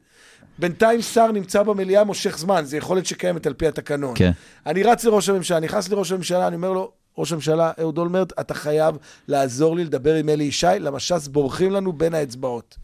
בינתיים 0.58 1.02
שר 1.02 1.32
נמצא 1.32 1.62
במליאה, 1.62 2.04
מושך 2.04 2.38
זמן, 2.38 2.64
זו 2.64 2.76
יכולת 2.76 3.06
שקיימת 3.06 3.46
על 3.46 3.52
פי 3.54 3.66
התקנון. 3.66 4.12
כן. 4.16 4.30
אני 4.66 4.82
רץ 4.82 5.04
לראש 5.04 5.28
הממשלה, 5.28 5.60
נכנס 5.60 5.88
לראש 5.88 6.12
הממשלה, 6.12 6.46
אני 6.46 6.56
אומר 6.56 6.72
לו, 6.72 6.92
ראש 7.18 7.32
הממשלה, 7.32 7.72
אהוד 7.80 7.98
אולמרט, 7.98 8.32
אתה 8.40 8.54
חייב 8.54 8.96
לעזור 9.28 9.76
לי 9.76 9.84
לדבר 9.84 10.14
עם 10.14 10.28
אלי 10.28 10.44
ישי, 10.44 10.66
למה 10.80 11.00
ש"ס 11.00 11.28
בורחים 11.28 11.70
לנו 11.70 11.92
בין 11.92 12.14
האצבעות. 12.14 12.76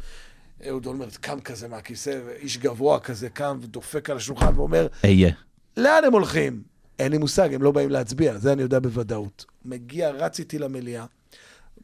אהוד 0.69 0.87
אולמרט 0.87 1.17
קם 1.17 1.41
כזה 1.41 1.69
מהכיסא, 1.69 2.19
איש 2.41 2.59
גבוה 2.59 3.01
כזה, 3.01 3.29
קם 3.29 3.59
ודופק 3.61 4.11
על 4.11 4.17
השולחן 4.17 4.53
ואומר, 4.57 4.87
אהיה. 5.05 5.33
לאן 5.77 6.05
הם 6.05 6.13
הולכים? 6.13 6.63
אין 6.99 7.13
לי 7.13 7.19
מושג, 7.19 7.55
הם 7.55 7.63
לא 7.63 7.71
באים 7.71 7.91
להצביע, 7.91 8.39
זה 8.39 8.53
אני 8.53 8.63
יודע 8.63 8.79
בוודאות. 8.79 9.45
מגיע, 9.65 10.11
רץ 10.11 10.39
איתי 10.39 10.59
למליאה, 10.59 11.05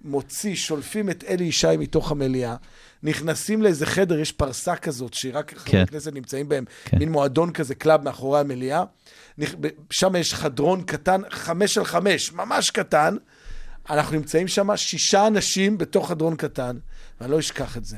מוציא, 0.05 0.55
שולפים 0.55 1.11
את 1.11 1.25
אלי 1.29 1.45
ישי 1.45 1.77
מתוך 1.79 2.11
המליאה, 2.11 2.57
נכנסים 3.03 3.63
לאיזה 3.63 3.87
חדר, 3.87 4.19
יש 4.19 4.33
פרסה 4.33 4.77
כזאת, 4.77 5.15
שרק 5.15 5.55
חברי 5.55 5.73
כן. 5.73 5.87
כנסת 5.87 6.13
נמצאים 6.13 6.49
בהם, 6.49 6.65
כן. 6.85 6.99
מין 6.99 7.13
מועדון 7.13 7.53
כזה, 7.53 7.75
קלאב 7.75 8.05
מאחורי 8.05 8.41
המליאה. 8.41 8.85
שם 9.91 10.17
יש 10.17 10.35
חדרון 10.35 10.83
קטן, 10.83 11.21
חמש 11.31 11.79
על 11.79 11.85
חמש, 11.85 12.33
ממש 12.33 12.71
קטן. 12.71 13.17
אנחנו 13.91 14.17
נמצאים 14.17 14.49
שם 14.49 14.77
שישה 14.77 15.27
אנשים 15.27 15.79
בתוך 15.79 16.09
חדרון 16.09 16.37
קטן, 16.37 16.77
ואני 17.21 17.33
לא 17.33 17.39
אשכח 17.39 17.77
את 17.77 17.85
זה. 17.85 17.97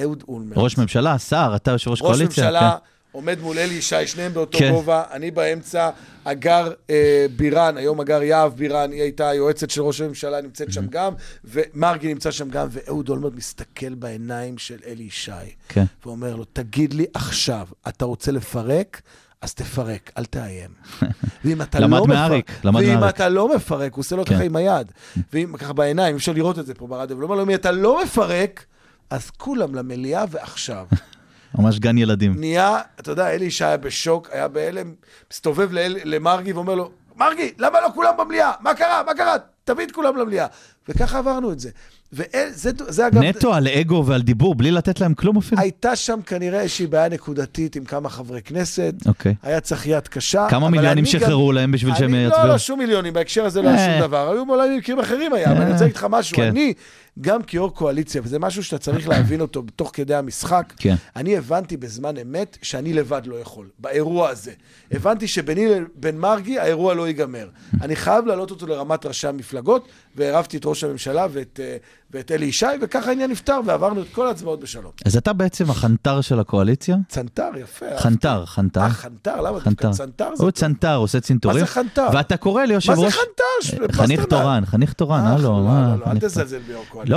אהוד 0.00 0.24
אולמרט. 0.28 0.58
ראש 0.58 0.78
ממשלה, 0.78 1.18
שר, 1.18 1.52
אתה 1.56 1.70
יושב 1.70 1.90
ראש 1.90 2.02
ראש 2.02 2.10
קואליציה. 2.10 2.44
ממשלה 2.44 2.70
כן. 2.70 2.76
עומד 3.12 3.40
מול 3.40 3.58
אלי 3.58 3.74
ישי, 3.74 4.06
שניהם 4.06 4.34
באותו 4.34 4.58
כן. 4.58 4.72
גובה, 4.72 5.02
אני 5.10 5.30
באמצע, 5.30 5.90
הגר 6.24 6.72
אה, 6.90 7.26
בירן, 7.36 7.76
היום 7.76 8.00
הגר 8.00 8.22
יהב 8.22 8.56
בירן, 8.56 8.92
היא 8.92 9.02
הייתה 9.02 9.28
היועצת 9.28 9.70
של 9.70 9.82
ראש 9.82 10.00
הממשלה, 10.00 10.40
נמצאת 10.40 10.72
שם 10.72 10.86
גם, 10.86 11.12
ומרגי 11.44 12.08
נמצא 12.08 12.30
שם 12.30 12.48
גם, 12.48 12.68
ואהוד 12.70 13.08
אולמרט 13.08 13.32
מסתכל 13.34 13.94
בעיניים 13.94 14.58
של 14.58 14.78
אלי 14.86 15.02
ישי, 15.02 15.32
כן. 15.68 15.84
ואומר 16.06 16.36
לו, 16.36 16.44
תגיד 16.44 16.94
לי 16.94 17.06
עכשיו, 17.14 17.66
אתה 17.88 18.04
רוצה 18.04 18.32
לפרק? 18.32 19.00
אז 19.42 19.54
תפרק, 19.54 20.10
אל 20.18 20.24
תאיים. 20.24 20.70
ואם 21.44 21.62
אתה 21.62 21.80
לא 21.80 21.88
מאריק, 21.88 22.50
מפרק, 22.50 22.64
למד 22.64 22.80
ואם 22.80 23.00
מאריק. 23.00 23.14
אתה 23.14 23.28
לא 23.28 23.56
מפרק, 23.56 23.94
הוא 23.94 24.00
עושה 24.00 24.16
לו 24.16 24.24
כן. 24.24 24.34
ככה 24.34 24.44
עם 24.44 24.56
היד, 24.56 24.92
ואם 25.32 25.56
ככה 25.58 25.72
בעיניים, 25.72 26.16
אפשר 26.16 26.32
לראות 26.32 26.58
את 26.58 26.66
זה 26.66 26.74
פה 26.74 26.86
ברדיו, 26.86 27.22
אומר 27.22 27.36
לו, 27.36 27.42
אם 27.42 27.54
אתה 27.54 27.70
לא 27.70 28.02
מפרק, 28.02 28.64
אז 29.10 29.30
כולם 29.30 29.74
למליאה 29.74 30.24
ועכשיו. 30.30 30.86
ממש 31.58 31.78
גן 31.78 31.98
ילדים. 31.98 32.40
נהיה, 32.40 32.80
אתה 33.00 33.10
יודע, 33.10 33.30
אלי 33.30 33.44
ישי 33.44 33.64
היה 33.64 33.76
בשוק, 33.76 34.28
היה 34.32 34.48
בהלם, 34.48 34.94
מסתובב 35.32 35.72
לאל, 35.72 35.96
למרגי 36.04 36.52
ואומר 36.52 36.74
לו, 36.74 36.90
מרגי, 37.16 37.52
למה 37.58 37.80
לא 37.80 37.88
כולם 37.94 38.12
במליאה? 38.18 38.52
מה 38.60 38.74
קרה? 38.74 39.02
מה 39.06 39.14
קרה? 39.14 39.36
תביא 39.64 39.86
את 39.86 39.92
כולם 39.92 40.16
למליאה. 40.16 40.46
וככה 40.88 41.18
עברנו 41.18 41.52
את 41.52 41.60
זה. 41.60 41.70
וזה 42.12 42.70
זה 42.88 43.06
אגב... 43.06 43.22
נטו 43.22 43.54
על 43.54 43.68
אגו 43.68 44.04
ועל 44.06 44.22
דיבור, 44.22 44.54
בלי 44.54 44.70
לתת 44.70 45.00
להם 45.00 45.14
כלום 45.14 45.36
אפילו. 45.36 45.60
הייתה 45.60 45.96
שם 45.96 46.20
כנראה 46.26 46.60
איזושהי 46.60 46.86
בעיה 46.86 47.08
נקודתית 47.08 47.76
עם 47.76 47.84
כמה 47.84 48.08
חברי 48.08 48.42
כנסת. 48.42 48.94
אוקיי. 49.06 49.34
היה 49.42 49.60
צריך 49.60 49.86
יד 49.86 50.08
קשה. 50.08 50.46
כמה 50.50 50.70
מיליונים 50.70 50.90
אני 50.92 51.00
גם- 51.00 51.06
שחררו 51.06 51.52
להם 51.52 51.72
בשביל 51.72 51.94
שהם 51.94 52.14
אני- 52.14 52.24
יצביעו? 52.24 52.42
לא, 52.46 52.52
לא, 52.52 52.58
שום 52.58 52.78
מיליונים, 52.78 53.12
בהקשר 53.12 53.44
הזה 53.44 53.62
לא 53.62 53.68
היה 53.68 53.78
אה. 53.86 53.98
שום 53.98 54.06
דבר. 54.08 54.30
היו 54.32 54.44
אולי 54.48 54.78
מקרים 54.78 54.98
אחרים 55.00 55.32
היה, 55.32 55.52
אבל 55.52 55.60
אני 55.62 55.70
רוצה 55.72 55.84
להגיד 55.84 55.96
לך 55.96 56.06
משהו. 56.10 56.36
כן. 56.36 56.42
אני, 56.48 56.72
גם 57.20 57.42
כיו"ר 57.42 57.70
קואליציה, 57.70 58.20
וזה 58.24 58.38
משהו 58.38 58.64
שאתה 58.64 58.78
צריך 58.78 59.08
להבין 59.08 59.40
אותו 59.40 59.62
תוך 59.76 59.90
כדי 59.94 60.14
המשחק, 60.14 60.72
כן. 60.76 60.94
אני 61.16 61.36
הבנתי 61.36 61.76
בזמן 61.76 62.14
אמת 62.18 62.58
שאני 62.62 62.92
לבד 62.92 63.22
לא 63.26 63.36
יכול, 63.36 63.66
באירוע 63.78 64.28
הזה. 64.28 64.52
הבנתי 64.92 65.28
שביני 65.28 65.66
לבין 65.68 66.18
מרגי 66.18 66.58
האירוע 66.58 66.94
לא 66.94 67.06
ייגמר. 67.08 67.48
אני 67.82 67.96
חייב 67.96 68.26
להעלות 68.26 68.50
אותו 68.50 68.66
לרמת 68.66 69.06
ראשי 69.06 69.26
המפלגות, 69.28 69.88
ועירבתי 70.16 70.56
את 70.56 70.62
ראש 70.66 70.84
הממשלה 70.84 71.26
ואת, 71.32 71.60
אה, 71.62 71.76
ואת 72.10 72.32
אלי 72.32 72.46
ישי, 72.46 72.66
וככה 72.82 73.08
העניין 73.08 73.30
נפתר, 73.30 73.60
ועברנו 73.66 74.02
את 74.02 74.06
כל 74.12 74.26
ההצבעות 74.26 74.60
בשלום. 74.60 74.92
אז 75.04 75.16
אתה 75.16 75.32
בעצם 75.32 75.70
החנטר 75.70 76.20
של 76.20 76.40
הקואליציה? 76.40 76.96
צנתר, 77.08 77.50
יפה. 77.62 77.86
חנטר, 77.98 78.46
חנטר. 78.46 78.80
אה, 78.80 78.90
חנטר? 78.90 79.40
למה 79.40 79.60
חנטר. 79.60 79.88
דווקא 79.88 80.04
צנתר? 80.04 80.36
זה 80.36 80.42
הוא. 80.44 80.50
צנתר, 80.50 80.96
עושה 80.96 81.20
צנתורים. 81.20 81.60
מה 81.60 81.66
זה 81.66 81.72
חנטר? 81.72 82.06
ואתה 82.12 82.36
קורא 82.36 82.64
ליושב 82.64 82.90
מה 82.90 82.96
זה 82.96 83.02
ראש... 83.04 83.14
חנטר? 83.14 83.82
אה, 83.82 83.92
חניך. 83.92 84.24
תורן, 84.24 84.62
חניך 84.66 84.92
תורן, 84.92 85.20
אה, 85.26 85.32
הלו, 85.32 85.42
לא, 85.42 85.64
מה? 85.64 85.94
לא, 86.00 86.06
לא, 86.06 86.12
אל. 86.12 86.18
תזלזל 86.18 86.58
ביו"ר 86.58 86.84
קואליציה. 86.88 87.16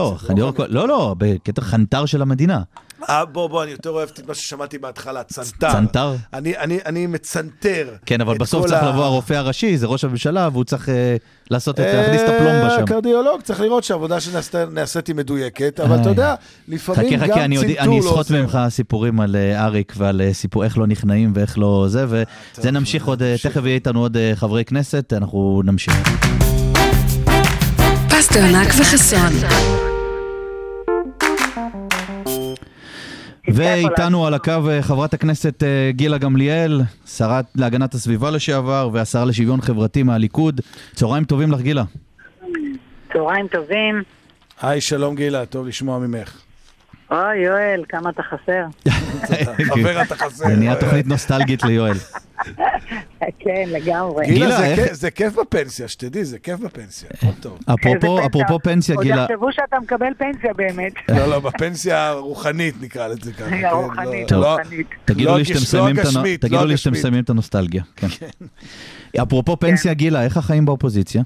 לא, 0.69 0.87
לא 0.87 1.15
בקטע 1.17 1.61
חנטר 1.61 2.05
של 2.05 2.21
המדינה. 2.21 2.61
אה, 3.09 3.25
בוא, 3.25 3.47
בוא, 3.47 3.63
אני 3.63 3.71
יותר 3.71 3.89
אוהב 3.89 4.09
את 4.13 4.27
מה 4.27 4.33
ששמעתי 4.33 4.77
בהתחלה, 4.77 5.23
צנתר. 5.23 5.71
צנתר? 5.71 6.15
אני, 6.33 6.57
אני, 6.57 6.79
אני 6.85 7.07
מצנתר. 7.07 7.95
כן, 8.05 8.21
אבל 8.21 8.37
בסוף 8.37 8.65
צריך 8.67 8.83
ה- 8.83 8.89
לבוא 8.89 9.03
הרופא 9.05 9.33
הראשי, 9.33 9.77
זה 9.77 9.87
ראש 9.87 10.03
הממשלה, 10.03 10.49
והוא 10.51 10.63
צריך 10.63 10.89
אה, 10.89 11.15
לעשות 11.51 11.79
את, 11.79 11.85
אה, 11.85 11.93
להכניס 12.01 12.21
את 12.21 12.29
הפלומבה 12.29 12.69
שם. 12.69 12.85
קרדיולוג, 12.85 13.41
צריך 13.41 13.59
לראות 13.61 13.83
שהעבודה 13.83 14.17
שנעשית 14.19 15.07
היא 15.07 15.15
מדויקת, 15.15 15.79
אבל 15.79 15.95
אתה 15.95 16.03
איי. 16.03 16.09
יודע, 16.09 16.35
לפעמים 16.67 17.17
חכה, 17.19 17.27
גם 17.27 17.33
חכה, 17.33 17.43
אני, 17.45 17.55
עוד- 17.55 17.65
צנתור 17.65 17.83
אני 17.83 17.95
לא 17.99 18.05
אסחוט 18.05 18.17
עוזר. 18.17 18.41
ממך 18.41 18.59
סיפורים 18.69 19.19
על 19.19 19.35
אה, 19.35 19.65
אריק 19.65 19.93
ועל 19.97 20.21
אה, 20.21 20.33
סיפור 20.33 20.63
איך 20.63 20.77
לא 20.77 20.87
נכנעים 20.87 21.31
ואיך 21.35 21.57
לא 21.59 21.85
זה, 21.87 22.05
וזה 22.09 22.71
נמשיך 22.71 23.05
עוד, 23.07 23.23
אה. 23.23 23.35
תכף 23.43 23.61
יהיה 23.65 23.75
איתנו 23.75 23.99
עוד 23.99 24.17
אה, 24.17 24.31
חברי 24.35 24.65
כנסת, 24.65 25.13
אנחנו 25.17 25.61
נמשיך. 25.65 25.93
פסטרנק 28.09 28.67
וחסון. 28.79 29.90
ואיתנו 33.47 34.27
על 34.27 34.33
הקו 34.33 34.69
אה, 34.69 34.81
חברת 34.81 35.13
הכנסת 35.13 35.63
אה, 35.63 35.91
גילה 35.91 36.17
גמליאל, 36.17 36.81
שרת 37.05 37.45
להגנת 37.55 37.93
הסביבה 37.93 38.31
לשעבר 38.31 38.89
והשרה 38.93 39.25
לשוויון 39.25 39.61
חברתי 39.61 40.03
מהליכוד. 40.03 40.61
צהריים 40.93 41.23
טובים 41.23 41.51
לך 41.51 41.61
גילה. 41.61 41.83
צהריים 43.13 43.47
טובים. 43.47 44.03
היי, 44.61 44.81
שלום 44.81 45.15
גילה, 45.15 45.45
טוב 45.45 45.67
לשמוע 45.67 45.99
ממך. 45.99 46.41
אוי, 47.11 47.37
יואל, 47.37 47.83
כמה 47.89 48.09
אתה 48.09 48.23
חסר. 48.23 48.65
חבר 49.65 50.01
אתה 50.01 50.15
חסר. 50.15 50.27
זה 50.47 50.55
נהיה 50.55 50.75
תוכנית 50.79 51.07
נוסטלגית 51.07 51.63
ליואל. 51.63 51.97
כן, 53.39 53.63
לגמרי. 53.67 54.25
גילה, 54.25 54.57
זה 54.91 55.11
כיף- 55.11 55.35
בפנסיה, 55.41 55.87
שתדעי, 55.87 56.25
זה 56.25 56.39
כיף 56.39 56.59
בפנסיה, 56.59 57.09
הכל 57.13 57.27
טוב. 57.41 58.19
אפרופו, 58.25 58.59
פנסיה, 58.63 58.95
עוד 58.95 59.03
גילה, 59.03 59.25
יחשבו 59.31 59.51
שאתה 59.51 59.79
מקבל 59.79 60.07
פנסיה 60.17 60.53
באמת. 60.53 60.93
לא, 61.17 61.25
לא, 61.25 61.39
בפנסיה 61.39 62.07
הרוחנית 62.07 62.75
נקרא 62.81 63.07
לזה 63.07 63.33
ככה. 63.33 63.49
כן, 63.59 63.65
הרוחנית, 63.65 64.31
לא- 64.31 64.39
לא- 64.41 64.47
הרוחנית. 64.59 64.87
תגידו 65.05 65.37
לי 65.37 65.45
שאתם 65.45 65.57
הגש- 65.57 65.63
מסיימים 65.63 65.95
את 65.95 66.05
הנו- 66.05 66.09
הגשמית, 66.19 66.41
תגידו 66.41 66.65
לי 66.65 66.77
שאתם. 66.77 66.91
מסיימים 66.91 67.23
את 67.23 67.29
הנוסטלגיה. 67.29 67.83
כן. 67.99 68.07
אפרופו 69.23 69.57
פנסיה, 69.59 69.93
גילה, 69.93 70.23
איך 70.23 70.37
החיים 70.37 70.65
באופוזיציה? 70.65 71.23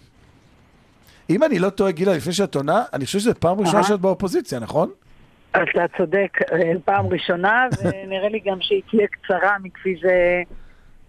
אם 1.29 1.43
אני 1.43 1.59
לא 1.59 1.69
טועה, 1.69 1.91
גילה, 1.91 2.13
לפני 2.13 2.33
שאת 2.33 2.55
עונה, 2.55 2.83
אני 2.93 3.05
חושב 3.05 3.19
שזו 3.19 3.31
פעם 3.39 3.59
ראשונה 3.59 3.77
אהה. 3.79 3.87
שאת 3.87 3.99
באופוזיציה, 3.99 4.59
נכון? 4.59 4.89
אתה 5.63 5.97
צודק, 5.97 6.37
אה, 6.51 6.71
פעם 6.85 7.05
ראשונה, 7.07 7.67
ונראה 7.83 8.29
לי 8.29 8.39
גם 8.45 8.57
שהיא 8.61 8.81
תהיה 8.89 9.07
קצרה 9.07 9.55
מכפי 9.63 9.95
זה... 10.01 10.41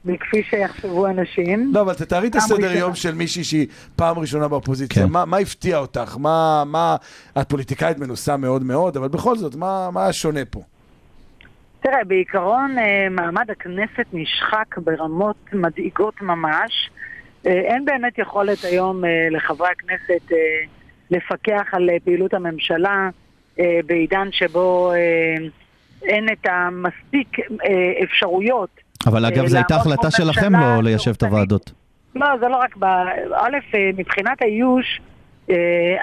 מכפי 0.07 0.43
שיחשבו 0.43 1.07
אנשים. 1.07 1.71
לא, 1.75 1.81
אבל 1.81 1.95
תתארי 1.95 2.29
את 2.29 2.35
הסדר 2.35 2.57
ראשונה. 2.57 2.79
יום 2.79 2.95
של 2.95 3.15
מישהי 3.15 3.45
שהיא 3.45 3.67
פעם 3.97 4.19
ראשונה 4.19 4.49
באופוזיציה. 4.49 5.03
כן. 5.03 5.13
מה, 5.13 5.25
מה 5.25 5.37
הפתיע 5.37 5.79
אותך? 5.79 6.17
מה, 6.19 6.63
מה... 6.67 6.97
את 7.41 7.49
פוליטיקאית 7.49 7.99
מנוסה 7.99 8.37
מאוד 8.37 8.63
מאוד, 8.63 8.97
אבל 8.97 9.09
בכל 9.09 9.37
זאת, 9.37 9.55
מה, 9.55 9.91
מה 9.93 10.13
שונה 10.13 10.45
פה? 10.51 10.61
תראה, 11.81 12.05
בעיקרון 12.05 12.79
אה, 12.79 13.09
מעמד 13.11 13.51
הכנסת 13.51 14.07
נשחק 14.13 14.79
ברמות 14.79 15.37
מדאיגות 15.53 16.23
ממש. 16.23 16.91
אה, 17.47 17.53
אין 17.53 17.85
באמת 17.85 18.19
יכולת 18.19 18.65
היום 18.65 19.03
לחברי 19.31 19.69
הכנסת 19.69 20.33
לפקח 21.11 21.63
על 21.73 21.91
פעילות 22.05 22.35
הממשלה 22.35 23.09
בעידן 23.87 24.29
שבו 24.33 24.93
אה, 24.93 25.47
אין 26.03 26.27
את 26.33 26.47
המספיק 26.51 27.39
אה, 27.41 27.45
אפשרויות. 28.05 28.71
אבל 29.07 29.25
אגב, 29.25 29.47
זו 29.47 29.57
הייתה 29.57 29.77
החלטה 29.77 30.11
שלכם 30.11 30.53
לא 30.53 30.83
ליישב 30.83 31.11
את. 31.11 31.23
הוועדות. 31.23 31.73
לא, 32.15 32.27
זה 32.41 32.49
לא 32.49 32.57
רק 32.57 32.77
ב... 32.77 32.85
א', 33.35 33.57
אה, 33.75 33.91
מבחינת 33.97 34.43
האיוש, 34.43 35.01
אה, 35.51 35.57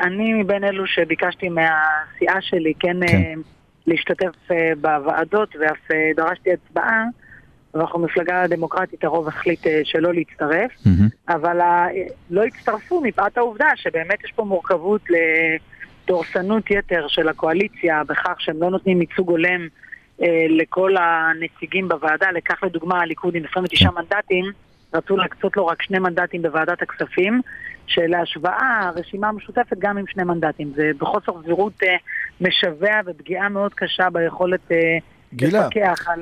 אני 0.03 0.33
מבין 0.33 0.63
אלו 0.63 0.87
שביקשתי 0.87 1.49
מהסיעה 1.49 2.41
שלי 2.41 2.73
כן, 2.79 2.97
כן. 3.07 3.15
אה, 3.17 3.33
להשתתף 3.87 4.51
אה, 4.51 4.71
בוועדות 4.81 5.55
ואף 5.59 5.91
אה, 5.93 6.11
דרשתי 6.15 6.49
הצבעה, 6.53 7.03
ואנחנו 7.73 7.99
מפלגה 7.99 8.47
דמוקרטית, 8.47 9.03
הרוב 9.03 9.27
החליט 9.27 9.67
אה, 9.67 9.81
שלא 9.83 10.13
להצטרף, 10.13 10.71
מהמם. 10.85 11.07
אבל 11.29 11.61
ה- 11.61 11.87
לא 12.29 12.43
הצטרפו 12.43 13.01
מפאת 13.01 13.37
העובדה 13.37 13.67
שבאמת 13.75 14.23
יש 14.23 14.31
פה 14.35 14.43
מורכבות 14.43 15.01
לדורסנות 16.03 16.71
יתר 16.71 17.05
של 17.07 17.29
הקואליציה 17.29 18.03
בכך 18.03 18.35
שהם 18.39 18.61
לא 18.61 18.69
נותנים 18.69 19.01
ייצוג 19.01 19.29
הולם 19.29 19.67
אה, 20.21 20.45
לכל 20.49 20.95
הנציגים 20.97 21.87
בוועדה, 21.87 22.31
לכך 22.31 22.63
לדוגמה 22.63 23.01
הליכוד 23.01 23.35
עם 23.35 23.43
29 23.51 23.89
מנדטים, 23.91 24.45
רצו 24.93 25.17
להקצות 25.17 25.57
לו 25.57 25.67
רק 25.67 25.81
שני 25.81 25.99
מנדטים 25.99 26.41
בוועדת 26.41 26.81
הכספים, 26.81 27.41
שלהשוואה, 27.87 28.79
הרשימה 28.81 29.29
המשותפת 29.29 29.77
גם 29.79 29.97
עם 29.97 30.05
שני 30.07 30.23
מנדטים. 30.23 30.73
זה 30.75 30.91
בחוסר 30.97 31.31
סבירות 31.41 31.73
אה, 31.83 31.95
משווע 32.41 32.99
ופגיעה 33.05 33.49
מאוד 33.49 33.73
קשה 33.73 34.09
ביכולת 34.09 34.71
אה, 34.71 34.77
גילה. 35.33 35.67
לפקח 35.67 36.07
על 36.07 36.21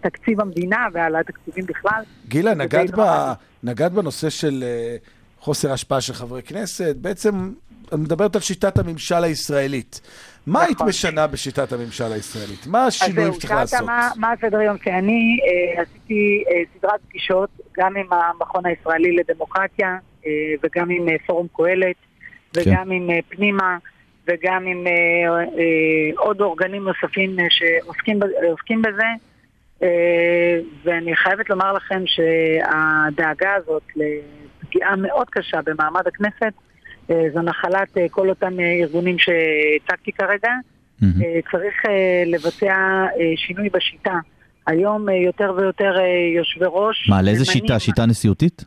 תקציב 0.00 0.40
המדינה 0.40 0.86
ועל 0.92 1.16
התקציבים 1.16 1.66
בכלל. 1.66 2.02
גילה, 2.28 2.54
נגעת, 2.54 2.90
ב. 2.98 3.02
נגעת 3.62 3.92
בנושא 3.92 4.30
של 4.30 4.62
אה, 4.62 4.96
חוסר 5.40 5.72
השפעה 5.72 6.00
של 6.00 6.12
חברי 6.12 6.42
כנסת. 6.42 6.96
בעצם, 6.96 7.52
את 7.88 7.94
מדברת 7.94 8.34
על 8.34 8.40
שיטת 8.40 8.78
הממשל 8.78 9.24
הישראלית. 9.24 10.00
מה 10.46 10.62
היית 10.62 10.76
נכון. 10.76 10.88
משנה 10.88 11.26
בשיטת 11.26 11.72
הממשל 11.72 12.12
הישראלית? 12.12 12.66
מה 12.66 12.86
אז 12.86 12.88
השינויים 12.88 13.32
זהו, 13.32 13.34
שצריך 13.34 13.48
שאלת 13.52 13.60
לעשות? 13.60 13.86
מה, 13.86 14.08
מה 14.16 14.32
הסדר 14.32 14.60
יום? 14.60 14.78
כי 14.78 14.90
אני 14.90 15.38
אה, 15.46 15.82
עשיתי 15.82 16.44
אה, 16.50 16.62
סדרת 16.78 17.00
פגישות 17.08 17.50
גם 17.78 17.96
עם 17.96 18.06
המכון 18.12 18.66
הישראלי 18.66 19.16
לדמוקרטיה 19.16 19.98
אה, 20.26 20.30
וגם 20.62 20.90
עם 20.90 21.08
אה, 21.08 21.14
פורום 21.26 21.46
קהלת 21.56 21.96
וגם 22.56 22.90
עם 22.90 23.10
אה, 23.10 23.18
פנימה 23.28 23.78
וגם 24.28 24.66
עם 24.66 24.86
אה, 24.86 24.92
אה, 25.40 26.10
עוד 26.16 26.40
אורגנים 26.40 26.88
נוספים 26.88 27.40
אה, 27.40 27.44
שעוסקים 27.50 28.82
בזה 28.82 29.08
אה, 29.82 30.58
ואני 30.84 31.16
חייבת 31.16 31.50
לומר 31.50 31.72
לכם 31.72 32.02
שהדאגה 32.06 33.54
הזאת 33.54 33.82
לפגיעה 34.68 34.96
מאוד 34.96 35.30
קשה 35.30 35.60
במעמד 35.64 36.06
הכנסת 36.06 36.52
אה, 37.10 37.24
זו 37.34 37.42
נחלת 37.42 37.98
אה, 37.98 38.06
כל 38.10 38.28
אותם 38.28 38.60
אה, 38.60 38.72
ארגונים 38.82 39.16
שהצגתי 39.18 40.12
כרגע. 40.12 40.52
אה, 41.02 41.40
צריך 41.50 41.74
לבצע 42.26 43.04
שינוי 43.36 43.68
בשיטה. 43.68 44.14
היום 44.66 45.08
יותר 45.08 45.54
ויותר 45.56 45.92
יושבי 46.36 46.64
ראש... 46.68 47.08
מה, 47.10 47.22
לאיזה 47.22 47.44
שיטה? 47.44 47.78
שיטה 47.78 48.06
נשיאותית? 48.06 48.64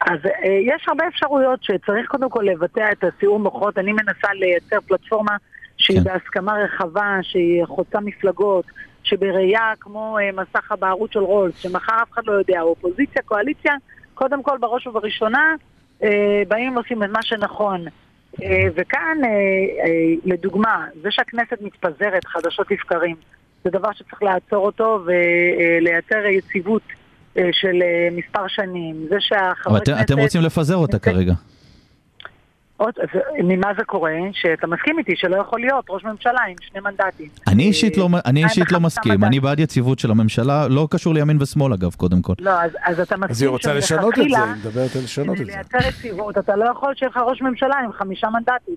אז 0.00 0.18
יש 0.66 0.84
הרבה 0.88 1.08
אפשרויות 1.08 1.62
שצריך 1.62 2.08
קודם 2.08 2.30
כל 2.30 2.42
לבצע 2.42 2.92
את 2.92 3.04
הסיעור 3.04 3.38
מוחות. 3.38 3.78
אני 3.78 3.92
מנסה 3.92 4.28
לייצר 4.34 4.80
פלטפורמה 4.80 5.36
שהיא 5.76 5.98
כן. 5.98 6.04
בהסכמה 6.04 6.52
רחבה, 6.64 7.18
שהיא 7.22 7.64
חוצה 7.64 8.00
מפלגות, 8.00 8.64
שבראייה 9.02 9.72
כמו 9.80 10.16
מסך 10.32 10.72
הבערות 10.72 11.12
של 11.12 11.20
רולס, 11.20 11.58
שמחר 11.58 12.02
אף 12.02 12.12
אחד 12.12 12.22
לא 12.26 12.32
יודע, 12.32 12.60
אופוזיציה, 12.60 13.22
קואליציה, 13.22 13.74
קודם 14.20 14.42
כל 14.42 14.58
בראש 14.58 14.86
ובראשונה 14.86 15.54
אה, 16.02 16.42
באים 16.48 16.76
ועושים 16.76 17.02
את 17.02 17.10
מה 17.10 17.22
שנכון. 17.22 17.84
אה, 18.42 18.66
וכאן, 18.74 19.18
אה, 19.24 19.28
אה, 19.28 20.14
לדוגמה, 20.24 20.86
זה 21.02 21.08
שהכנסת 21.10 21.58
מתפזרת 21.60 22.24
חדשות 22.26 22.70
לבקרים, 22.70 23.16
זה 23.64 23.70
דבר 23.70 23.92
שצריך 23.92 24.22
לעצור 24.22 24.66
אותו 24.66 25.04
ולייצר 25.04 26.26
יציבות 26.26 26.82
אה, 27.38 27.48
של 27.52 27.82
אה, 27.82 28.08
מספר 28.12 28.48
שנים. 28.48 28.96
זה 29.08 29.14
אבל 29.14 29.20
שהחברי 29.20 29.80
כנסת... 29.86 30.00
אתם 30.00 30.18
רוצים 30.18 30.40
לפזר 30.42 30.76
אותה 30.76 30.98
כרגע. 30.98 31.32
עוד, 32.84 32.94
אז 33.02 33.08
ממה 33.44 33.72
זה 33.78 33.84
קורה? 33.84 34.10
שאתה 34.32 34.66
מסכים 34.66 34.98
איתי 34.98 35.12
שלא 35.16 35.36
יכול 35.36 35.60
להיות 35.60 35.84
ראש 35.88 36.04
ממשלה 36.04 36.40
עם 36.48 36.56
שני 36.60 36.80
מנדטים. 36.80 37.28
אני 37.48 37.62
אישית 37.62 37.96
לא- 37.96 38.08
אני 38.26 38.42
אה, 38.42 38.48
אישית 38.48 38.72
לא 38.72 38.80
מסכים, 38.80 39.12
מנדטים. 39.12 39.28
אני 39.28 39.40
בעד 39.40 39.60
יציבות 39.60 39.98
של 39.98 40.10
הממשלה, 40.10 40.68
לא 40.68 40.88
קשור 40.90 41.14
לימין 41.14 41.42
ושמאל 41.42 41.72
אגב, 41.72 41.94
קודם 41.94 42.22
כל. 42.22 42.32
לא, 42.40 42.50
אז, 42.50 42.70
אז 42.84 43.00
אתה 43.00 43.16
מסכים 43.16 43.30
אז 43.30 43.42
היא 43.42 43.48
רוצה 43.48 43.74
לשנות 43.74 44.18
את 44.18 44.30
זה, 44.30 44.38
היא 44.44 44.54
מדברת 44.66 44.96
על 44.96 45.02
לשנות 45.02 45.34
כדי 45.36 45.42
את 45.42 45.46
זה. 45.46 45.52
לייצר 45.52 45.88
יציבות, 45.88 46.38
אתה 46.38 46.56
לא 46.56 46.64
יכול 46.64 46.94
שיהיה 46.94 47.10
לך 47.10 47.16
ראש 47.16 47.42
ממשלה 47.42 47.74
עם 47.84 47.92
חמישה 47.92 48.28
מנדטים. 48.30 48.74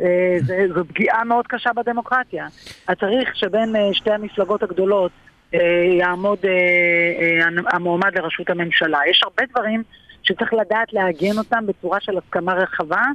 אה, 0.00 0.06
זה- 0.46 0.66
זו 0.74 0.84
פגיעה 0.88 1.24
מאוד 1.24 1.46
קשה 1.46 1.70
בדמוקרטיה. 1.76 2.46
אתה 2.84 2.94
צריך 2.94 3.36
שבין 3.36 3.76
אה, 3.76 3.80
שתי 3.92 4.10
המפלגות 4.12 4.62
הגדולות 4.62 5.10
אה, 5.54 5.60
יעמוד 6.00 6.38
אה, 6.44 6.50
אה, 6.50 7.46
המועמד 7.72 8.18
לראשות 8.18 8.50
הממשלה. 8.50 8.98
יש 9.10 9.20
הרבה 9.24 9.42
דברים 9.50 9.82
שצריך 10.22 10.54
לדעת 10.54 10.92
לעגן 10.92 11.38
אותם 11.38 11.64
בצורה 11.66 11.98
של 12.00 12.18
הסכמה 12.18 12.54
רחבה 12.54 12.96
אה, 12.96 13.10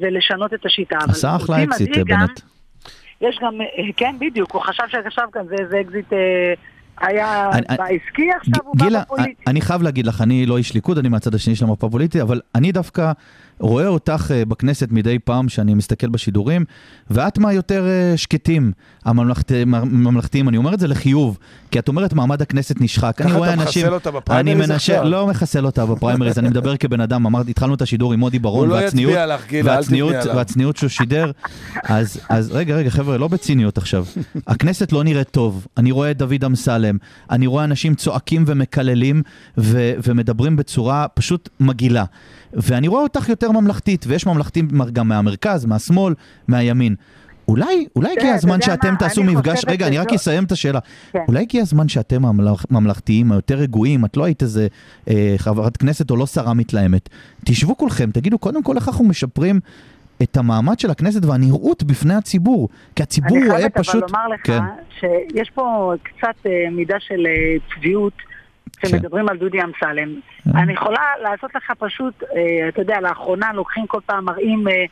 ולשנות 0.00 0.54
את 0.54 0.66
השיטה. 0.66 0.98
עשה 1.08 1.36
אחלה 1.36 1.62
אקזיט, 1.62 1.96
גם- 1.96 2.04
בנט. 2.04 2.40
יש 3.20 3.38
גם, 3.42 3.60
אה, 3.60 3.66
כן, 3.96 4.16
בדיוק, 4.20 4.52
הוא 4.54 4.62
חשב 4.62 4.82
שישב 4.90 5.22
כאן, 5.32 5.42
זה 5.48 5.54
איזה 5.64 5.80
אקזיט 5.80 6.12
אה, 6.12 6.18
היה 7.08 7.50
אני- 7.52 7.76
בעסקי 7.78 8.28
עכשיו, 8.40 8.64
הוא 8.64 8.76
בא 8.76 8.84
גילה, 8.84 9.00
בפוליטי. 9.02 9.42
אני 9.46 9.60
חייב 9.60 9.82
להגיד 9.82 10.06
לך, 10.06 10.20
אני 10.20 10.46
לא 10.46 10.56
איש 10.58 10.74
ליכוד, 10.74 10.98
אני 10.98 11.08
מהצד 11.08 11.34
השני 11.34 11.54
של 11.56 11.64
המפה 11.64 11.86
הפוליטית, 11.86 12.20
אבל 12.22 12.40
אני 12.54 12.72
דווקא 12.72 13.12
רואה 13.60 13.86
אותך 13.86 14.30
אה, 14.34 14.44
בכנסת 14.44 14.88
מדי 14.90 15.18
פעם 15.18 15.48
שאני 15.48 15.74
מסתכל 15.74 16.08
בשידורים, 16.08 16.64
ואת 17.10 17.38
מהיותר 17.38 17.86
אה, 17.86 18.16
שקטים, 18.16 18.72
הממלכת- 19.04 19.50
הממלכתיים, 19.72 20.48
אני 20.48 20.56
אומר 20.56 20.74
את 20.74 20.80
זה 20.80 20.88
לחיוב, 20.88 21.38
כי 21.70 21.78
את 21.78 21.88
אומרת 21.88 22.12
מעמד 22.12 22.42
הכנסת 22.42 22.80
נשחק. 22.80 23.12
ככה 23.16 23.28
אתה 23.38 23.52
אנשים... 23.52 23.82
מחסל 23.86 23.94
אותה 23.94 24.10
בפריימריז 24.10 24.70
עכשיו? 24.70 25.04
לא 25.04 25.26
מחסל 25.26 25.66
אותה 25.66 25.86
בפריימריז, 25.86 26.38
אני 26.38 26.48
מדבר 26.48 26.76
כבן 26.76 27.00
אדם, 27.00 27.26
אמרתי, 27.26 27.50
התחלנו 27.50 27.74
את 27.74 27.82
השידור 27.82 28.12
עם 28.12 28.20
מודי 28.20 28.38
בר-און, 28.38 28.68
הוא 28.68 28.76
לא 28.76 28.82
והצניעות, 28.82 29.14
והצניעות. 29.64 30.14
והצניעות 30.34 30.76
שהוא 30.76 30.88
שידר, 30.90 31.30
אז, 31.84 32.20
אז 32.28 32.50
רגע, 32.52 32.74
רגע, 32.76 32.90
חבר'ה, 32.90 33.18
לא 33.18 33.28
בציניות 33.28 33.78
עכשיו. 33.78 34.04
הכנסת 34.46 34.92
לא 34.92 35.04
נראית 35.04 35.30
טוב, 35.30 35.66
אני 35.76 35.90
רואה 35.90 36.10
את 36.10 36.18
דוד 36.18 36.44
אמסלם, 36.44 36.96
אני 37.30 37.46
רואה 37.46 37.64
אנשים 37.64 37.94
צועקים 37.94 38.44
ומקללים 38.46 39.22
ו- 39.58 39.92
ומדברים 40.06 40.56
בצורה 40.56 41.06
פשוט 41.14 41.48
מגעילה. 41.60 42.04
ואני 42.56 42.88
רואה 42.88 43.02
אותך 43.02 43.28
יותר 43.28 43.50
ממלכתית, 43.52 44.04
ויש 44.08 44.26
ממלכתים 44.26 44.68
גם 44.92 45.08
מהמרכז, 45.08 45.64
מהשמאל, 45.64 46.14
מהימין. 46.48 46.94
אולי, 47.48 47.86
אולי 47.96 48.12
הגיע 48.12 48.24
אתה 48.24 48.34
הזמן 48.34 48.60
שאתם? 48.60 48.94
תעשו 48.98 49.22
אני 49.22 49.34
מפגש, 49.34 49.64
רגע, 49.68 49.86
אני 49.86 49.98
רק 49.98 50.12
אסיים 50.12 50.44
את 50.44 50.52
השאלה. 50.52 50.78
כן. 51.12 51.18
אולי 51.28 51.40
הגיע 51.40 51.62
הזמן 51.62 51.88
שאתם 51.88 52.24
הממלכ- 52.24 52.66
ממלכתיים, 52.70 53.32
היותר 53.32 53.54
רגועים, 53.54 54.04
את 54.04 54.16
לא 54.16 54.24
היית 54.24 54.42
איזה 54.42 54.66
אה, 55.10 55.34
חברת 55.36 55.76
כנסת 55.76 56.10
או 56.10 56.16
לא 56.16 56.26
שרה 56.26 56.54
מתלהמת. 56.54 57.08
תשבו 57.44 57.76
כולכם, 57.76 58.10
תגידו 58.10 58.38
קודם 58.38 58.62
כל 58.62 58.76
איך 58.76 58.88
אנחנו 58.88 59.04
משפרים 59.04 59.60
את 60.22 60.36
המעמד 60.36 60.78
של 60.78 60.90
הכנסת 60.90 61.24
והנראות 61.24 61.82
בפני 61.82 62.14
הציבור. 62.14 62.68
כי 62.96 63.02
הציבור 63.02 63.36
אני 63.36 63.46
רואה 63.46 63.56
חייבת 63.58 63.78
פשוט... 63.78 63.94
אבל 63.94 64.12
לומר 64.12 64.28
לך 64.34 64.40
כן. 64.44 64.60
שיש 65.00 65.50
פה 65.54 65.92
קצת 66.02 66.46
אה, 66.46 66.50
מידה 66.72 66.96
של 67.00 67.26
אה, 67.26 67.32
צביעות 67.74 68.12
כשמדברים 68.84 69.28
על 69.28 69.36
דודי 69.36 69.62
אמסלם. 69.62 70.08
כן. 70.44 70.58
אני 70.58 70.72
יכולה 70.72 71.02
לעשות 71.22 71.54
לך 71.54 71.72
פשוט, 71.78 72.22
אה, 72.22 72.68
אתה 72.68 72.80
יודע, 72.80 73.00
לאחרונה 73.00 73.52
לוקחים 73.52 73.86
כל 73.86 74.00
פעם, 74.06 74.24
מראים 74.24 74.68
אה, 74.68 74.84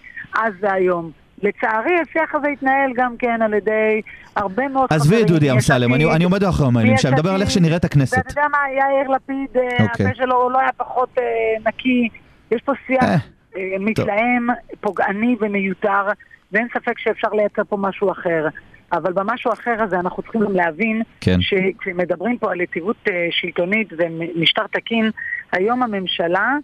אז 0.43 0.53
והיום. 0.61 1.11
לצערי 1.43 2.01
השיח 2.01 2.35
הזה 2.35 2.49
התנהל 2.49 2.93
גם 2.95 3.17
כן 3.19 3.43
על 3.43 3.55
ידי 3.55 4.01
הרבה 4.37 4.69
מאוד 4.69 4.93
חברים. 4.93 5.03
עזבי 5.03 5.23
את 5.23 5.27
דודי 5.27 5.51
אמסלם, 5.51 5.95
אני 5.95 6.05
אני 6.05 6.25
עומד 6.25 6.45
מאחורי 6.45 6.69
המילים, 6.69 6.97
שאני 6.97 7.15
מדבר 7.15 7.31
על 7.31 7.41
איך 7.41 7.51
שנראית 7.51 7.85
הכנסת. 7.85 8.17
ואתה 8.17 8.31
יודע 8.31 8.49
מה, 8.51 8.59
יאיר 8.79 9.11
לפיד, 9.11 9.57
אה, 9.57 9.85
אוקיי. 9.85 10.07
הפה 10.07 10.15
שלו 10.15 10.51
לא 10.51 10.59
היה 10.61 10.73
פחות 10.77 11.09
אה, 11.19 11.25
נקי. 11.67 12.09
יש 12.51 12.63
פה 12.63 12.73
שיח 12.87 13.03
אה, 13.03 13.17
אה, 13.57 13.77
מתלהם, 13.81 14.47
פוגעני 14.81 15.37
ומיותר, 15.41 16.09
ואין 16.53 16.67
ספק 16.75 16.99
שאפשר 16.99 17.29
לייצר 17.29 17.63
פה 17.69 17.77
משהו 17.77 18.11
אחר. 18.13 18.47
אבל 18.93 19.13
במשהו 19.13 19.51
האחר 19.51 19.83
הזה 19.83 20.01
אנחנו 20.01 20.23
צריכים 20.23 20.41
גם 20.41 20.55
להבין 20.55 21.03
כן. 21.21 21.39
שכשמדברים 21.41 22.39
פה 22.39 22.53
על 22.53 22.61
יציבות 22.61 22.97
אה, 23.09 23.29
שלטונית 23.31 23.89
ומשטר 23.99 24.67
תקין, 24.67 25.11
היום 25.53 25.83
הממשלה 25.83 26.57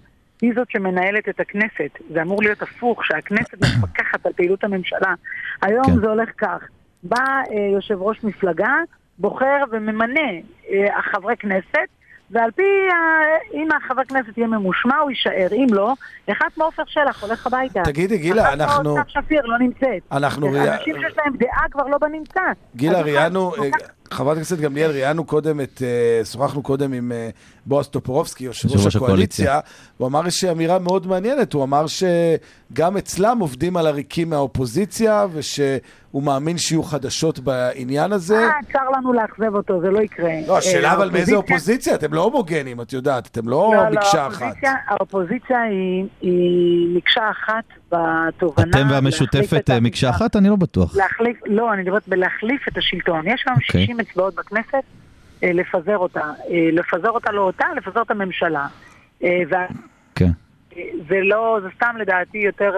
היא 0.42 0.52
זאת 0.56 0.70
שמנהלת 0.70 1.28
את 1.28 1.40
הכנסת. 1.40 1.98
זה 2.12 2.22
אמור 2.22 2.42
להיות 2.42 2.62
הפוך, 2.62 3.04
שהכנסת 3.04 3.54
מפקחת 3.62 4.26
על 4.26 4.32
פעילות 4.32 4.64
הממשלה. 4.64 5.14
היום 5.62 5.84
כן. 5.84 6.00
זה 6.00 6.06
הולך 6.06 6.28
כך, 6.38 6.68
בא 7.02 7.16
אה, 7.18 7.70
יושב 7.74 8.02
ראש 8.02 8.24
מפלגה, 8.24 8.74
בוחר 9.18 9.64
וממנה 9.70 10.30
אה, 10.70 11.02
חברי 11.02 11.36
כנסת, 11.36 11.88
ועל 12.30 12.50
פי, 12.50 12.62
ה- 12.62 13.54
אם 13.56 13.68
החבר 13.72 14.04
כנסת 14.04 14.38
יהיה 14.38 14.46
ממושמע, 14.48 14.96
הוא 14.98 15.10
יישאר. 15.10 15.48
אם 15.52 15.66
לא, 15.70 15.92
אחד 16.32 16.46
כמו 16.54 16.64
עופר 16.64 16.82
שלח 16.86 17.22
הולך 17.24 17.46
הביתה. 17.46 17.82
תגידי, 17.84 18.18
גילה, 18.18 18.42
אחת 18.42 18.54
כמו 18.54 18.62
אנחנו- 18.64 18.92
סתיו 18.92 19.22
שפיר 19.22 19.40
לא 19.44 19.58
נמצאת. 19.58 20.02
אנחנו 20.12 20.48
אנשים 20.48 20.94
שיש 21.00 21.14
להם 21.16 21.36
דעה 21.36 21.62
כבר 21.70 21.86
לא 21.86 21.98
בנמצא. 21.98 22.40
גילה, 22.76 23.00
ראיינו, 23.00 23.52
אה, 23.54 23.68
חברת 24.10 24.36
הכנסת 24.36 24.58
גמליאל, 24.58 24.90
ראיינו 24.90 25.24
קודם 25.24 25.60
את, 25.60 25.82
אה, 25.84 26.24
שוחחנו 26.24 26.62
קודם 26.62 26.92
עם 26.92 27.12
אה, 27.12 27.28
בועז 27.66 27.88
טופורובסקי, 27.88 28.44
יושב 28.44 28.68
ראש 28.86 28.96
הקואליציה, 28.96 29.60
הוא 29.96 30.08
אמר 30.08 30.26
יש 30.26 30.44
אמירה 30.44 30.78
מאוד 30.78 31.06
מעניינת, 31.06 31.52
הוא 31.52 31.62
אמר 31.64 31.84
שגם 31.86 32.96
אצלם 32.96 33.38
עובדים 33.40 33.76
על 33.76 33.86
עריקים 33.86 34.30
מהאופוזיציה, 34.30 35.26
ושהוא 35.32 36.22
מאמין 36.22 36.58
שיהיו 36.58 36.82
חדשות 36.82 37.38
בעניין 37.38 38.12
הזה. 38.12 38.38
אה, 38.38 38.50
צר 38.72 38.88
לנו 38.96 39.12
לאכזב 39.12 39.54
אותו, 39.54 39.80
זה 39.80 39.90
לא 39.90 39.98
יקרה. 40.00 40.30
לא, 40.46 40.58
השאלה 40.58 40.88
אה, 40.88 40.94
אבל 40.96 41.10
מאיזה 41.10 41.32
האופוזיציה- 41.32 41.36
אופוזיציה? 41.36 41.94
אתם 41.94 42.14
לא 42.14 42.22
הומוגנים, 42.22 42.80
את 42.80 42.92
יודעת, 42.92 43.26
אתם 43.26 43.48
לא 43.48 43.72
לא, 43.76 43.84
לא, 43.84 43.90
מקשה 43.96 44.26
אחת. 44.26 44.42
האופוזיציה- 44.42 44.74
האופוזיציה 44.88 45.62
היא- 45.62 46.04
היא 46.20 46.96
מקשה 46.96 47.30
אחת 47.30 47.64
בתובנה... 47.92 48.66
אתם 48.70 48.86
והמשותפת 48.90 49.70
אה, 49.70 49.80
מקשה. 49.80 50.10
אחת? 50.10 50.36
אני 50.36 50.48
לא 50.48 50.56
בטוח. 50.56 50.96
להחליף, 50.96 51.36
לא, 51.46 51.72
אני 51.72 51.82
מדברת 51.82 52.08
בלהחליף 52.08 52.68
את 52.68 52.78
השלטון. 52.78 53.26
יש 53.28 53.44
היום 53.46 53.56
אוקיי. 53.66 53.82
60 53.82 54.00
אצבעות 54.00 54.34
בכנסת, 54.34 54.74
אה, 55.44 55.52
לפזר 55.52 55.96
אותה. 55.96 56.20
אה, 56.20 56.68
לפזר 56.72 57.10
אותה 57.10 57.32
לא 57.32 57.40
אותה, 57.40 57.66
לפזר 57.76 58.02
את 58.02 58.10
הממשלה. 58.10 58.66
וה- 59.22 59.66
כן. 60.14 60.30
זה 61.08 61.20
לא, 61.22 61.58
זה 61.62 61.68
סתם 61.76 61.96
לדעתי 61.98 62.38
יותר, 62.38 62.72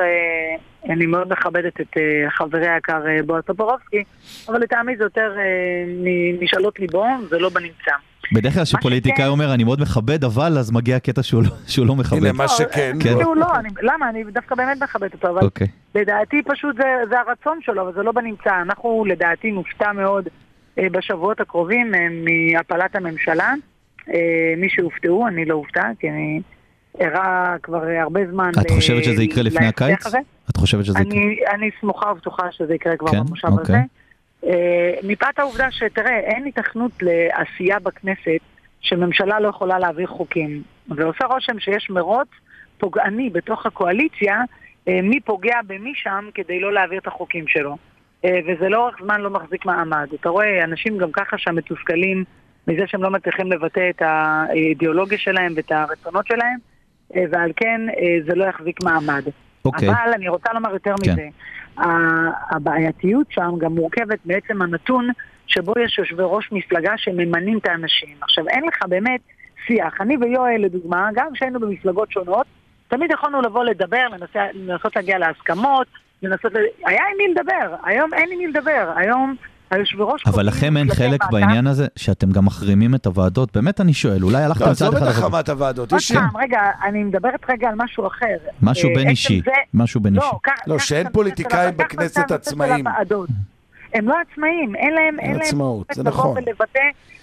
אני 0.88 1.06
מאוד 1.06 1.32
מכבדת 1.32 1.80
את 1.80 1.96
חברי 2.28 2.68
היקר 2.68 3.00
בועז 3.26 3.44
טופורובסקי, 3.44 4.04
אבל 4.48 4.60
לטעמי 4.60 4.96
זה 4.96 5.04
יותר 5.04 5.32
משאלות 6.42 6.78
ליבו, 6.78 7.06
זה 7.28 7.38
לא 7.38 7.48
בנמצא. 7.48 7.92
בדרך 8.34 8.54
כלל 8.54 8.64
כשפוליטיקאי 8.64 9.16
שכן- 9.16 9.26
אומר, 9.28 9.54
אני 9.54 9.64
מאוד 9.64 9.80
מכבד, 9.80 10.24
אבל 10.24 10.58
אז 10.58 10.72
מגיע 10.72 10.96
הקטע 10.96 11.22
שהוא 11.22 11.42
לא- 11.42 11.48
שהוא 11.66 11.86
לא 11.86 11.96
מכבד. 11.96 12.18
הנה, 12.18 12.32
מה 12.32 12.48
שכן, 12.48 12.96
כן. 13.02 13.12
הוא 13.12 13.36
לא, 13.36 13.46
אני- 13.56 13.68
למה? 13.82 14.08
אני 14.08 14.24
דווקא 14.24 14.54
באמת 14.54 14.82
מכבדת 14.82 15.14
אותו, 15.14 15.28
אבל 15.30 15.40
אוקיי. 15.44 15.66
לדעתי 15.94 16.42
פשוט 16.46 16.76
זה, 16.76 16.84
זה 17.10 17.16
הרצון 17.20 17.58
שלו, 17.62 17.82
אבל 17.82 17.92
זה 17.94 18.02
לא 18.02 18.12
בנמצא. 18.12 18.50
אנחנו 18.62 19.04
לדעתי 19.08 19.50
נופתע 19.50 19.92
מאוד 19.92 20.28
אה, 20.78 20.86
בשבועות 20.92 21.40
הקרובים 21.40 21.94
אה, 21.94 22.00
מהפלת 22.10 22.96
הממשלה. 22.96 23.52
אה, 24.08 24.14
מי 24.56 24.68
שהופתעו, 24.70 25.26
אני 25.28 25.44
לא 25.44 25.54
אופתע, 25.54 25.82
כי 26.00 26.10
אני 26.10 26.40
ערה 26.98 27.56
כבר 27.62 27.82
הרבה 28.02 28.20
זמן 28.30 28.50
את 28.60 28.70
חושבת 28.70 29.04
שזה 29.04 29.22
יקרה 29.22 29.42
לפני 29.42 29.66
הקיץ? 29.66 30.06
הזה. 30.06 30.18
את 30.50 30.56
חושבת 30.56 30.84
שזה 30.84 30.98
יקרה? 31.00 31.12
אני, 31.12 31.36
אני 31.54 31.70
סמוכה 31.80 32.06
ובטוחה 32.12 32.42
שזה 32.50 32.74
יקרה 32.74 32.96
כבר 32.96 33.10
כן? 33.10 33.18
במושב 33.20 33.48
אוקיי. 33.48 33.74
הזה. 33.76 33.84
אה, 34.46 34.92
מפאת 35.02 35.38
העובדה 35.38 35.70
שתראה, 35.70 36.18
אין 36.18 36.44
היתכנות 36.44 36.92
לעשייה 37.02 37.78
בכנסת 37.78 38.40
שממשלה 38.80 39.40
לא 39.40 39.48
יכולה 39.48 39.78
להעביר 39.78 40.06
חוקים. 40.06 40.62
ועושה 40.88 41.24
רושם 41.24 41.58
שיש 41.58 41.90
מרוץ 41.90 42.28
פוגעני 42.78 43.30
בתוך 43.30 43.66
הקואליציה, 43.66 44.40
אה, 44.88 45.02
מי 45.02 45.20
פוגע 45.20 45.56
במי 45.66 45.92
שם 45.94 46.28
כדי 46.34 46.60
לא 46.60 46.72
להעביר 46.72 46.98
את 46.98 47.06
החוקים 47.06 47.44
שלו. 47.48 47.76
אה, 48.24 48.40
וזה 48.46 48.68
לאורך 48.68 48.96
זמן 49.02 49.20
לא 49.20 49.30
מחזיק 49.30 49.66
מעמד. 49.66 50.08
אתה 50.20 50.28
רואה, 50.28 50.64
אנשים 50.64 50.98
גם 50.98 51.12
ככה 51.12 51.38
שם 51.38 51.54
מתוסכלים 51.54 52.24
מזה 52.68 52.82
שהם 52.86 53.02
לא 53.02 53.10
מצליחים 53.10 53.52
לבטא 53.52 53.90
את 53.90 54.02
האידיאולוגיה 54.02 55.18
שלהם 55.18 55.52
ואת 55.56 55.72
הרצונות 55.72 56.26
שלהם, 56.26 56.58
ועל 57.30 57.52
כן 57.56 57.80
זה 58.26 58.34
לא 58.34 58.44
יחזיק 58.44 58.84
מעמד. 58.84 59.22
אוקיי. 59.64 59.88
אבל 59.90 60.12
אני 60.14 60.28
רוצה 60.28 60.52
לומר 60.52 60.72
יותר 60.72 60.94
כן. 61.04 61.12
מזה. 61.12 61.26
הבעייתיות 62.50 63.26
שם 63.30 63.50
גם 63.58 63.74
מורכבת 63.74 64.18
בעצם 64.24 64.62
הנתון 64.62 65.08
שבו 65.46 65.72
יש 65.84 65.98
יושבי 65.98 66.22
ראש 66.22 66.52
מפלגה 66.52 66.92
שממנים 66.96 67.58
את 67.58 67.66
האנשים. 67.66 68.16
עכשיו, 68.20 68.48
אין 68.48 68.64
לך 68.64 68.78
באמת 68.88 69.20
שיח. 69.66 70.00
אני 70.00 70.16
ויואל, 70.16 70.60
לדוגמה, 70.60 71.08
גם 71.14 71.26
כשהיינו 71.34 71.60
במפלגות 71.60 72.12
שונות, 72.12 72.46
תמיד 72.88 73.10
יכולנו 73.10 73.42
לבוא 73.42 73.64
לדבר, 73.64 74.06
לנסה, 74.12 74.46
לנסות 74.54 74.96
להגיע 74.96 75.18
להסכמות, 75.18 75.86
לנסות... 76.22 76.52
היה 76.86 77.02
עם 77.12 77.16
מי 77.18 77.34
לדבר, 77.34 77.76
היום 77.84 78.14
אין 78.14 78.32
עם 78.32 78.38
מי 78.38 78.46
לדבר. 78.46 78.92
היום 78.96 79.36
היושבי 79.70 80.02
ראש... 80.02 80.22
אבל 80.26 80.46
לכם 80.46 80.76
אין 80.76 80.88
חלק 80.94 81.20
מעקב. 81.22 81.32
בעניין 81.32 81.66
הזה, 81.66 81.86
שאתם 81.96 82.30
גם 82.30 82.44
מחרימים 82.44 82.94
את 82.94 83.06
הוועדות? 83.06 83.56
באמת 83.56 83.80
אני 83.80 83.92
שואל, 83.94 84.22
אולי 84.22 84.42
הלכתם 84.42 84.68
לא, 84.68 84.74
צעד 84.74 84.88
עזוב 84.88 84.96
את 84.96 85.02
אחד 85.02 85.10
אחר. 85.10 85.18
החרמת 85.26 85.48
הוועדות. 85.48 85.92
עוד 85.92 86.00
יש... 86.00 86.12
פעם, 86.12 86.36
רגע, 86.36 86.60
אני 86.84 87.04
מדברת 87.04 87.40
רגע 87.50 87.68
על 87.68 87.74
משהו 87.76 88.06
אחר. 88.06 88.36
משהו 88.62 88.88
אה, 88.90 88.94
בין 88.94 89.08
אישי, 89.08 89.40
זה- 89.44 89.50
משהו 89.74 90.00
בין 90.00 90.14
אישי. 90.16 90.26
לא, 90.26 90.38
קח- 90.42 90.66
לא, 90.66 90.78
שאין 90.78 91.06
פוליטיקאים 91.12 91.76
בכנסת 91.76 92.30
עצמאים. 92.30 92.84
הם 93.94 94.08
לא 94.08 94.14
עצמאים, 94.30 94.76
אין 94.76 94.94
להם... 94.94 95.20
אין 95.20 95.32
להם 95.32 95.40
עצמאות, 95.40 95.86
זה 95.94 96.02
נכון. 96.02 96.36
ולבטא, 96.36 96.80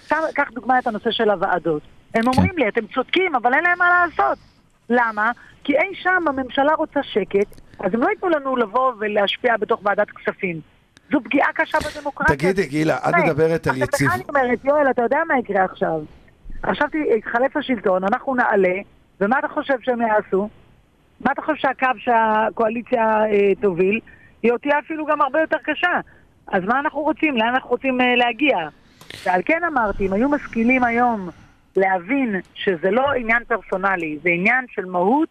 קח- 0.08 0.16
קח 0.34 0.48
דוגמא 0.54 0.74
את 0.78 0.86
הנושא 0.86 1.10
של 1.10 1.30
הוועדות. 1.30 1.82
הם 2.14 2.22
כן. 2.22 2.28
אומרים 2.28 2.52
לי, 2.56 2.68
אתם 2.68 2.80
צודקים, 2.94 3.34
אבל 3.34 3.54
אין 3.54 3.64
להם 3.64 3.78
מה 3.78 3.84
לעשות. 4.06 4.38
למה? 4.90 5.30
כי 5.64 5.72
אי 5.72 5.94
שם 6.02 6.28
הממשלה 6.28 6.74
רוצה 6.78 7.00
שקט, 7.02 7.60
אז 7.80 7.94
הם 7.94 8.00
לא 8.00 8.08
ייתנו 8.10 8.28
לנו 8.28 8.56
לבוא 8.56 8.92
ולהשפיע 8.98 9.56
בתוך 9.56 9.80
ועדת 9.84 10.06
כספים. 10.10 10.60
זו 11.12 11.20
פגיעה 11.24 11.52
קשה 11.54 11.78
בדמוקרטיה. 11.78 12.36
תגידי, 12.36 12.66
גילה, 12.66 12.96
את. 12.96 13.14
מדברת 13.24 13.66
על 13.66 13.72
עכשיו, 13.72 13.84
יציב... 13.84 14.08
לך 14.08 14.14
אני 14.14 14.24
אומרת, 14.28 14.64
יואל, 14.64 14.90
אתה 14.90 15.02
יודע 15.02 15.18
מה 15.28 15.38
יקרה 15.38 15.64
עכשיו? 15.64 16.00
עכשיו 16.62 16.88
יתחלף 17.18 17.56
השלטון, 17.56 18.04
אנחנו 18.04 18.34
נעלה, 18.34 18.74
ומה 19.20 19.38
אתה 19.38 19.48
חושב 19.48 19.74
שהם 19.82 20.00
יעשו? 20.00 20.48
מה 21.20 21.32
אתה 21.32 21.42
חושב 21.42 21.56
שהקו 21.60 21.98
שהקואליציה 21.98 23.24
אה, 23.24 23.54
תוביל? 23.60 24.00
היא 24.42 24.52
תהיה 24.62 24.78
אפילו 24.78 25.06
גם 25.06 25.20
הרבה 25.20 25.40
יותר 25.40 25.56
קשה. 25.64 26.00
אז 26.46 26.64
מה 26.64 26.80
אנחנו 26.80 27.00
רוצים? 27.00 27.36
לאן 27.36 27.54
אנחנו 27.54 27.70
רוצים 27.70 28.00
אה, 28.00 28.16
להגיע? 28.16 28.56
ועל 29.26 29.40
כן 29.44 29.64
אמרתי, 29.64 30.06
אם 30.06 30.12
היו 30.12 30.28
משכילים 30.28 30.84
היום 30.84 31.28
להבין 31.76 32.40
שזה 32.54 32.90
לא 32.90 33.12
עניין 33.12 33.42
פרסונלי, 33.44 34.18
זה 34.22 34.28
עניין 34.28 34.64
של 34.68 34.84
מהות, 34.84 35.28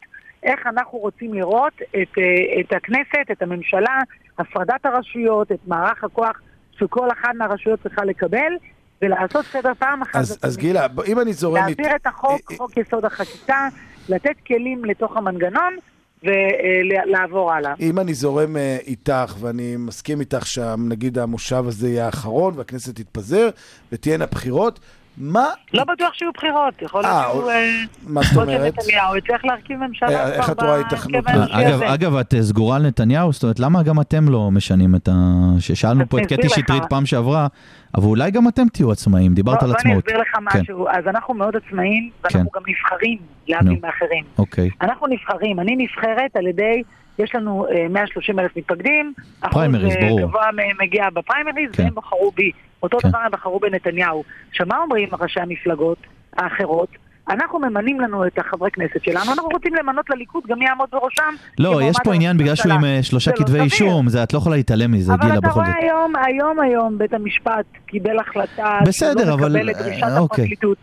איך 0.48 0.68
אנחנו 0.68 0.98
רוצים 0.98 1.34
לראות 1.34 1.74
את, 1.82 2.18
אה, 2.18 2.60
את 2.62 2.74
הכנסת, 2.74 3.32
את 3.32 3.41
הממשלה, 3.41 4.00
הפרדת 4.38 4.86
הרשויות, 4.86 5.52
את 5.52 5.60
מערך 5.68 6.04
הכוח 6.04 6.41
שכל 6.80 7.12
אחת 7.12 7.30
מהרשויות 7.38 7.80
צריכה 7.84 8.06
לקבל, 8.06 8.54
ולעשות 9.02 9.45
סדר 9.45 9.74
פעם 9.80 10.02
אחת. 10.02 10.16
אז 10.16 10.39
אז 10.41 10.58
גילה, 10.58 10.88
אם 11.08 11.20
אני 11.20 11.34
זורם... 11.34 11.56
להעביר 11.56 11.95
את 11.95 12.08
החוק, 12.08 12.52
אה, 12.52 12.58
חוק 12.58 12.78
יסוד 12.78 13.06
החקיקה, 13.06 13.68
לתת 14.10 14.36
כלים 14.48 14.86
לתוך 14.86 15.18
המנגנון 15.18 15.76
ולעבור 16.24 17.54
הלאה. 17.54 17.74
אם 17.80 18.00
אני 18.00 18.14
זורם 18.14 18.58
אה, 18.58 18.78
איתך, 18.88 19.36
ואני 19.39 19.76
מסכים 19.78 20.20
איתך 20.20 20.48
שנגיד 20.48 21.18
המושב 21.18 21.64
הזה 21.68 21.89
יהיה 21.89 22.06
האחרון 22.06 22.54
והכנסת 22.58 22.95
תתפזר 22.95 23.50
ותהיינה 23.91 24.26
בחירות, 24.26 24.80
מה... 25.18 25.45
לא 25.74 25.84
בטוח 25.84 26.13
שיהיו 26.13 26.32
בחירות, 26.38 26.82
יכול 26.82 27.05
אה, 27.05 27.11
להיות 27.11 27.32
שהוא... 27.34 27.51
אה, 27.51 27.70
מה 28.07 28.22
זאת 28.24 28.38
אומרת? 28.38 28.74
שנתניהו 28.76 29.18
יצליח 29.18 29.45
להרכיב 29.45 29.78
ממשלה 29.80 30.09
אה, 30.09 30.34
איך 30.34 30.49
את 30.49 30.61
רואה? 30.63 30.82
האנושי 31.26 31.93
אגב, 31.93 32.15
את 32.15 32.34
אה, 32.34 32.43
סגורה 32.43 32.76
על 32.76 32.88
נתניהו? 32.88 33.34
זאת 33.34 33.43
אומרת, 33.43 33.59
למה 33.59 33.84
גם 33.84 34.01
אתם 34.01 34.30
לא 34.30 34.51
משנים 34.51 34.95
את 34.95 35.07
ה... 35.07 35.13
ששאלנו 35.59 36.09
פה 36.09 36.20
את 36.22 36.26
קטי. 36.34 36.49
שטרית 36.49 36.84
פעם 36.89 37.05
שעברה, 37.05 37.47
אבל 37.95 38.05
אולי 38.05 38.32
גם 38.32 38.47
אתם 38.47 38.63
תהיו 38.74 38.91
עצמאים, 38.91 39.34
דיברת 39.34 39.55
בוא- 39.55 39.63
על 39.63 39.70
בוא 39.70 39.80
אני 39.82 39.89
עצמאות. 39.89 40.05
אסביר 40.07 40.22
לך 40.22 40.28
כן. 40.53 40.59
משהו. 40.61 40.88
אז 40.89 41.07
אנחנו 41.07 41.34
מאוד 41.34 41.55
עצמאים, 41.55 42.09
ואנחנו 42.24 42.51
כן. 42.51 42.59
גם 42.59 42.63
נבחרים, 42.68 43.18
להבדיל. 43.47 43.80
מאחרים. 43.84 44.24
אוקיי. 44.38 44.70
אנחנו 44.82 45.07
נבחרים, 45.07 45.59
אני 45.59 45.76
נבחרת 45.76 46.36
על 46.36 46.47
ידי, 46.47 46.84
יש 47.20 47.36
לנו 47.36 47.68
אה, 47.72 47.88
130 47.89 48.39
אלף 48.39 48.57
מתפקדים, 48.57 49.13
פריימריז, 49.51 49.93
אחוז 49.93 49.95
אה, 49.95 50.07
ברור. 50.07 50.22
גבוה 50.22 50.51
מהם 50.55 50.76
מגיע 50.82 51.09
בפריימריז, 51.13 51.72
כן. 51.72 51.84
והם 51.84 51.95
בחרו 51.95 52.32
בי. 52.32 52.51
אותו 52.84 52.97
כן. 52.99 53.09
דבר 53.09 53.18
הם 53.18 53.32
בחרו 53.32 53.59
בנתניהו. 53.59 54.24
עכשיו, 54.49 54.68
מה 54.68 54.78
אומרים 54.78 55.09
ראשי 55.20 55.39
המפלגות 55.39 55.97
האחרות? 56.38 56.89
אנחנו 57.30 57.59
ממנים 57.59 57.99
לנו 57.99 58.28
את 58.28 58.39
החברי 58.39 58.72
כנסת 58.72 59.03
שלנו, 59.03 59.32
אנחנו 59.32 59.49
רוצים 59.53 59.76
למנות 59.76 60.09
לליכוד 60.09 60.43
גם 60.47 60.59
מי 60.59 60.65
יעמוד 60.65 60.89
בראשם. 60.91 61.34
לא, 61.59 61.82
יש 61.84 61.95
פה 62.03 62.13
עניין 62.13 62.38
בגלל 62.38 62.55
שהוא 62.55 62.74
עם. 62.74 62.86
אה, 62.86 62.99
שלושה 63.03 63.32
לא 63.32 63.36
כתבי. 63.36 63.59
אישום, 63.59 64.09
זה 64.09 64.24
את 64.24 64.34
לא 64.34 64.38
יכולה 64.38 64.55
להתעלם 64.55 64.91
מזה, 64.91 65.13
אבל 65.13 65.22
גילה, 65.22 65.34
אתה 65.34 65.47
בכל 65.47 65.59
רואה 65.59 65.68
זאת. 65.68 65.76
היום, 65.84 66.13
היום 66.26 66.59
היום 66.59 66.97
בית 66.97 67.13
המשפט 67.13 67.65
קיבל 67.86 68.20
החלטה 68.20 68.80
בסדר, 68.86 69.34
אבל, 69.34 69.49
מקבל 69.49 69.70
את 69.70 69.78
דרישת 69.78 70.03
אה, 70.03 70.20
אוקיי. 70.20 70.43
הפרקליטות. 70.43 70.78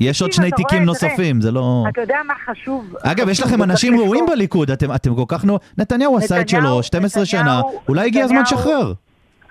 יש 0.00 0.22
עוד 0.22 0.32
שני 0.32 0.50
תיקים 0.50 0.82
נוספים, 0.84 1.40
זה 1.40 1.50
לא... 1.50 1.84
אתה 1.88 2.00
יודע 2.00 2.16
מה 2.26 2.34
חשוב? 2.46 2.94
אגב, 3.02 3.28
יש 3.28 3.40
לכם 3.40 3.62
אנשים 3.62 4.00
ראויים. 4.00 4.26
בליכוד, 4.26 4.70
אתם 4.70 4.90
כל 5.14 5.24
כך. 5.28 5.44
נתניהו 5.78 6.18
עשה 6.18 6.40
את 6.40 6.48
שלו, 6.48 6.60
נתניהו- 6.60 6.82
12 6.82 7.26
שנה, 7.26 7.60
אולי 7.88 8.06
הגיע 8.06 8.24
הזמן 8.24 8.42
לשחרר. 8.42 8.92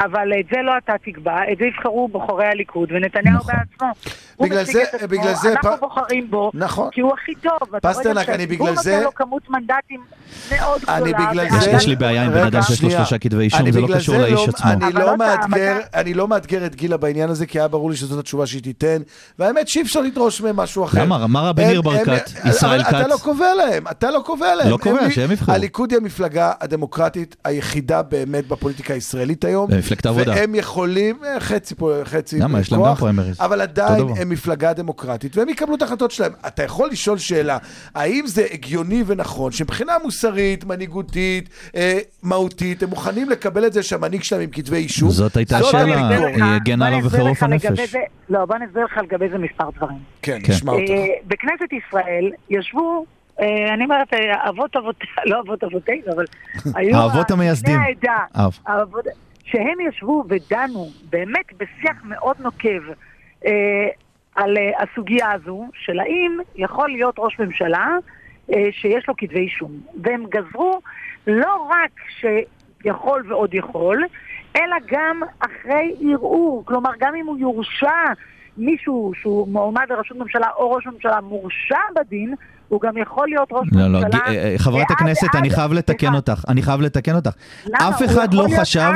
אבל 0.05 0.29
את 0.39 0.45
זה 0.51 0.57
לא 0.63 0.71
אתה 0.77 0.93
תקבע, 1.05 1.37
את 1.51 1.57
זה 1.57 1.65
יבחרו 1.65 2.07
בוחרי 2.07 2.45
הליכוד, 2.45 2.89
ונתניהו 2.91 3.35
נכון. 3.37 3.53
בעצמו. 3.55 3.87
הוא 4.35 4.47
בגלל 4.47 4.63
זה- 4.63 4.83
עצמו, 4.93 5.07
בגלל 5.07 5.33
זה 5.35 5.51
אנחנו 5.51 5.69
פ- 5.77 5.79
בוחרים 5.79 6.31
בו, 6.31 6.51
נכון. 6.53 6.89
כי 6.91 7.01
הוא 7.01 7.11
הכי 7.13 7.35
טוב. 7.35 7.79
פסטרנק, 7.81 8.29
אני 8.29 8.47
בגלל 8.47 8.75
זה- 8.75 8.91
נותן 8.93 9.03
לו 9.03 9.13
כמות 9.15 9.49
מנדטים 9.49 10.01
מאוד 10.51 10.81
גדולה. 10.81 10.97
אני 10.97 11.13
בגלל 11.13 11.59
זה... 11.59 11.69
יש 11.71 11.87
לי 11.87 11.95
בעיה 11.95 12.23
עם 12.25 12.31
בן 12.31 12.45
אדם 12.45 12.61
שיש 12.61 12.83
לו. 12.83 12.91
שלושה 12.91 13.17
כתבי 13.17 13.43
אישום, 13.43 13.59
אני 13.61 13.71
זה 13.71 13.81
לא 13.81 13.87
קשור 13.95 14.15
זה 14.15 14.21
לאיש 14.21 14.33
לא- 14.33 14.45
עצמו. 14.47 14.71
אני 14.71 14.93
לא 14.93 15.17
מאתגר, 15.17 15.79
אתה- 15.89 15.99
אני 16.01 16.13
לא 16.13 16.27
מאתגר 16.27 16.65
את 16.65 16.75
גילה 16.75 16.97
בעניין 16.97 17.29
הזה, 17.29 17.45
כי 17.45 17.59
היה 17.59 17.67
ברור 17.67 17.89
לי 17.89 17.95
שזאת 17.95 18.19
התשובה 18.19 18.45
שהיא 18.47 18.61
תיתן, 18.63 19.01
והאמת 19.39 19.67
שאי 19.67 19.81
אפשר 19.81 20.01
לדרוש 20.01 20.41
מהם 20.41 20.55
משהו 20.55 20.83
אחר. 20.85 21.03
למה? 21.03 21.15
הם- 21.15 21.55
בניר 21.55 21.77
הם- 21.77 21.81
ברקת, 21.83 22.29
ישראל 22.45 22.81
אתה 22.81 23.07
לא 23.07 23.15
כץ? 23.15 23.21
קובע 23.21 23.55
להם, 23.55 23.83
אתה 23.91 24.11
לא 24.11 24.21
קובע 24.25 24.55
להם. 24.55 24.69
לא 24.69 24.77
קובע, 24.77 25.01
הם- 25.01 25.11
שהם 25.11 25.31
יבחרו. 25.31 25.55
הליכוד 25.55 25.91
היא 25.91 25.99
המפלגה 26.01 26.51
הדמוקרטית 26.61 27.35
היחידה 27.43 28.01
באמת 28.01 28.47
בפוליטיקה 28.47 28.93
הישראלית 28.93 29.45
היום. 29.45 29.69
במפלגת 29.89 30.05
העבודה. 30.05 30.31
והם 30.31 30.55
יכולים, 30.55 31.15
אה, 31.25 31.39
חצי 31.39 31.75
פה, 31.75 31.93
חצי 32.03 32.39
למה? 32.39 32.59
יש 32.59 32.71
להם 32.71 32.81
גם 32.85 32.95
פריימריז. 32.95 33.41
אבל 33.41 33.61
עדיין. 33.61 34.03
הם 34.17 34.29
מפלגה 34.29 34.73
דמוקרטית, 34.73 35.37
והם 35.37 35.49
יקבלו 35.49 35.75
את 35.75 35.81
ההחלטות 35.81 36.11
שלהם. 36.11 36.31
אתה 36.47 36.63
יכול 36.63 36.89
לשאול 36.89 37.17
שאלה, 37.17 37.57
האם 37.95 38.27
זה 38.27 38.45
הגיוני 38.51 39.03
ונכון 39.05 39.51
שמבחינה 39.51 39.93
מוסרית, 40.03 40.65
מנהיגותית, 40.65 41.49
אה, 41.75 41.99
מהותית, 42.23 42.83
הם 42.83 42.89
מוכנים 42.89 43.29
לקבל 43.29 43.65
את 43.65 43.73
זה 43.73 43.83
שהמנהיג 43.83 44.23
שלהם 44.23 44.41
עם 44.41 44.49
כתבי 44.51 44.77
אישום? 44.77 45.09
זאת 45.09 45.37
הייתה 45.37 45.57
השאלה, 45.57 46.07
היא 46.07 46.43
הגנה 46.43 46.87
עליו 46.87 47.01
בחירוף 47.01 47.43
הנפש. 47.43 47.95
לא, 48.29 48.45
בוא 48.45 48.55
אני 48.55 48.65
אסביר 48.65 48.85
לך 48.85 48.97
לגבי 48.97 49.29
זה 49.29 49.37
מספר 49.37 49.69
דברים. 49.77 49.97
כן, 50.21 50.39
כן. 50.43 50.53
נשמע 50.53 50.71
אותך. 50.71 50.89
אה, 50.89 51.05
בכנסת 51.27 51.73
ישראל 51.73 52.31
ישבו, 52.49 53.05
אה, 53.41 53.73
אני 53.73 53.83
אומרת, 53.83 54.07
אבות 54.49 54.75
אבות, 54.75 54.95
לא 55.29 55.41
אבות 55.45 55.63
אבותינו, 55.63 56.13
אבל 56.15 56.25
היו... 56.75 56.97
האבות 56.97 57.31
המייסדים. 57.31 57.75
בני 57.75 57.85
העדה, 57.85 58.43
שהם 59.51 59.79
ישבו 59.79 60.23
ודנו 60.29 60.87
באמת 61.09 61.53
בשיח 61.57 62.03
מאוד 62.03 62.35
נוקב 62.39 62.81
אה, 63.45 63.87
על 64.35 64.57
אה, 64.57 64.83
הסוגיה 64.83 65.31
הזו, 65.31 65.67
של 65.73 65.99
האם 65.99 66.37
יכול 66.55 66.89
להיות 66.89 67.15
ראש 67.17 67.39
ממשלה 67.39 67.87
אה, 68.53 68.67
שיש 68.71 69.07
לו 69.07 69.13
כתבי 69.17 69.39
אישום. 69.39 69.71
והם 70.03 70.25
גזרו 70.29 70.81
לא 71.27 71.67
רק 71.69 71.91
שיכול 72.19 73.23
ועוד 73.27 73.53
יכול, 73.53 74.05
אלא 74.55 74.75
גם 74.85 75.21
אחרי 75.39 75.95
ערעור. 76.01 76.65
כלומר, 76.65 76.91
גם 76.99 77.15
אם 77.15 77.25
הוא 77.25 77.37
יורשע, 77.37 78.13
מישהו 78.57 79.11
שהוא 79.15 79.47
מועמד 79.47 79.85
לראשות 79.89 80.17
ממשלה 80.17 80.47
או 80.57 80.71
ראש 80.71 80.87
ממשלה 80.87 81.21
מורשע 81.21 81.79
בדין, 81.95 82.35
הוא 82.69 82.81
גם 82.81 82.97
יכול 83.01 83.27
להיות 83.27 83.47
ראש 83.51 83.67
לא, 83.71 83.81
לא, 83.87 83.99
ממשלה. 83.99 84.09
ג- 84.19 84.27
אה, 84.27 84.51
אה, 84.51 84.55
חברת 84.57 84.75
ועד- 84.75 84.91
הכנסת, 84.91 85.27
אני 85.35 85.49
חייב 85.49 85.73
לתקן 85.73 86.15
אותך, 86.15 86.43
אני 86.47 86.61
חייב 86.61 86.81
לתקן 86.81 87.15
אותך. 87.15 87.31
למה? 87.65 87.89
אף 87.89 88.03
אחד 88.05 88.33
לא 88.33 88.47
חשב, 88.59 88.91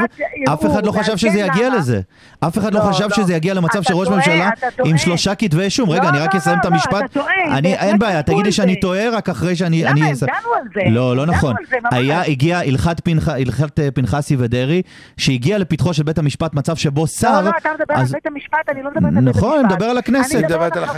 אף 0.54 0.66
אחד 0.66 0.86
לא 0.86 0.92
חשב 0.92 1.18
שזה 1.18 1.40
יגיע? 1.40 1.70
לזה. 1.70 2.02
אף 2.40 2.58
אחד 2.58 2.74
לא 2.74 2.80
לא, 2.80 2.86
חשב 2.86 3.04
לא. 3.10 3.16
שזה 3.16 3.34
יגיע 3.34 3.54
למצב 3.54 3.82
שראש 3.84 4.08
ממשלה. 4.08 4.50
עם 4.86 4.98
שלושה 4.98 5.36
כתבי 5.36 5.62
אישום. 5.64 5.90
רגע, 5.90 6.04
לא, 6.04 6.10
אני 6.10 6.20
רק 6.20 6.34
לא, 6.34 6.40
אסיים 6.40 6.60
את 6.60 6.66
לא, 6.66 6.72
לא, 6.72 6.76
המשפט. 6.76 7.18
אין 7.66 8.00
בעיה, 8.00 8.22
תגידי 8.24 8.52
שאני. 8.52 8.80
טועה, 8.80 9.10
רק 9.10 9.30
אחרי 9.30 9.56
שאני... 9.56 9.84
למה? 9.84 9.92
הגענו 9.92 10.14
על 10.56 10.64
זה. 10.76 10.82
לא, 10.90 11.16
לא 11.16 11.26
נכון. 11.26 11.56
היה, 11.92 12.22
הגיע 12.22 12.60
הלכת 12.60 13.00
פנח- 13.10 13.28
הלכת 13.30 13.80
אה, 13.80 13.92
פנחסי 13.92 14.36
ודרעי, 14.40 14.82
שהגיע 15.18 15.58
לפתחו 15.58 15.94
של 15.94 16.04
בית 16.04 16.18
המשפט 16.18 16.54
מצב 16.54 16.76
שבו 16.76 17.08
שר... 17.08 17.32
לא, 17.32 17.42
לא, 17.42 17.52
אתה 17.58 17.70
מדבר 17.80 17.94
על 18.00 18.06
בית 18.06 18.28
המשפט, 18.28 18.58
אני 18.70 18.84
לא 18.84 18.90
מדברת 18.90 19.04
על 19.06 19.10
בית 19.10 19.18
המשפט. 19.28 19.36
נכון, 19.38 19.60
אני 19.60 19.74
מדבר 19.74 19.86
על 19.86 19.98
הכנסת. 19.98 20.42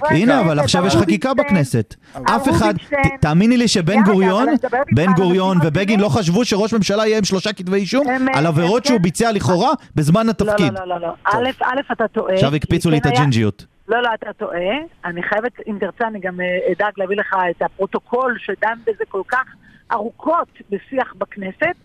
הנה, 0.10 0.40
אבל 0.40 0.60
עכשיו 0.60 0.86
יש 0.86 0.96
חקיקה 0.96 1.30
רובינשטיין, 1.30 1.56
בכנסת. 1.58 1.96
אף 2.36 2.50
אחד, 2.50 2.65
ת- 2.74 3.22
תאמיני 3.22 3.58
לי 3.58 3.68
שבן 3.68 4.04
גוריון, 4.04 4.48
בן 4.92 5.14
גוריון 5.14 5.58
ובגין 5.64 6.00
לא. 6.00 6.10
חשבו 6.10 6.46
שראש 6.46 6.74
ממשלה 6.74 7.06
יהיה 7.08 7.18
עם 7.18 7.24
שלושה 7.24 7.54
כתבי 7.54 7.78
אישום 7.78 8.08
על 8.34 8.46
אה, 8.46 8.48
עבירות 8.48 8.84
כן. 8.84 8.90
שהוא 8.90 9.02
ביצע 9.02 9.32
לכאורה 9.32 9.72
בזמן 9.96 10.26
לא, 10.26 10.32
התפקיד. 10.32 10.74
לא, 10.74 10.80
לא, 10.88 11.00
לא, 11.00 11.08
לא. 11.08 11.14
א', 11.24 11.80
אתה 11.92 12.08
טועה. 12.08 12.34
עכשיו 12.34 12.56
הקפיצו 12.56 12.90
לי 12.90 12.98
את 12.98 13.06
הג'ינג'יות. 13.06 13.66
לא, 13.88 14.02
לא, 14.02 14.10
אתה 14.14 14.34
טועה. 14.34 14.60
אני 15.06 15.24
חייבת, 15.24 15.52
אם 15.68 15.78
תרצה, 15.80 16.08
אני 16.08 16.20
גם 16.20 16.42
אה, 16.42 16.46
אדאג 16.72 16.94
להביא 16.98 17.18
לך 17.18 17.36
את 17.50 17.62
הפרוטוקול 17.62 18.38
שדן 18.40 18.78
בזה 18.88 19.04
כל 19.08 19.22
כך 19.28 19.46
ארוכות 19.92 20.48
בשיח 20.70 21.14
בכנסת. 21.18 21.76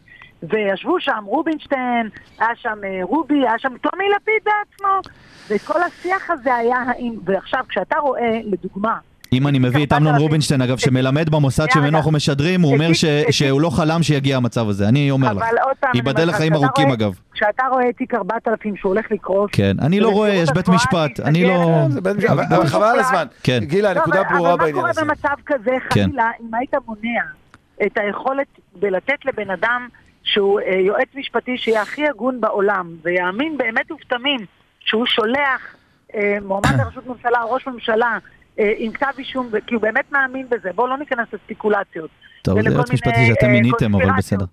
וישבו 0.43 1.01
שם 1.01 1.25
רובינשטיין, 1.27 2.09
היה 2.39 2.49
שם 2.57 2.79
אה, 2.85 2.99
רובי, 3.03 3.39
היה 3.39 3.59
שם 3.59 3.73
טומי 3.81 4.05
לפיד 4.17 4.45
בעצמו. 4.45 5.13
וכל 5.51 5.83
השיח 5.83 6.31
הזה 6.31 6.55
היה 6.55 6.77
האם... 6.87 7.15
ועכשיו, 7.25 7.65
כשאתה 7.69 7.99
רואה, 7.99 8.41
לדוגמה, 8.45 8.99
אם 9.33 9.47
אני 9.47 9.59
מביא 9.59 9.87
את 9.87 9.93
אמנון. 9.93 10.15
רובינשטיין, 10.17 10.63
אגב, 10.63 10.79
שמלמד 10.79 11.29
במוסד 11.31 11.67
שממנו. 11.71 11.97
אנחנו 11.99 12.11
משדרים, 12.13 12.61
הוא 12.63 12.73
אומר. 12.75 12.89
שהוא 13.31 13.61
לא 13.61 13.71
חלם 13.71 14.03
שיגיע 14.03 14.37
המצב 14.37 14.69
הזה. 14.69 14.89
אני 14.89 15.11
אומר 15.11 15.33
לך. 15.33 15.43
אבל 15.43 15.59
עוד 15.63 15.77
פעם, 15.81 15.91
אני 15.91 15.99
ייבדל 15.99 16.29
לחיים 16.29 16.55
ארוכים, 16.55 16.91
אגב. 16.91 17.13
כשאתה 17.33 17.63
רואה 17.71 17.89
את 17.89 17.97
תיק 17.97 18.15
4000 18.15 18.77
שהוא 18.77 18.91
הולך 18.93 19.07
לקרות... 19.11 19.51
כן, 19.53 19.77
אני 19.83 20.01
לא 20.01 20.09
רואה, 20.09 20.31
יש 20.31 20.51
בית 20.55 20.69
משפט. 20.69 21.21
אני 21.25 21.45
להסתגר, 21.45 21.65
לא... 22.29 22.33
אבל- 22.33 22.45
אבל 22.57 22.67
חבל 22.67 22.85
על. 22.87 22.99
הזמן. 22.99 23.27
כן. 23.43 23.59
גילה, 23.65 23.93
לא, 23.93 23.99
הנקודה 23.99 24.21
אבל- 24.21 24.29
ברורה 24.37 24.53
אבל 24.55 24.65
בעניין 24.65 24.83
מה 24.85 24.91
הזה. 24.91 25.01
קורה 25.01 25.15
במצב 25.15 25.43
כזה, 25.47 25.77
כן. 25.91 26.05
חלילה, 26.05 26.31
אם 26.41 26.55
היית 26.55 26.75
מונע 26.87 27.21
את 27.87 27.99
היכולת 27.99 28.47
בלתת 28.81 29.25
לבן 29.25 29.51
אדם 29.51 29.89
שהוא 30.23 30.61
אה, 30.61 30.75
יועץ 30.75 31.09
משפטי 31.15 31.59
שיהיה 31.59 31.83
הכי 31.83 32.09
הגון 32.09 32.41
בעולם, 32.41 32.87
ויאמין 33.05 33.59
באמת 33.59 33.91
ובתמים 33.91 34.41
שהוא 34.81 35.07
שולח 35.07 35.75
אה, 36.15 36.37
מועמד 36.43 36.71
לראשות 36.79 37.07
ממשלה 37.07 37.43
או 37.43 37.53
ראש 37.55 37.67
ממשלה 37.67 38.19
עם 38.77 38.93
כתב 38.93 39.07
אישום, 39.19 39.51
כי 39.67 39.75
הוא 39.75 39.83
באמת 39.83 40.13
מאמין 40.13 40.47
בזה, 40.51 40.69
בואו 40.75 40.87
לא 40.87 40.99
ניכנס 40.99 41.27
לספקולציות. 41.33 42.11
טוב, 42.43 42.63
זה 42.63 42.69
יועץ 42.69 42.91
משפטי 42.91 43.27
שאתם 43.27 43.47
אה, 43.47 43.53
מיניתם, 43.53 43.95
אבל. 43.95 44.11
בסדר. 44.19 44.45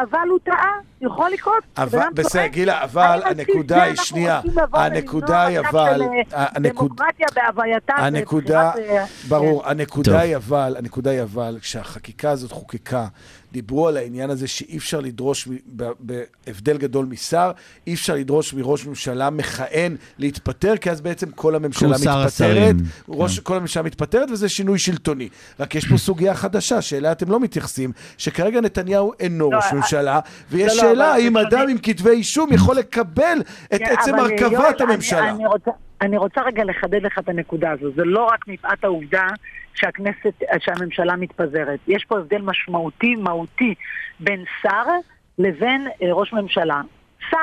אבל 0.00 0.28
הוא 0.30 0.38
טעה, 0.44 0.70
יכול 1.00 1.30
לקרות. 1.30 1.62
אבל- 1.78 2.00
בסדר. 2.14 2.46
גילה, 2.46 2.84
אבל 2.84 3.20
הנקודה 3.24 3.82
היא, 3.82 3.96
שנייה, 3.96 4.40
הנקודה 4.72 5.46
היא 5.46 5.60
אבל, 5.60 6.00
אה, 6.34 6.46
דמוקרטיה 6.60 7.26
בהווייתה. 7.34 7.94
הנקודה, 7.96 8.72
אה, 8.78 9.04
ברור. 9.28 9.62
הנקודה. 9.68 10.20
היא 10.20 10.36
אבל, 10.36 10.74
הנקודה 10.78 11.10
היא 11.10 11.22
אבל, 11.22 11.58
כשהחקיקה 11.60 12.30
הזאת 12.30 12.52
חוקקה, 12.52 13.06
דיברו 13.52 13.88
על 13.88 13.96
העניין 13.96 14.30
הזה 14.30 14.48
שאי 14.48 14.76
אפשר 14.78 15.00
לדרוש, 15.00 15.48
בהבדל 16.00 16.76
גדול 16.78 17.06
משר, 17.06 17.50
אי 17.86 17.94
אפשר 17.94 18.14
לדרוש 18.14 18.54
מראש 18.54 18.86
ממשלה 18.86 19.30
מכהן 19.30 19.96
להתפטר, 20.18 20.76
כי 20.76 20.90
אז 20.90 21.00
בעצם 21.00 21.30
כל 21.30 21.54
הממשלה 21.54 21.88
מתפטרת, 21.88 22.74
ראש, 23.08 23.38
כן. 23.38 23.44
כל 23.44 23.56
הממשלה 23.56 23.82
מתפטרת 23.82 24.30
וזה 24.30 24.48
שינוי 24.48 24.78
שלטוני. 24.78 25.28
רק 25.60 25.74
יש 25.74 25.88
פה 25.88 25.96
סוגיה 26.06 26.34
חדשה 26.34 26.82
שאליה 26.82 27.12
אתם 27.12 27.30
לא 27.30 27.40
מתייחסים, 27.40 27.92
שכרגע 28.18 28.60
נתניהו 28.60 29.12
אינו 29.20 29.50
לא, 29.50 29.56
ראש 29.56 29.64
אה, 29.64 29.74
ממשלה, 29.74 30.20
ויש 30.50 30.76
לא, 30.76 30.82
לא, 30.84 30.88
שאלה 30.90 31.12
האם 31.12 31.36
אדם. 31.36 31.68
עם 31.68 31.78
כתבי 31.82 32.10
אישום 32.10 32.52
יכול 32.52 32.76
לקבל 32.76 33.38
את 33.74 33.78
כן, 33.78 33.94
עצם 33.98 34.14
הרכבת 34.14 34.80
אני- 34.80 34.92
הממשלה. 34.92 35.30
אני 35.30 35.46
רוצה- 35.46 35.70
אני 36.02 36.16
רוצה 36.16 36.40
רגע 36.42 36.64
לחדד 36.64 37.02
לך 37.02 37.18
את 37.18 37.28
הנקודה 37.28 37.70
הזו. 37.70 37.92
זה 37.96 38.04
לא 38.04 38.24
רק 38.24 38.48
מפאת 38.48 38.84
העובדה 38.84 39.26
שהכנסת, 39.74 40.32
שהממשלה 40.58 41.16
מתפזרת. 41.16 41.80
יש 41.88 42.04
פה 42.04 42.18
הבדל 42.18 42.42
משמעותי, 42.42 43.16
מהותי, 43.16 43.74
בין 44.20 44.44
שר 44.62 44.84
לבין 45.38 45.86
אה, 46.02 46.12
ראש 46.12 46.32
ממשלה. 46.32 46.80
שר 47.30 47.36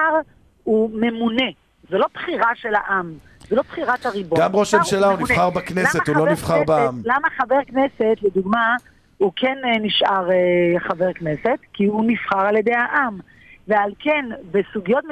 הוא 0.64 0.89
ממונה, 0.93 1.45
זה 1.89 1.97
לא 1.97 2.05
בחירה 2.14 2.51
של 2.55 2.76
העם. 2.76 3.14
זה 3.47 3.55
לא 3.55 3.62
בחירת 3.62 4.05
הריבון. 4.05 4.39
גם 4.41 4.55
ראש 4.55 4.74
הממשלה 4.74 5.07
הוא 5.07 5.16
ממונה. 5.16 5.34
נבחר 5.34 5.49
בכנסת, 5.49 6.07
הוא 6.07 6.16
לא 6.16 6.32
נבחר 6.32 6.53
כנסת- 6.55 6.68
בעם. 6.68 7.01
למה 7.05 7.28
חבר 7.38 7.60
כנסת, 7.68 8.18
לדוגמה, 8.22 8.76
הוא 9.18 9.32
כן 9.36 9.57
אה, 9.66 9.80
נשאר 9.80 10.32
אה, 10.32 10.80
חבר 10.80 11.14
כנסת? 11.14 11.60
כי 11.74 11.86
הוא 11.86 12.03
נבחר 12.07 12.39
על 12.39 12.57
ידי 12.57 12.74
העם. 12.74 13.20
ועל 13.68 13.91
כן, 13.99 14.26
בסוגיות, 14.51 15.03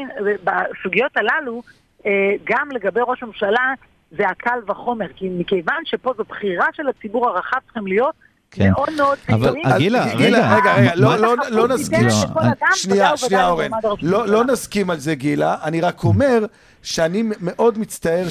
בסוגיות 0.44 1.18
הללו, 1.18 1.62
גם 2.44 2.70
לגבי 2.72 3.00
ראש 3.08 3.24
ממשלה, 3.24 3.74
זה 4.12 4.28
הקל 4.28 4.60
וחומר. 4.68 5.08
כי 5.16 5.30
מכיוון 5.30 5.76
שפה 5.86 6.14
זו 6.18 6.24
בחירה 6.30 6.66
של 6.74 6.88
הציבור 6.88 7.30
הרחב, 7.30 7.58
צריכים 7.66 7.88
להיות 7.88 8.16
כן. 8.52 8.70
מאוד 8.70 8.90
מאוד 8.98 9.18
אבל 9.30 9.40
זהירים. 9.40 9.66
אז 9.66 9.78
גילה, 9.78 10.06
רגע, 10.06 10.56
רגע, 10.56 10.76
רגע, 10.76 10.96
לא, 10.96 11.16
לא, 11.18 11.36
לא 11.50 11.68
נסכים. 11.68 12.06
לא, 12.06 12.12
שנייה, 12.74 13.18
שנייה, 13.18 13.48
אורן. 13.48 13.72
לא. 14.02 14.28
לא 14.28 14.46
נסכים 14.46 14.90
על 14.90 14.98
זה, 14.98 15.16
גילה. 15.16 15.56
אני 15.64 15.82
רק 15.82 16.04
אומר 16.04 16.46
שאני 16.84 17.24
מאוד 17.42 17.78
מצטער 17.78 18.26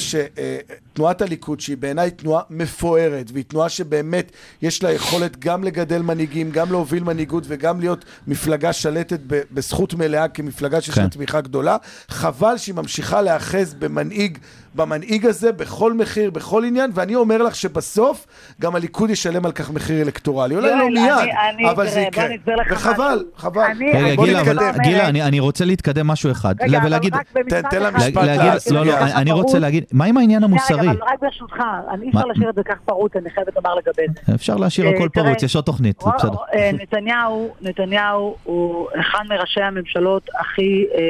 שתנועת 0.97 1.23
הליכוד, 1.23 1.61
שהיא 1.61 1.77
בעיניי 1.77 2.11
תנועה 2.11 2.43
מפוארת, 2.51 3.31
והיא 3.33 3.45
תנועה 3.49 3.69
שבאמת 3.69 4.33
יש 4.63 4.83
לה 4.83 4.93
יכולת 4.93 5.39
גם 5.39 5.65
לגדל 5.65 6.03
מנהיגים, 6.03 6.51
גם 6.51 6.71
להוביל 6.73 7.03
מנהיגות 7.05 7.45
וגם 7.49 7.81
להיות 7.81 8.05
מפלגה 8.27 8.73
שלטת 8.73 9.21
ב- 9.27 9.41
בזכות 9.53 9.95
מלאה 9.95 10.29
כמפלגה 10.29 10.81
שיש 10.81 10.99
לה 10.99 11.05
כן. 11.05 11.09
תמיכה 11.11 11.41
גדולה. 11.41 11.77
חבל 12.09 12.57
שהיא 12.57 12.75
ממשיכה 12.75 13.23
להיאחז 13.23 13.75
במנהיג, 13.75 14.39
במנהיג 14.75 15.27
הזה, 15.27 15.53
בכל 15.53 15.93
מחיר, 15.93 16.31
בכל 16.31 16.65
עניין, 16.65 16.91
ואני 16.95 17.15
אומר 17.15 17.43
לך 17.43 17.57
שבסוף 17.57 18.27
גם 18.61 18.77
הליכוד 18.77 19.11
ישלם 19.11 19.47
על 19.47 19.53
כך 19.53 19.71
מחיר 19.71 20.03
אלקטורלי. 20.03 20.55
אולי 20.57 20.71
לא 20.71 20.89
מיד, 20.91 21.13
אני- 21.55 21.71
אבל 21.71 21.91
זה 21.91 22.01
יקרה. 22.01 22.27
וחבל. 22.73 23.25
חבל. 23.37 23.63
אני- 23.63 23.93
רגע, 23.93 24.23
גילה, 24.25 24.41
אבל- 24.41 24.59
גילה, 24.83 25.09
אני 25.09 25.23
אני 25.23 25.41
רוצה 25.41 25.65
להתקדם 25.65 26.07
משהו 26.07 26.31
אחד. 26.31 26.55
רגע, 26.63 26.79
אבל. 26.79 26.95
רק 26.95 27.03
במשפט 27.35 27.49
תן- 27.49 27.63
תן 27.71 27.83
לה 27.83 27.89
אחד. 27.89 27.99
משפט 27.99 28.17
להגיד, 28.25 28.53
לא, 28.71 28.87
לא. 28.87 28.99
אני 28.99 29.33
רוצה 29.33 29.59
להגיד, 29.59 29.85
מה 29.93 30.05
עם 30.05 30.17
העניין 30.17 30.45
המוסרי? 30.45 30.86
רגע, 30.91 30.99
אבל 30.99 31.13
רק 31.13 31.21
ברשותך, 31.23 31.57
אני 31.91 32.09
אפשר 32.09 32.25
להשאיר 32.25 32.51
את 32.51 32.55
זה 32.55 32.63
כך 32.63 32.77
פרוץ, 32.85 33.17
אני 33.17 33.31
חייבת 33.31 33.57
לומר 33.57 33.75
לגבי 33.75 34.03
זה. 34.27 34.35
אפשר 34.35 34.57
להשאיר 34.57 34.87
אה, 34.87 34.95
הכל 34.95 35.09
פרוץ, 35.09 35.43
יש 35.43 35.57
עוד 35.57 35.65
תוכנית, 35.65 36.01
זה 36.01 36.11
בסדר. 36.17 36.37
אה, 36.55 36.71
נתניהו, 36.73 37.55
נתניהו 37.61 38.37
הוא 38.45 38.89
אחד 39.01 39.25
מראשי 39.29 39.61
הממשלות 39.61 40.31
הכי 40.41 40.87
אה, 40.95 41.01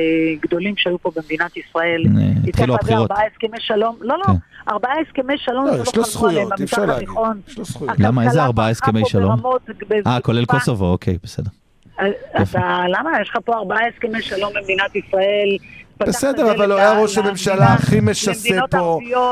גדולים 0.40 0.74
שהיו 0.76 0.98
פה 0.98 1.10
במדינת 1.16 1.56
ישראל. 1.56 2.02
אה, 2.06 2.10
הצליח 2.48 2.48
התחילו 2.48 2.66
להביא 2.66 2.74
הבחירות. 2.74 3.10
ארבעה 3.10 3.26
הסכמי 3.26 3.60
שלום, 3.60 3.96
לא, 4.00 4.18
לא, 4.18 4.24
כן. 4.24 4.32
ארבעה 4.70 4.92
הסכמי 5.00 5.38
שלום, 5.38 5.66
לא, 5.66 5.82
יש 5.82 5.96
לו 5.96 6.04
זכויות, 6.04 6.32
עליהם 6.32 6.48
אי 6.58 6.64
אפשר 6.64 6.84
להגיד. 6.86 7.08
למה? 7.98 8.24
איזה 8.24 8.44
ארבעה 8.44 8.70
הסכמי 8.70 9.02
שלום? 9.04 9.40
אה, 10.06 10.20
כולל 10.20 10.44
קוסובו, 10.44 10.92
אוקיי, 10.92 11.18
בסדר. 11.22 11.50
אתה, 12.42 12.84
למה? 12.88 13.10
יש 13.22 13.28
לך 13.28 13.36
פה 13.44 13.54
ארבעה 13.54 13.78
הסכמי 13.88 14.22
שלום 14.22 14.52
במדינת 14.54 14.96
ישראל. 14.96 15.56
בסדר, 16.00 16.52
אבל 16.52 16.72
הוא 16.72 16.78
היה 16.80 16.92
ראש 16.92 17.18
הממשלה 17.18 17.54
למדינה- 17.54 17.74
הכי 17.74 18.00
משסה 18.00 18.48
פה. 18.70 18.78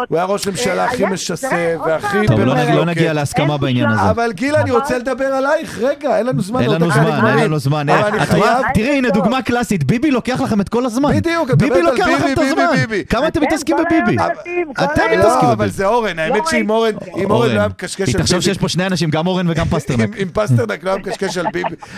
הוא 0.08 0.16
היה 0.16 0.24
ראש 0.24 0.46
הממשלה 0.46 0.84
אה, 0.84 0.90
הכי 0.90 1.04
משסה 1.06 1.48
והכי 1.86 2.26
טוב, 2.26 2.40
לא. 2.40 2.54
נגיע- 2.54 2.74
לא 2.74 2.84
נגיע 2.84 3.12
להסכמה 3.12 3.56
בעניין. 3.56 3.88
הזה. 3.90 4.10
אבל 4.10 4.32
גילה, 4.32 4.60
אני 4.60 4.70
אבל- 4.70 4.80
רוצה 4.80 4.98
לדבר 4.98 5.24
עלייך. 5.24 5.78
רגע, 5.82 6.18
אין 6.18 6.26
לנו 6.26 6.42
זמן. 6.42 6.60
אין 6.60 6.70
לנו 6.70 6.90
זמן. 6.90 7.26
אין 7.28 7.44
לנו 7.44 7.58
זמן. 7.58 7.88
אבל. 7.88 8.18
תראי, 8.74 8.98
הנה. 8.98 9.10
דוגמה 9.10 9.42
קלאסית, 9.42 9.84
ביבי 9.84 10.10
לוקח 10.10 10.40
לכם 10.40 10.60
את 10.60 10.68
כל 10.68 10.86
הזמן. 10.86 11.16
בדיוק, 11.16 11.50
ביבי 11.50 11.82
לוקח 11.82 12.06
לכם 12.06 12.32
את 12.32 12.38
הזמן. 12.38 12.64
כמה 13.08 13.28
אתם 13.28 13.42
מתעסקים 13.42 13.76
בביבי? 13.76 14.16
אתם. 14.16 14.70
מתעסקים 14.70 15.18
לא, 15.18 15.40
אבל 15.40 15.54
בביבי. 15.54 15.70
זה 15.70 15.86
אורן. 15.86 16.18
האמת 16.18 16.36
לא 16.36 16.50
שאם. 16.50 16.70
אורן 16.70 16.92
לא 17.30 17.60
היה 17.60 17.68
מקשקש 17.68 18.08
היא 18.08 18.16
על 18.16 18.22
תחשוב 18.22 18.34
ביבי... 18.38 18.42
שיש 18.44 18.58
פה 18.58 18.68
שני 18.68 18.86
אנשים, 18.86 19.10
גם 19.10 19.26
אורן 19.26 19.50
וגם 19.50 19.66
פסטרנק. 19.74 20.16
אם 20.22 20.28
פסטרנק 20.32 20.84
לא 20.84 20.90
היה 20.90 20.98
מקשקש 20.98 21.38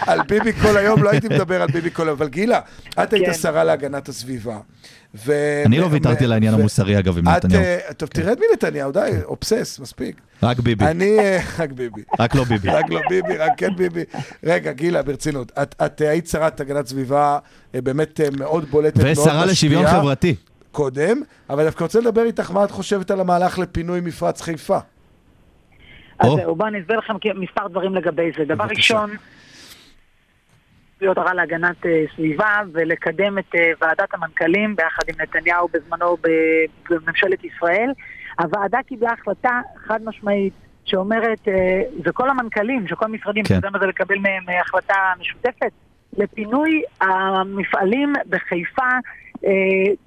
על 0.07 0.19
ביבי, 0.29 0.53
כל 0.62 0.77
היום, 0.77 1.03
לא 1.03 1.11
הייתי 1.11 1.29
מדבר 1.29 1.62
על 1.62 1.69
ביבי 1.69 1.91
כל 1.93 2.03
היום. 2.03 2.17
אבל 2.19 2.29
גילה, 2.29 2.61
את 3.03 3.12
היית 3.12 3.27
כן. 3.27 3.33
שרה 3.35 3.64
להגנת 3.64 4.09
הסביבה. 4.09 4.55
ו- 5.14 5.62
אני 5.66 5.78
לא 5.78 5.86
ויתרתי 5.90 6.24
על 6.24 6.32
העניין 6.32 6.54
ו- 6.54 6.59
המוסרי, 6.59 6.98
אגב, 6.98 7.18
עם 7.18 7.28
את, 7.28 7.44
נתניהו. 7.44 7.62
אה, 7.62 7.78
טוב, 7.96 8.09
תרד 8.09 8.38
מנתניהו, 8.50 8.92
די, 8.92 9.11
אובסס, 9.24 9.78
מספיק. 9.82 10.20
רק 10.42 10.59
ביבי, 10.61 10.84
אני, 10.84 11.18
אה, 11.18 11.38
רק 11.59 11.72
ביבי. 11.72 12.02
רק 12.20 12.34
לא 12.34 12.44
ביבי. 12.44 12.68
רק 12.68 12.84
לא 12.90 13.00
ביבי, 13.11 13.36
רק 13.36 13.52
כן 13.57 13.76
ביבי. 13.76 14.04
רגע, 14.44 14.72
גילה, 14.72 15.02
ברצינות. 15.02 15.52
את, 15.62 15.74
את 15.86 16.00
היית 16.00 16.26
שרת 16.26 16.61
הגנת 16.61 16.86
סביבה 16.86 17.38
אה, 17.74 17.80
באמת 17.80 18.20
מאוד 18.38 18.64
בולטת, 18.70 18.96
מאוד 19.02 19.18
ושרה 19.18 19.46
לשוויון 19.46 19.82
משפיעה 19.84 20.00
חברתי. 20.00 20.34
קודם, 20.72 21.20
אבל 21.50 21.64
דווקא 21.64 21.84
רוצה 21.84 22.00
לדבר 22.00 22.22
איתך 22.24 22.50
מה 22.50 22.64
את 22.64 22.70
חושבת 22.70 23.11
על 23.11 23.20
המהלך 23.20 23.59
לפינוי 23.59 24.00
מפרץ 24.00 24.40
חיפה. 24.42 24.78
אז. 26.18 26.30
זהו, 26.36 26.57
בואו 26.57 26.68
אני 26.68 26.80
אסביר 26.80 26.98
לכם 26.98 27.14
מספר 27.34 27.68
דברים 27.68 27.94
לגבי 27.94 28.30
זה. 28.38 28.44
דבר. 28.44 28.64
ראשון, 28.64 29.11
להיות 31.01 31.18
הרע 31.18 31.34
להגנת 31.34 31.86
אה, 31.86 32.05
סביבה 32.16 32.61
ולקדם 32.72 33.38
את 33.38 33.55
אה, 33.55 33.70
ועדת 33.80 34.14
המנכ"לים 34.14 34.76
ביחד 34.76 35.03
עם 35.09 35.14
נתניהו 35.20 35.68
בזמנו 35.72 36.16
בממשלת 36.90 37.44
ישראל. 37.44 37.90
הוועדה 38.38 38.78
קיבלה 38.86 39.12
החלטה 39.12 39.61
חד 39.86 40.05
משמעית 40.05 40.53
שאומרת, 40.84 41.49
אה, 41.49 41.82
וכל 42.05 42.30
המנכ"לים 42.30 42.88
של 42.88 42.94
כל 42.94 43.05
המשרדים, 43.05 43.44
כן. 43.44 43.61
כן. 43.61 43.78
זה 43.80 43.86
לקבל 43.86 44.18
מהם 44.18 44.44
החלטה 44.61 44.94
משותפת, 45.20 45.72
לפינוי 46.18 46.82
המפעלים 47.01 48.12
בחיפה 48.28 48.86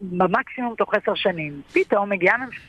במקסימום 0.02 0.76
תוך 0.78 0.94
עשר 0.94 1.16
שנים. 1.16 1.62
פתאום 1.74 2.10
מגיעה 2.10 2.38
ממשלה, 2.38 2.64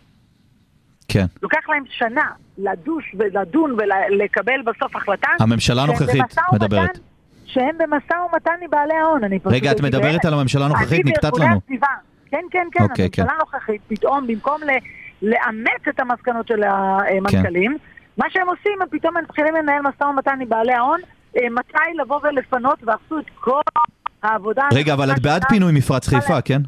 כן. 1.08 1.24
לוקח 1.42 1.68
להם 1.68 1.84
שנה 1.88 2.30
לדוש 2.58 3.14
ולדון 3.18 3.76
ולקבל 3.78 4.62
בסוף 4.62 4.96
החלטה. 4.96 5.28
הממשלה 5.40 5.82
הנוכחית 5.82 6.24
מדברת. 6.52 6.98
שהם 7.53 7.78
במשא 7.78 8.14
ומתן 8.32 8.53
עם 8.62 8.70
בעלי 8.70 8.94
ההון. 8.94 9.24
אני 9.24 9.38
פשוט 9.38 9.53
רגע, 9.53 9.72
את 9.72 9.80
מדברת. 9.80 10.24
על 10.24 10.34
הממשלה 10.34 10.64
הנוכחית? 10.64 11.01
אני 11.05 11.11
נקטעת 11.11 11.22
בארגוני 11.32 11.51
לנו. 11.51 11.61
הסביבה. 11.64 11.86
כן, 12.30 12.44
כן, 12.51 12.66
כן, 12.72 12.82
אוקיי, 12.84 13.05
הממשלה 13.05 13.26
כן. 13.26 13.32
הנוכחית, 13.34 13.80
פתאום, 13.88 14.26
במקום 14.26 14.61
ל- 14.62 14.78
לאמץ 15.28 15.88
את 15.88 16.01
המסקנות 16.01 16.46
של 16.48 16.62
המנכ"לים, 16.62 17.76
מה 18.18 18.26
שהם 18.28 18.48
עושים, 18.48 18.82
הם 18.82 18.88
פתאום 18.90 19.16
הם 19.16 19.24
מתחילים 19.24 19.55
לנהל 19.55 19.80
משא 19.82 20.05
ומתן 20.05 20.38
עם 20.40 20.48
בעלי 20.48 20.72
ההון, 20.72 21.01
אה, 21.36 21.42
מתי 21.51 22.01
לבוא 22.03 22.20
ולפנות, 22.22 22.78
ועשו 22.84 23.18
את 23.18 23.24
כל 23.40 23.61
העבודה... 24.22 24.62
רגע, 24.74 24.94
אבל 24.94 25.11
את 25.12 25.18
בעד. 25.22 25.44
פינוי 25.44 25.72
מפרץ 25.72 26.09
חיפה, 26.09 26.40
כן? 26.40 26.62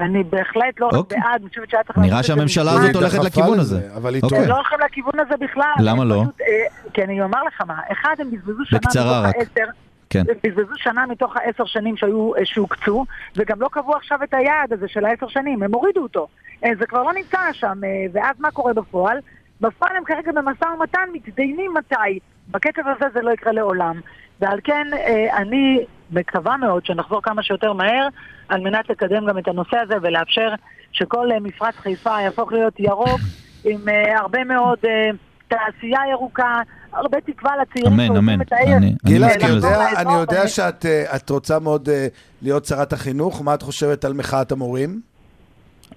אני 0.00 0.22
בהחלט 0.24 0.80
לא 0.80 0.86
רק 0.86 0.94
אוקיי. 0.94 1.18
בעד, 1.20 1.40
אני 1.40 1.48
חושבת 1.48 1.70
שהיה 1.70 1.82
צריך... 1.84 1.98
נראה 1.98 2.22
שהממשלה. 2.22 2.72
הזאת 2.72 2.94
הולכת 2.94 3.18
לכיוון 3.18 3.58
הזה. 3.58 3.88
אבל 3.96 4.14
היא 4.14 4.22
אוקיי. 4.22 4.38
הם 4.38 4.44
טועה. 4.44 4.50
לא 4.50 4.56
הולכים 4.56 4.78
לכיוון 4.86 5.12
הזה 5.20 5.34
בכלל. 5.40 5.72
למה 5.80 6.04
לא? 6.04 6.20
אה, 6.40 6.46
כי 6.94 7.04
אני 7.04 7.22
אומר 7.22 7.42
לך 7.46 7.60
מה, 7.66 7.74
אחד, 7.92 8.14
הם 8.18 8.30
בזבזו 8.30 8.64
שנה 8.64 9.02
רק. 9.04 9.34
העשר, 9.36 9.70
כן. 10.10 10.22
בזבזו 10.44 10.74
שנה 10.76 11.06
מתוך 11.06 11.36
העשר 11.36 11.64
שנים 11.64 11.96
שהיו, 11.96 12.36
אה, 12.36 12.44
שהוקצו, 12.44 13.04
וגם 13.36 13.60
לא 13.60 13.68
קבעו 13.72 13.96
עכשיו 13.96 14.22
את 14.22 14.34
היעד 14.34 14.72
הזה 14.72 14.88
של 14.88 15.04
העשר 15.04 15.28
שנים, 15.28 15.62
הם 15.62 15.74
הורידו 15.74 16.02
אותו. 16.02 16.28
אה, 16.64 16.70
זה 16.78 16.86
כבר 16.86 17.02
לא 17.02 17.12
נמצא 17.12 17.38
שם, 17.52 17.80
אה, 17.84 18.06
ואז 18.12 18.36
מה 18.38 18.50
קורה 18.50 18.72
בפועל? 18.72 19.18
בפועל 19.60 19.96
הם 19.96 20.04
כרגע 20.04 20.32
במשא 20.32 20.64
ומתן 20.64 21.08
מתדיינים 21.12 21.74
מתי. 21.74 22.18
בקצב 22.50 22.82
הזה 22.86 23.04
זה 23.14 23.22
לא 23.22 23.30
יקרה 23.30 23.52
לעולם. 23.52 24.00
ועל 24.40 24.60
כן 24.64 24.86
אני 25.32 25.84
מקווה 26.10 26.56
מאוד 26.56 26.86
שנחזור 26.86 27.22
כמה 27.22 27.42
שיותר 27.42 27.72
מהר 27.72 28.08
על 28.48 28.60
מנת 28.60 28.90
לקדם 28.90 29.26
גם 29.26 29.38
את 29.38 29.48
הנושא 29.48 29.76
הזה 29.76 29.94
ולאפשר 30.02 30.54
שכל 30.92 31.28
מפרץ 31.40 31.74
חיפה 31.74 32.20
יהפוך 32.20 32.52
להיות 32.52 32.80
ירוק 32.80 33.20
עם 33.64 33.80
הרבה 34.16 34.44
מאוד 34.44 34.78
תעשייה 35.48 36.00
ירוקה, 36.10 36.60
הרבה 36.92 37.20
תקווה 37.20 37.52
לצעירים 37.62 38.00
אמן. 38.16 38.40
את 38.42 38.52
העיר. 38.52 38.76
אני- 38.76 38.86
אני 38.86 38.94
גילה, 39.04 39.26
אני. 39.34 39.46
יודע, 39.46 39.68
לאזור 39.68 40.00
אני 40.00 40.12
יודע 40.14 40.48
שאת 40.48 40.86
אה, 40.86 41.16
את 41.16 41.30
רוצה 41.30 41.58
מאוד 41.58 41.88
אה, 41.88 42.06
להיות 42.42 42.64
שרת 42.64 42.92
החינוך, 42.92 43.42
מה 43.44 43.54
את 43.54 43.62
חושבת 43.62 44.04
על 44.04 44.12
מחאת 44.12 44.52
המורים? 44.52 45.00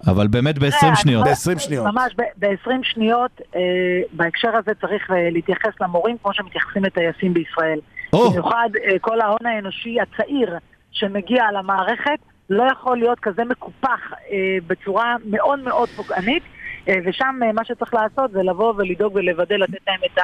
אבל 0.08 0.28
באמת 0.28 0.60
ב-20 0.60 0.70
תראה, 0.82 0.96
שניות. 0.96 1.26
אני- 1.28 1.34
ב-20 1.56 1.60
שניות. 1.60 1.86
ממש 1.86 2.14
ב-20 2.40 2.70
שניות, 2.84 3.32
אה, 3.56 3.60
בהקשר 4.14 4.50
הזה 4.56 4.72
צריך 4.82 5.04
להתייחס 5.32 5.72
למורים 5.82 6.18
כמו 6.24 6.34
שמתייחסים 6.34 6.84
לטייסים 6.86 7.34
בישראל. 7.34 7.80
במיוחד 8.14 8.70
כל 9.02 9.22
ההון 9.22 9.46
האנושי 9.46 9.98
הצעיר 10.02 10.58
שמגיע 10.92 11.44
למערכת 11.58 12.20
לא 12.50 12.64
יכול 12.72 12.98
להיות 12.98 13.20
כזה 13.22 13.44
מקופח 13.46 14.12
בצורה 14.68 15.16
מאוד 15.30 15.60
מאוד 15.60 15.90
פוגענית, 15.90 16.44
ושם 17.06 17.40
מה 17.54 17.66
שצריך 17.66 17.94
לעשות 17.94 18.32
זה 18.32 18.44
לבוא 18.44 18.74
ולדאוג 18.78 19.16
ולוודא 19.16 19.56
לתת 19.56 19.78
להם 19.88 20.00
את 20.14 20.18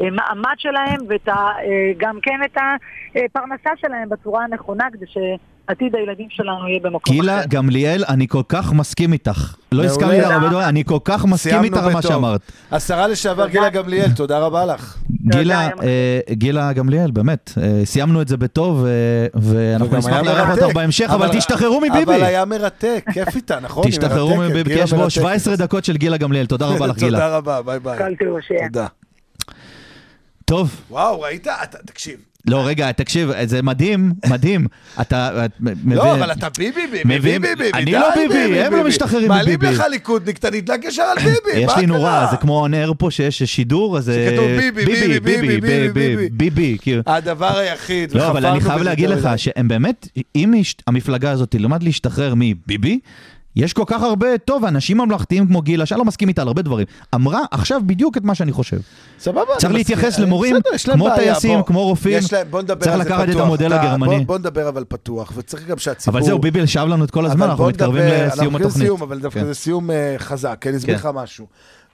המעמד 0.00 0.54
שלהם 0.58 1.00
וגם 1.08 2.18
כן 2.22 2.40
את 2.44 2.56
הפרנסה 3.14 3.70
שלהם 3.80 4.08
בצורה 4.08 4.44
הנכונה 4.44 4.84
כדי 4.92 5.06
שעתיד 5.06 5.94
הילדים 5.96 6.26
שלנו 6.30 6.68
יהיה 6.68 6.80
במקום 6.82 7.14
גילה 7.16 7.38
אחר. 7.40 7.46
גמליאל, 7.48 8.04
אני 8.08 8.28
כל 8.28 8.42
כך 8.48 8.72
מסכים 8.72 9.12
איתך. 9.12 9.56
לא. 9.72 9.84
הסכמתי 9.84 10.18
לך 10.18 10.30
הרבה 10.30 10.48
דברים, 10.48 10.68
אני 10.68 10.84
כל 10.84 10.98
כך 11.04 11.24
מסכים 11.24 11.64
איתך 11.64 11.76
על 11.76 11.92
מה. 11.92 12.02
שאמרת. 12.02 12.52
השרה 12.70 13.06
לשעבר 13.08 13.46
גילה 13.48 13.68
גמליאל, 13.68 14.10
תודה 14.16 14.38
רבה 14.38 14.66
לך. 14.66 14.98
גילה, 15.26 15.68
אה, 15.82 16.18
גילה 16.30 16.72
גמליאל, 16.72 17.10
באמת, 17.10 17.50
אה, 17.62 17.80
סיימנו 17.84 18.22
את 18.22 18.28
זה 18.28 18.36
בטוב, 18.36 18.84
אה, 18.86 18.90
ואנחנו 19.34 19.98
נשמח 19.98 20.22
לארח. 20.22 20.58
אותך 20.58 20.74
בהמשך, 20.74 21.10
אבל 21.10 21.28
תשתחררו 21.28 21.78
אבל 21.78 21.88
מביבי. 21.88 22.12
היה 22.24 22.44
מרתק, 22.44 23.04
כיף 23.12 23.36
איתה, 23.36 23.60
נכון? 23.60 23.88
תשתחררו 23.88 24.36
מביבי, 24.36 24.64
כי 24.64 24.68
גילה 24.68 24.82
יש 24.84 24.92
בו 24.92 24.96
מרתקת. 24.98 25.14
17 25.14 25.56
דקות 25.56 25.84
של 25.84 25.96
גילה 25.96 26.16
גמליאל. 26.16 26.46
תודה 26.46 26.66
רבה 26.66 26.86
לך, 26.86 26.96
גילה. 27.04 27.18
תודה 27.18 27.36
רבה, 27.36 27.62
ביי 27.62 27.80
ביי. 27.80 27.98
כל 27.98 28.24
טוב, 28.24 28.40
שיהיה. 28.40 28.68
טוב, 30.54 30.80
וואו, 30.90 31.20
ראית? 31.20 31.46
אתה- 31.46 31.78
תקשיב. 31.86 32.16
לא, 32.46 32.66
רגע, 32.66 32.92
תקשיב, 32.92 33.30
זה 33.44 33.62
מדהים, 33.62 34.12
מדהים. 34.28 34.66
אתה 35.00 35.44
את 35.44 35.50
מבין... 35.60 35.98
לא, 35.98 36.14
אבל 36.14 36.32
אתה 36.32 36.48
ביבי, 36.58 36.80
ביבי, 36.86 37.04
ביבי, 37.18 37.38
ביבי, 37.38 37.70
אני 37.74 37.92
לא 37.92 38.08
ביבי, 38.16 38.60
הם 38.60 38.72
לא 38.72 38.84
משתחררים 38.84 39.28
מעלים 39.28 39.54
מביבי. 39.54 39.74
לך 39.74 39.82
ליכודניק, 39.90 40.38
אתה 40.38 40.50
נדלק 40.50 40.84
ישר 40.84 41.02
על 41.02 41.16
ביבי, 41.18 41.30
יש 41.60 41.66
מה 41.66 41.80
לי 41.80 41.86
נורה, 41.86 42.10
קרה? 42.20 42.28
זה 42.30 42.36
כמו 42.36 42.66
air 42.66 42.94
פה 42.98 43.10
שיש 43.10 43.42
שידור, 43.42 43.98
אז... 43.98 44.08
אה, 44.08 44.28
שכתוב 44.30 44.46
ביבי, 44.46 44.84
ביבי, 44.84 45.20
ביבי, 45.20 45.88
ביבי, 45.88 46.28
ביבי. 46.32 46.76
כאילו. 46.80 47.02
הדבר 47.06 47.58
היחיד, 47.58 48.12
לא, 48.16 48.30
אבל 48.30 48.46
אני 48.46 48.60
חייב 48.60 48.82
להגיד 48.82 49.08
לך. 49.10 49.28
שהם 49.36 49.68
באמת, 49.68 50.08
אם 50.36 50.54
יש- 50.56 50.76
המפלגה 50.86 51.30
הזאת 51.30 51.50
תלמד 51.50 51.82
להשתחרר 51.82 52.34
מביבי, 52.36 52.98
יש 53.56 53.72
כל 53.72 53.82
כך 53.86 54.02
הרבה, 54.02 54.38
טוב, 54.38 54.64
אנשים 54.64 54.98
ממלכתיים 54.98 55.46
כמו 55.46 55.62
גילה, 55.62 55.86
שאני 55.86 55.98
לא 55.98 56.04
מסכים 56.04 56.28
איתה 56.28 56.42
על 56.42 56.48
הרבה 56.48 56.62
דברים, 56.62 56.86
אמרה 57.14 57.40
עכשיו 57.50 57.80
בדיוק 57.86 58.16
את 58.16 58.24
מה 58.24 58.34
שאני 58.34 58.52
חושב. 58.52 58.78
סבבה, 59.18 59.40
צריך. 59.58 59.72
להתייחס 59.74 60.16
אני- 60.18 60.26
למורים 60.26 60.56
כמו 60.94 61.08
טייסים. 61.14 61.62
כמו 61.62 61.82
רופאים. 61.84 62.20
צריך 62.80 62.96
לקחת 62.96 63.28
את. 63.28 63.36
המודל 63.36 63.72
הגרמני. 63.72 64.24
בוא- 64.24 64.38
נדבר 64.38 64.68
אבל 64.68 64.84
פתוח, 64.88 65.32
וצריך 65.36 65.66
גם 65.66 65.78
שהציבור... 65.78 66.18
אבל 66.18 66.26
זהו, 66.26 66.38
ביבי 66.38 66.60
ישב 66.60 66.86
לנו 66.88 67.04
את 67.04 67.10
כל 67.10 67.26
הזמן, 67.26 67.50
אנחנו 67.50 67.66
מתקרבים 67.66 68.02
לסיום 68.02 68.24
אנחנו 68.44 68.56
התוכנית. 68.56 68.76
לסיום, 68.84 69.02
אבל 69.02 69.18
דווקא 69.18 69.40
כן. 69.40 69.46
זה 69.46 69.54
סיום 69.54 69.90
אה, 69.90 70.14
חזק, 70.18 70.58
כי 70.60 70.68
אני 70.68 70.76
אסביר 70.76 70.98
כן. 70.98 71.00
לך 71.00 71.14
משהו. 71.14 71.46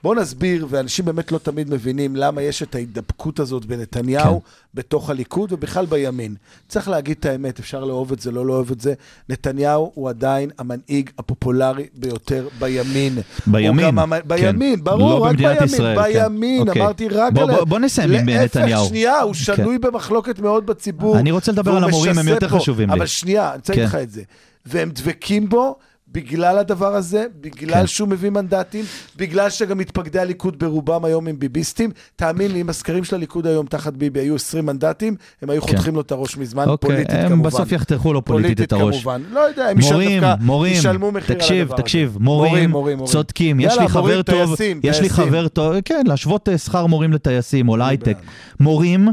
בוא 0.03 0.15
נסביר, 0.15 0.67
ואנשים 0.69 1.05
באמת 1.05 1.31
לא 1.31 1.37
תמיד 1.37 1.69
מבינים 1.69 2.15
למה 2.15 2.41
יש 2.41 2.63
את 2.63 2.75
ההידבקות 2.75 3.39
הזאת 3.39 3.65
בנתניהו 3.65 4.41
כן. 4.41 4.45
בתוך 4.73 5.09
הליכוד 5.09 5.51
ובכלל 5.53 5.85
בימין. 5.85 6.35
צריך 6.67 6.87
להגיד 6.89 7.15
את 7.19 7.25
האמת, 7.25 7.59
אפשר 7.59 7.83
לאהוב 7.83 8.11
את 8.11 8.19
זה, 8.19 8.31
לא 8.31 8.45
לאהוב 8.45 8.71
את 8.71 8.81
זה. 8.81 8.93
נתניהו 9.29 9.91
הוא 9.95 10.09
עדיין 10.09 10.49
המנהיג 10.59 11.09
הפופולרי 11.19 11.85
ביותר 11.93 12.47
בימין. 12.59 13.17
בימין, 13.47 13.97
המ... 13.97 14.13
כן. 14.19 14.27
בימין, 14.27 14.83
ברור, 14.83 15.19
לא 15.19 15.23
רק 15.25 15.35
בימין. 15.35 15.57
ישראל, 15.63 16.13
כן. 16.13 16.23
בימין, 16.29 16.67
אוקיי. 16.67 16.81
אמרתי 16.81 17.07
רק 17.07 17.33
בוא- 17.33 17.43
על... 17.43 17.51
בוא- 17.55 17.63
בוא 17.63 17.79
נסיים 17.79 18.11
עם 18.11 18.29
נתניהו. 18.29 18.69
להפך, 18.69 18.89
שנייה, 18.89 19.19
הוא 19.21 19.33
כן. 19.33 19.39
שנוי 19.39 19.77
במחלוקת 19.77 20.39
מאוד 20.39 20.65
בציבור. 20.65 21.17
אני 21.19 21.31
רוצה 21.31 21.51
לדבר 21.51 21.71
על 21.77 21.83
המורים, 21.83 22.17
הם 22.17 22.27
יותר 22.27 22.49
פה. 22.49 22.59
חשובים 22.59 22.89
לי. 22.89 22.95
אבל 22.95 23.05
שנייה, 23.05 23.49
אני 23.49 23.57
רוצה 23.57 23.73
להגיד 23.73 23.89
כן. 23.89 23.97
לך 23.97 24.03
את 24.03 24.11
זה. 24.11 24.21
והם 24.65 24.89
דבקים 24.93 25.49
בו 25.49 25.75
בגלל 26.13 26.57
הדבר 26.57 26.95
הזה, 26.95 27.25
בגלל 27.41 27.79
כן. 27.81 27.87
שהוא 27.87 28.07
מביא 28.07 28.29
מנדטים, 28.29 28.85
בגלל 29.15 29.49
שגם 29.49 29.77
מתפקדי 29.77 30.19
הליכוד 30.19 30.59
ברובם 30.59 31.05
היום 31.05 31.27
הם 31.27 31.39
ביביסטים. 31.39 31.89
תאמין 32.15 32.51
לי, 32.51 32.61
אם 32.61 32.69
הסקרים 32.69 33.03
של 33.03 33.15
הליכוד 33.15 33.47
היום 33.47 33.65
תחת 33.65 33.93
ביבי 33.93 34.19
היו 34.19 34.35
20 34.35 34.65
מנדטים, 34.65 35.15
הם 35.41 35.49
היו 35.49 35.61
כן. 35.61 35.67
חותכים 35.67 35.95
לו 35.95 36.01
את 36.01 36.11
הראש 36.11 36.37
מזמן, 36.37 36.67
אוקיי, 36.67 36.89
פוליטית 36.89 37.15
הם 37.15 37.29
כמובן. 37.29 37.49
בסוף 37.49 37.71
יחתכו 37.71 38.13
לו 38.13 38.25
פוליטית 38.25 38.61
את 38.61 38.73
הראש. 38.73 38.95
כמובן. 39.03 39.21
לא 39.31 39.39
יודע, 39.39 39.65
הם 39.67 39.77
מורים, 39.79 40.21
דווקא- 40.21 40.43
מורים, 40.43 40.73
ישלמו 40.73 41.11
מחיר 41.11 41.35
על 41.35 41.41
תקשיב, 41.41 41.61
הדבר 41.61 41.73
הזה. 41.73 41.83
תקשיב, 41.83 42.17
מורים, 42.19 42.69
מורים, 42.69 42.97
מורים. 42.97 43.11
צודקים, 43.13 43.59
יש 43.59 43.65
יאללה, 43.65 43.81
לי 43.83 43.89
חבר 43.89 44.01
מורים, 44.01 44.21
טוב, 44.21 44.55
טייסים, 44.55 44.79
יש 44.83 44.99
לי 45.01 45.07
טייסים. 45.09 45.25
חבר 45.25 45.47
טוב, 45.47 45.75
כן, 45.85 46.03
להשוות 46.07 46.49
אה, 46.49 46.57
שכר 46.57 46.85
מורים 46.85 47.13
לטייסים 47.13 47.69
או 47.69 47.77
להייטק. 47.77 48.17
מורים 48.59 49.07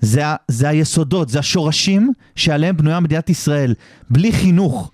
זה, 0.00 0.22
זה 0.48 0.68
היסודות, 0.68 1.28
זה 1.28 1.38
השורשים 1.38 2.12
שעליהם 2.36 2.76
בנויה 2.76 3.00
מדינת 3.00 3.30
ישראל. 3.30 3.74
בלי 4.10 4.32
חינוך, 4.32 4.90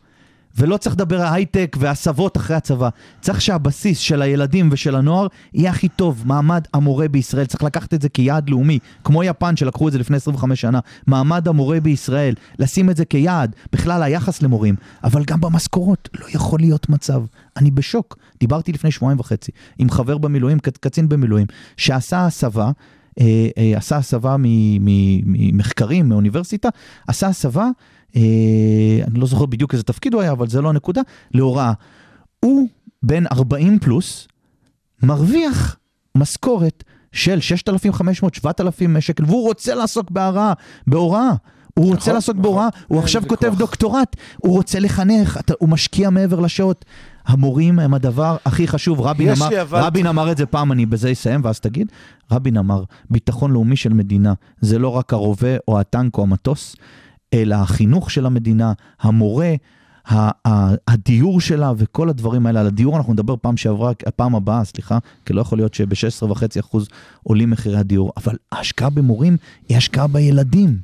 ולא 0.58 0.76
צריך 0.76 0.94
לדבר 0.96 1.20
על 1.22 1.34
הייטק 1.34 1.76
והסבות 1.80 2.36
אחרי 2.36 2.56
הצבא. 2.56 2.88
צריך 3.20 3.40
שהבסיס 3.40 3.98
של 3.98 4.22
הילדים 4.22 4.68
ושל 4.72 4.94
הנוער 4.94 5.26
יהיה 5.54 5.70
הכי 5.70 5.88
טוב. 5.88 6.22
מעמד 6.26 6.64
המורה 6.74 7.08
בישראל, 7.08 7.46
צריך 7.46 7.62
לקחת 7.62 7.94
את 7.94 8.02
זה 8.02 8.08
כיעד 8.08 8.50
לאומי, 8.50 8.78
כמו 9.04 9.24
יפן 9.24 9.56
שלקחו 9.56 9.88
את 9.88 9.92
זה 9.92 9.98
לפני 9.98 10.16
25 10.16 10.60
שנה. 10.60 10.80
מעמד 11.06 11.48
המורה 11.48 11.80
בישראל, 11.80 12.34
לשים 12.58 12.90
את 12.90 12.96
זה 12.96 13.04
כיעד, 13.04 13.54
בכלל 13.72 14.02
היחס 14.02 14.42
למורים, 14.42 14.74
אבל 15.04 15.24
גם 15.24 15.40
במשכורות, 15.40 16.08
לא 16.20 16.26
יכול 16.34 16.60
להיות 16.60 16.88
מצב. 16.88 17.22
אני 17.56 17.70
בשוק. 17.70 18.16
דיברתי 18.40 18.72
לפני 18.72 18.90
שבועיים 18.90 19.20
וחצי 19.20 19.52
עם 19.78 19.90
חבר 19.90 20.18
במילואים, 20.18 20.58
קצ- 20.58 20.78
קצין 20.80 21.08
במילואים, 21.08 21.46
שעשה 21.76 22.26
הסבה. 22.26 22.70
אה, 23.20 23.48
אה, 23.58 23.72
עשה 23.76 23.96
הסבה 23.96 24.36
ממחקרים, 25.26 26.08
מאוניברסיטה, 26.08 26.68
עשה 27.06 27.26
הסבה, 27.26 27.68
אני 28.16 29.14
לא 29.20 29.26
זוכר 29.26 29.46
בדיוק 29.46 29.72
איזה 29.72 29.82
תפקיד 29.84 30.14
הוא 30.14 30.22
היה, 30.22 30.32
אבל 30.32 30.48
זה 30.48 30.60
לא 30.60 30.68
הנקודה, 30.68 31.00
להוראה. 31.34 31.72
הוא 32.40 32.68
בן 33.02 33.24
40 33.32 33.78
פלוס, 33.78 34.28
מרוויח 35.02 35.76
משכורת 36.14 36.84
של 37.12 37.38
6,500-7,000 37.38 39.00
שקל, 39.00 39.24
והוא 39.24 39.42
רוצה 39.48 39.74
לעסוק 39.74 40.10
בהוראה, 40.10 40.52
בהוראה. 40.86 41.30
הוא 41.74 41.86
רוצה 41.86 41.96
נכון, 42.00 42.14
לעסוק 42.14 42.34
נכון. 42.36 42.42
בהוראה, 42.42 42.68
הוא 42.88 42.98
עכשיו. 42.98 43.22
כותב 43.28 43.54
דוקטורט, 43.58 44.16
הוא 44.36 44.52
רוצה 44.52 44.78
לחנך, 44.80 45.36
אתה, 45.40 45.54
הוא 45.58 45.68
משקיע 45.68 46.10
מעבר 46.10 46.40
לשעות. 46.40 46.84
המורים 47.26 47.78
הם 47.78 47.94
הדבר 47.94 48.36
הכי 48.44 48.68
חשוב. 48.68 49.00
רבין 49.00 49.28
אמר, 49.30 49.62
אבל- 49.62 49.80
רבין 49.84 50.06
אמר 50.06 50.32
את 50.32 50.36
זה 50.36 50.46
פעם, 50.46 50.72
אני 50.72 50.86
בזה 50.86 51.12
אסיים 51.12 51.40
ואז 51.44 51.60
תגיד. 51.60 51.92
רבין 52.32 52.56
אמר, 52.56 52.84
ביטחון 53.10 53.50
לאומי 53.52 53.76
של 53.76 53.92
מדינה 53.92 54.32
זה 54.60 54.78
לא 54.78 54.88
רק 54.88 55.12
הרובה 55.12 55.56
או 55.68 55.80
הטנק 55.80 56.18
או 56.18 56.22
המטוס, 56.22 56.76
אלא 57.34 57.54
החינוך 57.54 58.10
של 58.10 58.26
המדינה, 58.26 58.72
המורה, 59.00 59.54
הדיור 60.88 61.40
שלה 61.40 61.72
וכל 61.76 62.08
הדברים 62.08 62.46
האלה, 62.46 62.60
על 62.60 62.66
הדיור 62.66 62.96
אנחנו 62.96 63.12
נדבר 63.12 63.34
פעם 63.42 63.56
שעברה, 63.56 63.92
הפעם 64.06 64.34
הבאה, 64.34 64.64
סליחה, 64.64 64.98
כי 65.26 65.32
לא 65.32 65.40
יכול 65.40 65.58
להיות 65.58 65.74
שב-16.5% 65.74 66.76
עולים 67.22 67.50
מחירי 67.50 67.76
הדיור, 67.76 68.12
אבל 68.16 68.34
ההשקעה 68.52 68.90
במורים 68.90 69.36
היא 69.68 69.76
השקעה 69.76 70.06
בילדים. 70.06 70.78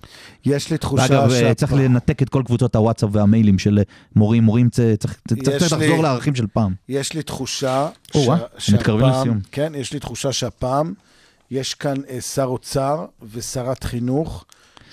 יש 0.45 0.71
לי 0.71 0.79
תחושה 0.79 1.03
ואגב, 1.11 1.31
שהפעם- 1.31 1.55
צריך 1.55 1.73
לנתק 1.73 2.23
את 2.23 2.29
כל 2.29 2.43
קבוצות 2.47 2.77
הוואטסאפ 2.77 3.09
והמיילים 3.13 3.59
של 3.59 3.79
מורים, 4.17 4.45
מורים, 4.45 4.69
צ- 4.71 4.81
צריך 4.99 5.21
צריך 5.29 5.41
קצת 5.41 5.79
לי- 5.79 5.87
לחזור 5.89 6.03
לערכים 6.03 6.35
של 6.35 6.47
פעם. 6.53 6.75
יש 6.89 7.13
לי 7.13 7.23
תחושה... 7.23 7.89
או-אה, 8.15 8.39
שה- 8.59 8.75
מתקרבים 8.77 9.07
שהפעם- 9.07 9.21
לסיום. 9.21 9.39
כן, 9.53 9.73
יש 9.77 9.93
לי 9.93 9.99
תחושה 10.01 10.33
שהפעם 10.33 10.95
יש 11.51 11.75
כאן 11.75 11.97
אה, 12.11 12.21
שר 12.21 12.45
אוצר 12.45 13.05
ושרת 13.33 13.85
חינוך 13.85 14.45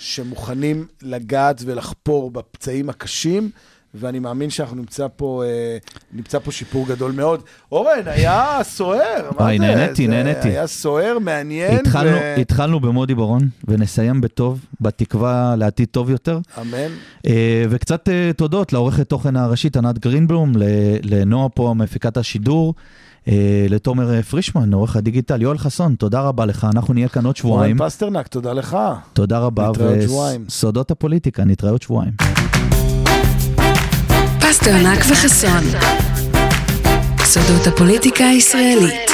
שמוכנים 0.02 0.86
לגעת 1.02 1.62
ולחפור 1.64 2.30
בפצעים 2.30 2.90
הקשים. 2.90 3.50
ואני 3.94 4.18
מאמין 4.18 4.50
שאנחנו 4.50 4.76
נמצא 4.76 5.06
פה, 5.16 5.42
אה, 5.46 5.76
נמצא 6.12 6.38
פה 6.38 6.52
שיפור 6.52 6.86
גדול 6.88 7.12
מאוד. 7.12 7.42
אורן, 7.72 8.02
היה 8.06 8.58
סוער, 8.62 9.30
מה 9.38 9.46
זה? 9.52 9.58
נהניתי, 9.58 10.06
נהניתי. 10.06 10.48
היה 10.48 10.66
סוער, 10.66 11.18
מעניין. 11.18 11.78
התחלנו, 11.80 12.16
ו- 12.16 12.34
התחלנו 12.40 12.80
במודי 12.80 13.14
בר-און, 13.14 13.48
ונסיים 13.68 14.20
בטוב, 14.20 14.66
בתקווה 14.80 15.54
לעתיד 15.58 15.88
טוב 15.90 16.10
יותר. 16.10 16.38
אמן. 16.60 16.92
אה, 17.26 17.64
וקצת 17.70 18.08
אה, 18.08 18.30
תודות 18.36 18.72
לעורכת 18.72 19.08
תוכן 19.08 19.36
הראשית 19.36 19.76
ענת 19.76 19.98
גרינבלום, 19.98 20.52
לנועה 21.02 21.48
פה, 21.48 21.74
מפיקת 21.76 22.16
השידור, 22.16 22.74
לתומר 23.68 24.14
אה, 24.14 24.22
פרישמן, 24.22 24.72
עורך 24.72 24.96
הדיגיטל, 24.96 25.42
יואל 25.42 25.58
חסון, 25.58 25.94
תודה 25.94 26.20
רבה 26.20 26.46
לך, 26.46 26.66
אנחנו 26.74 26.94
נהיה 26.94 27.08
כאן 27.08 27.24
עוד 27.26 27.36
שבועיים. 27.36 27.78
אורן 27.80 27.88
פסטרנק, 27.88 28.26
תודה 28.28 28.52
לך. 28.52 28.76
תודה 29.12 29.38
רבה, 29.38 29.68
נתראה 29.70 29.88
עוד 29.88 30.00
שבועיים. 30.00 30.44
וסודות 30.48 30.90
הפוליטיקה, 30.90 31.44
נתראה 31.44 31.70
עוד 31.72 31.82
שבועיים. 31.82 32.12
פסטרנק 34.40 34.98
וחסון. 35.10 35.64
סודות 37.24 37.66
הפוליטיקה 37.66 38.24
הישראלית. 38.24 39.11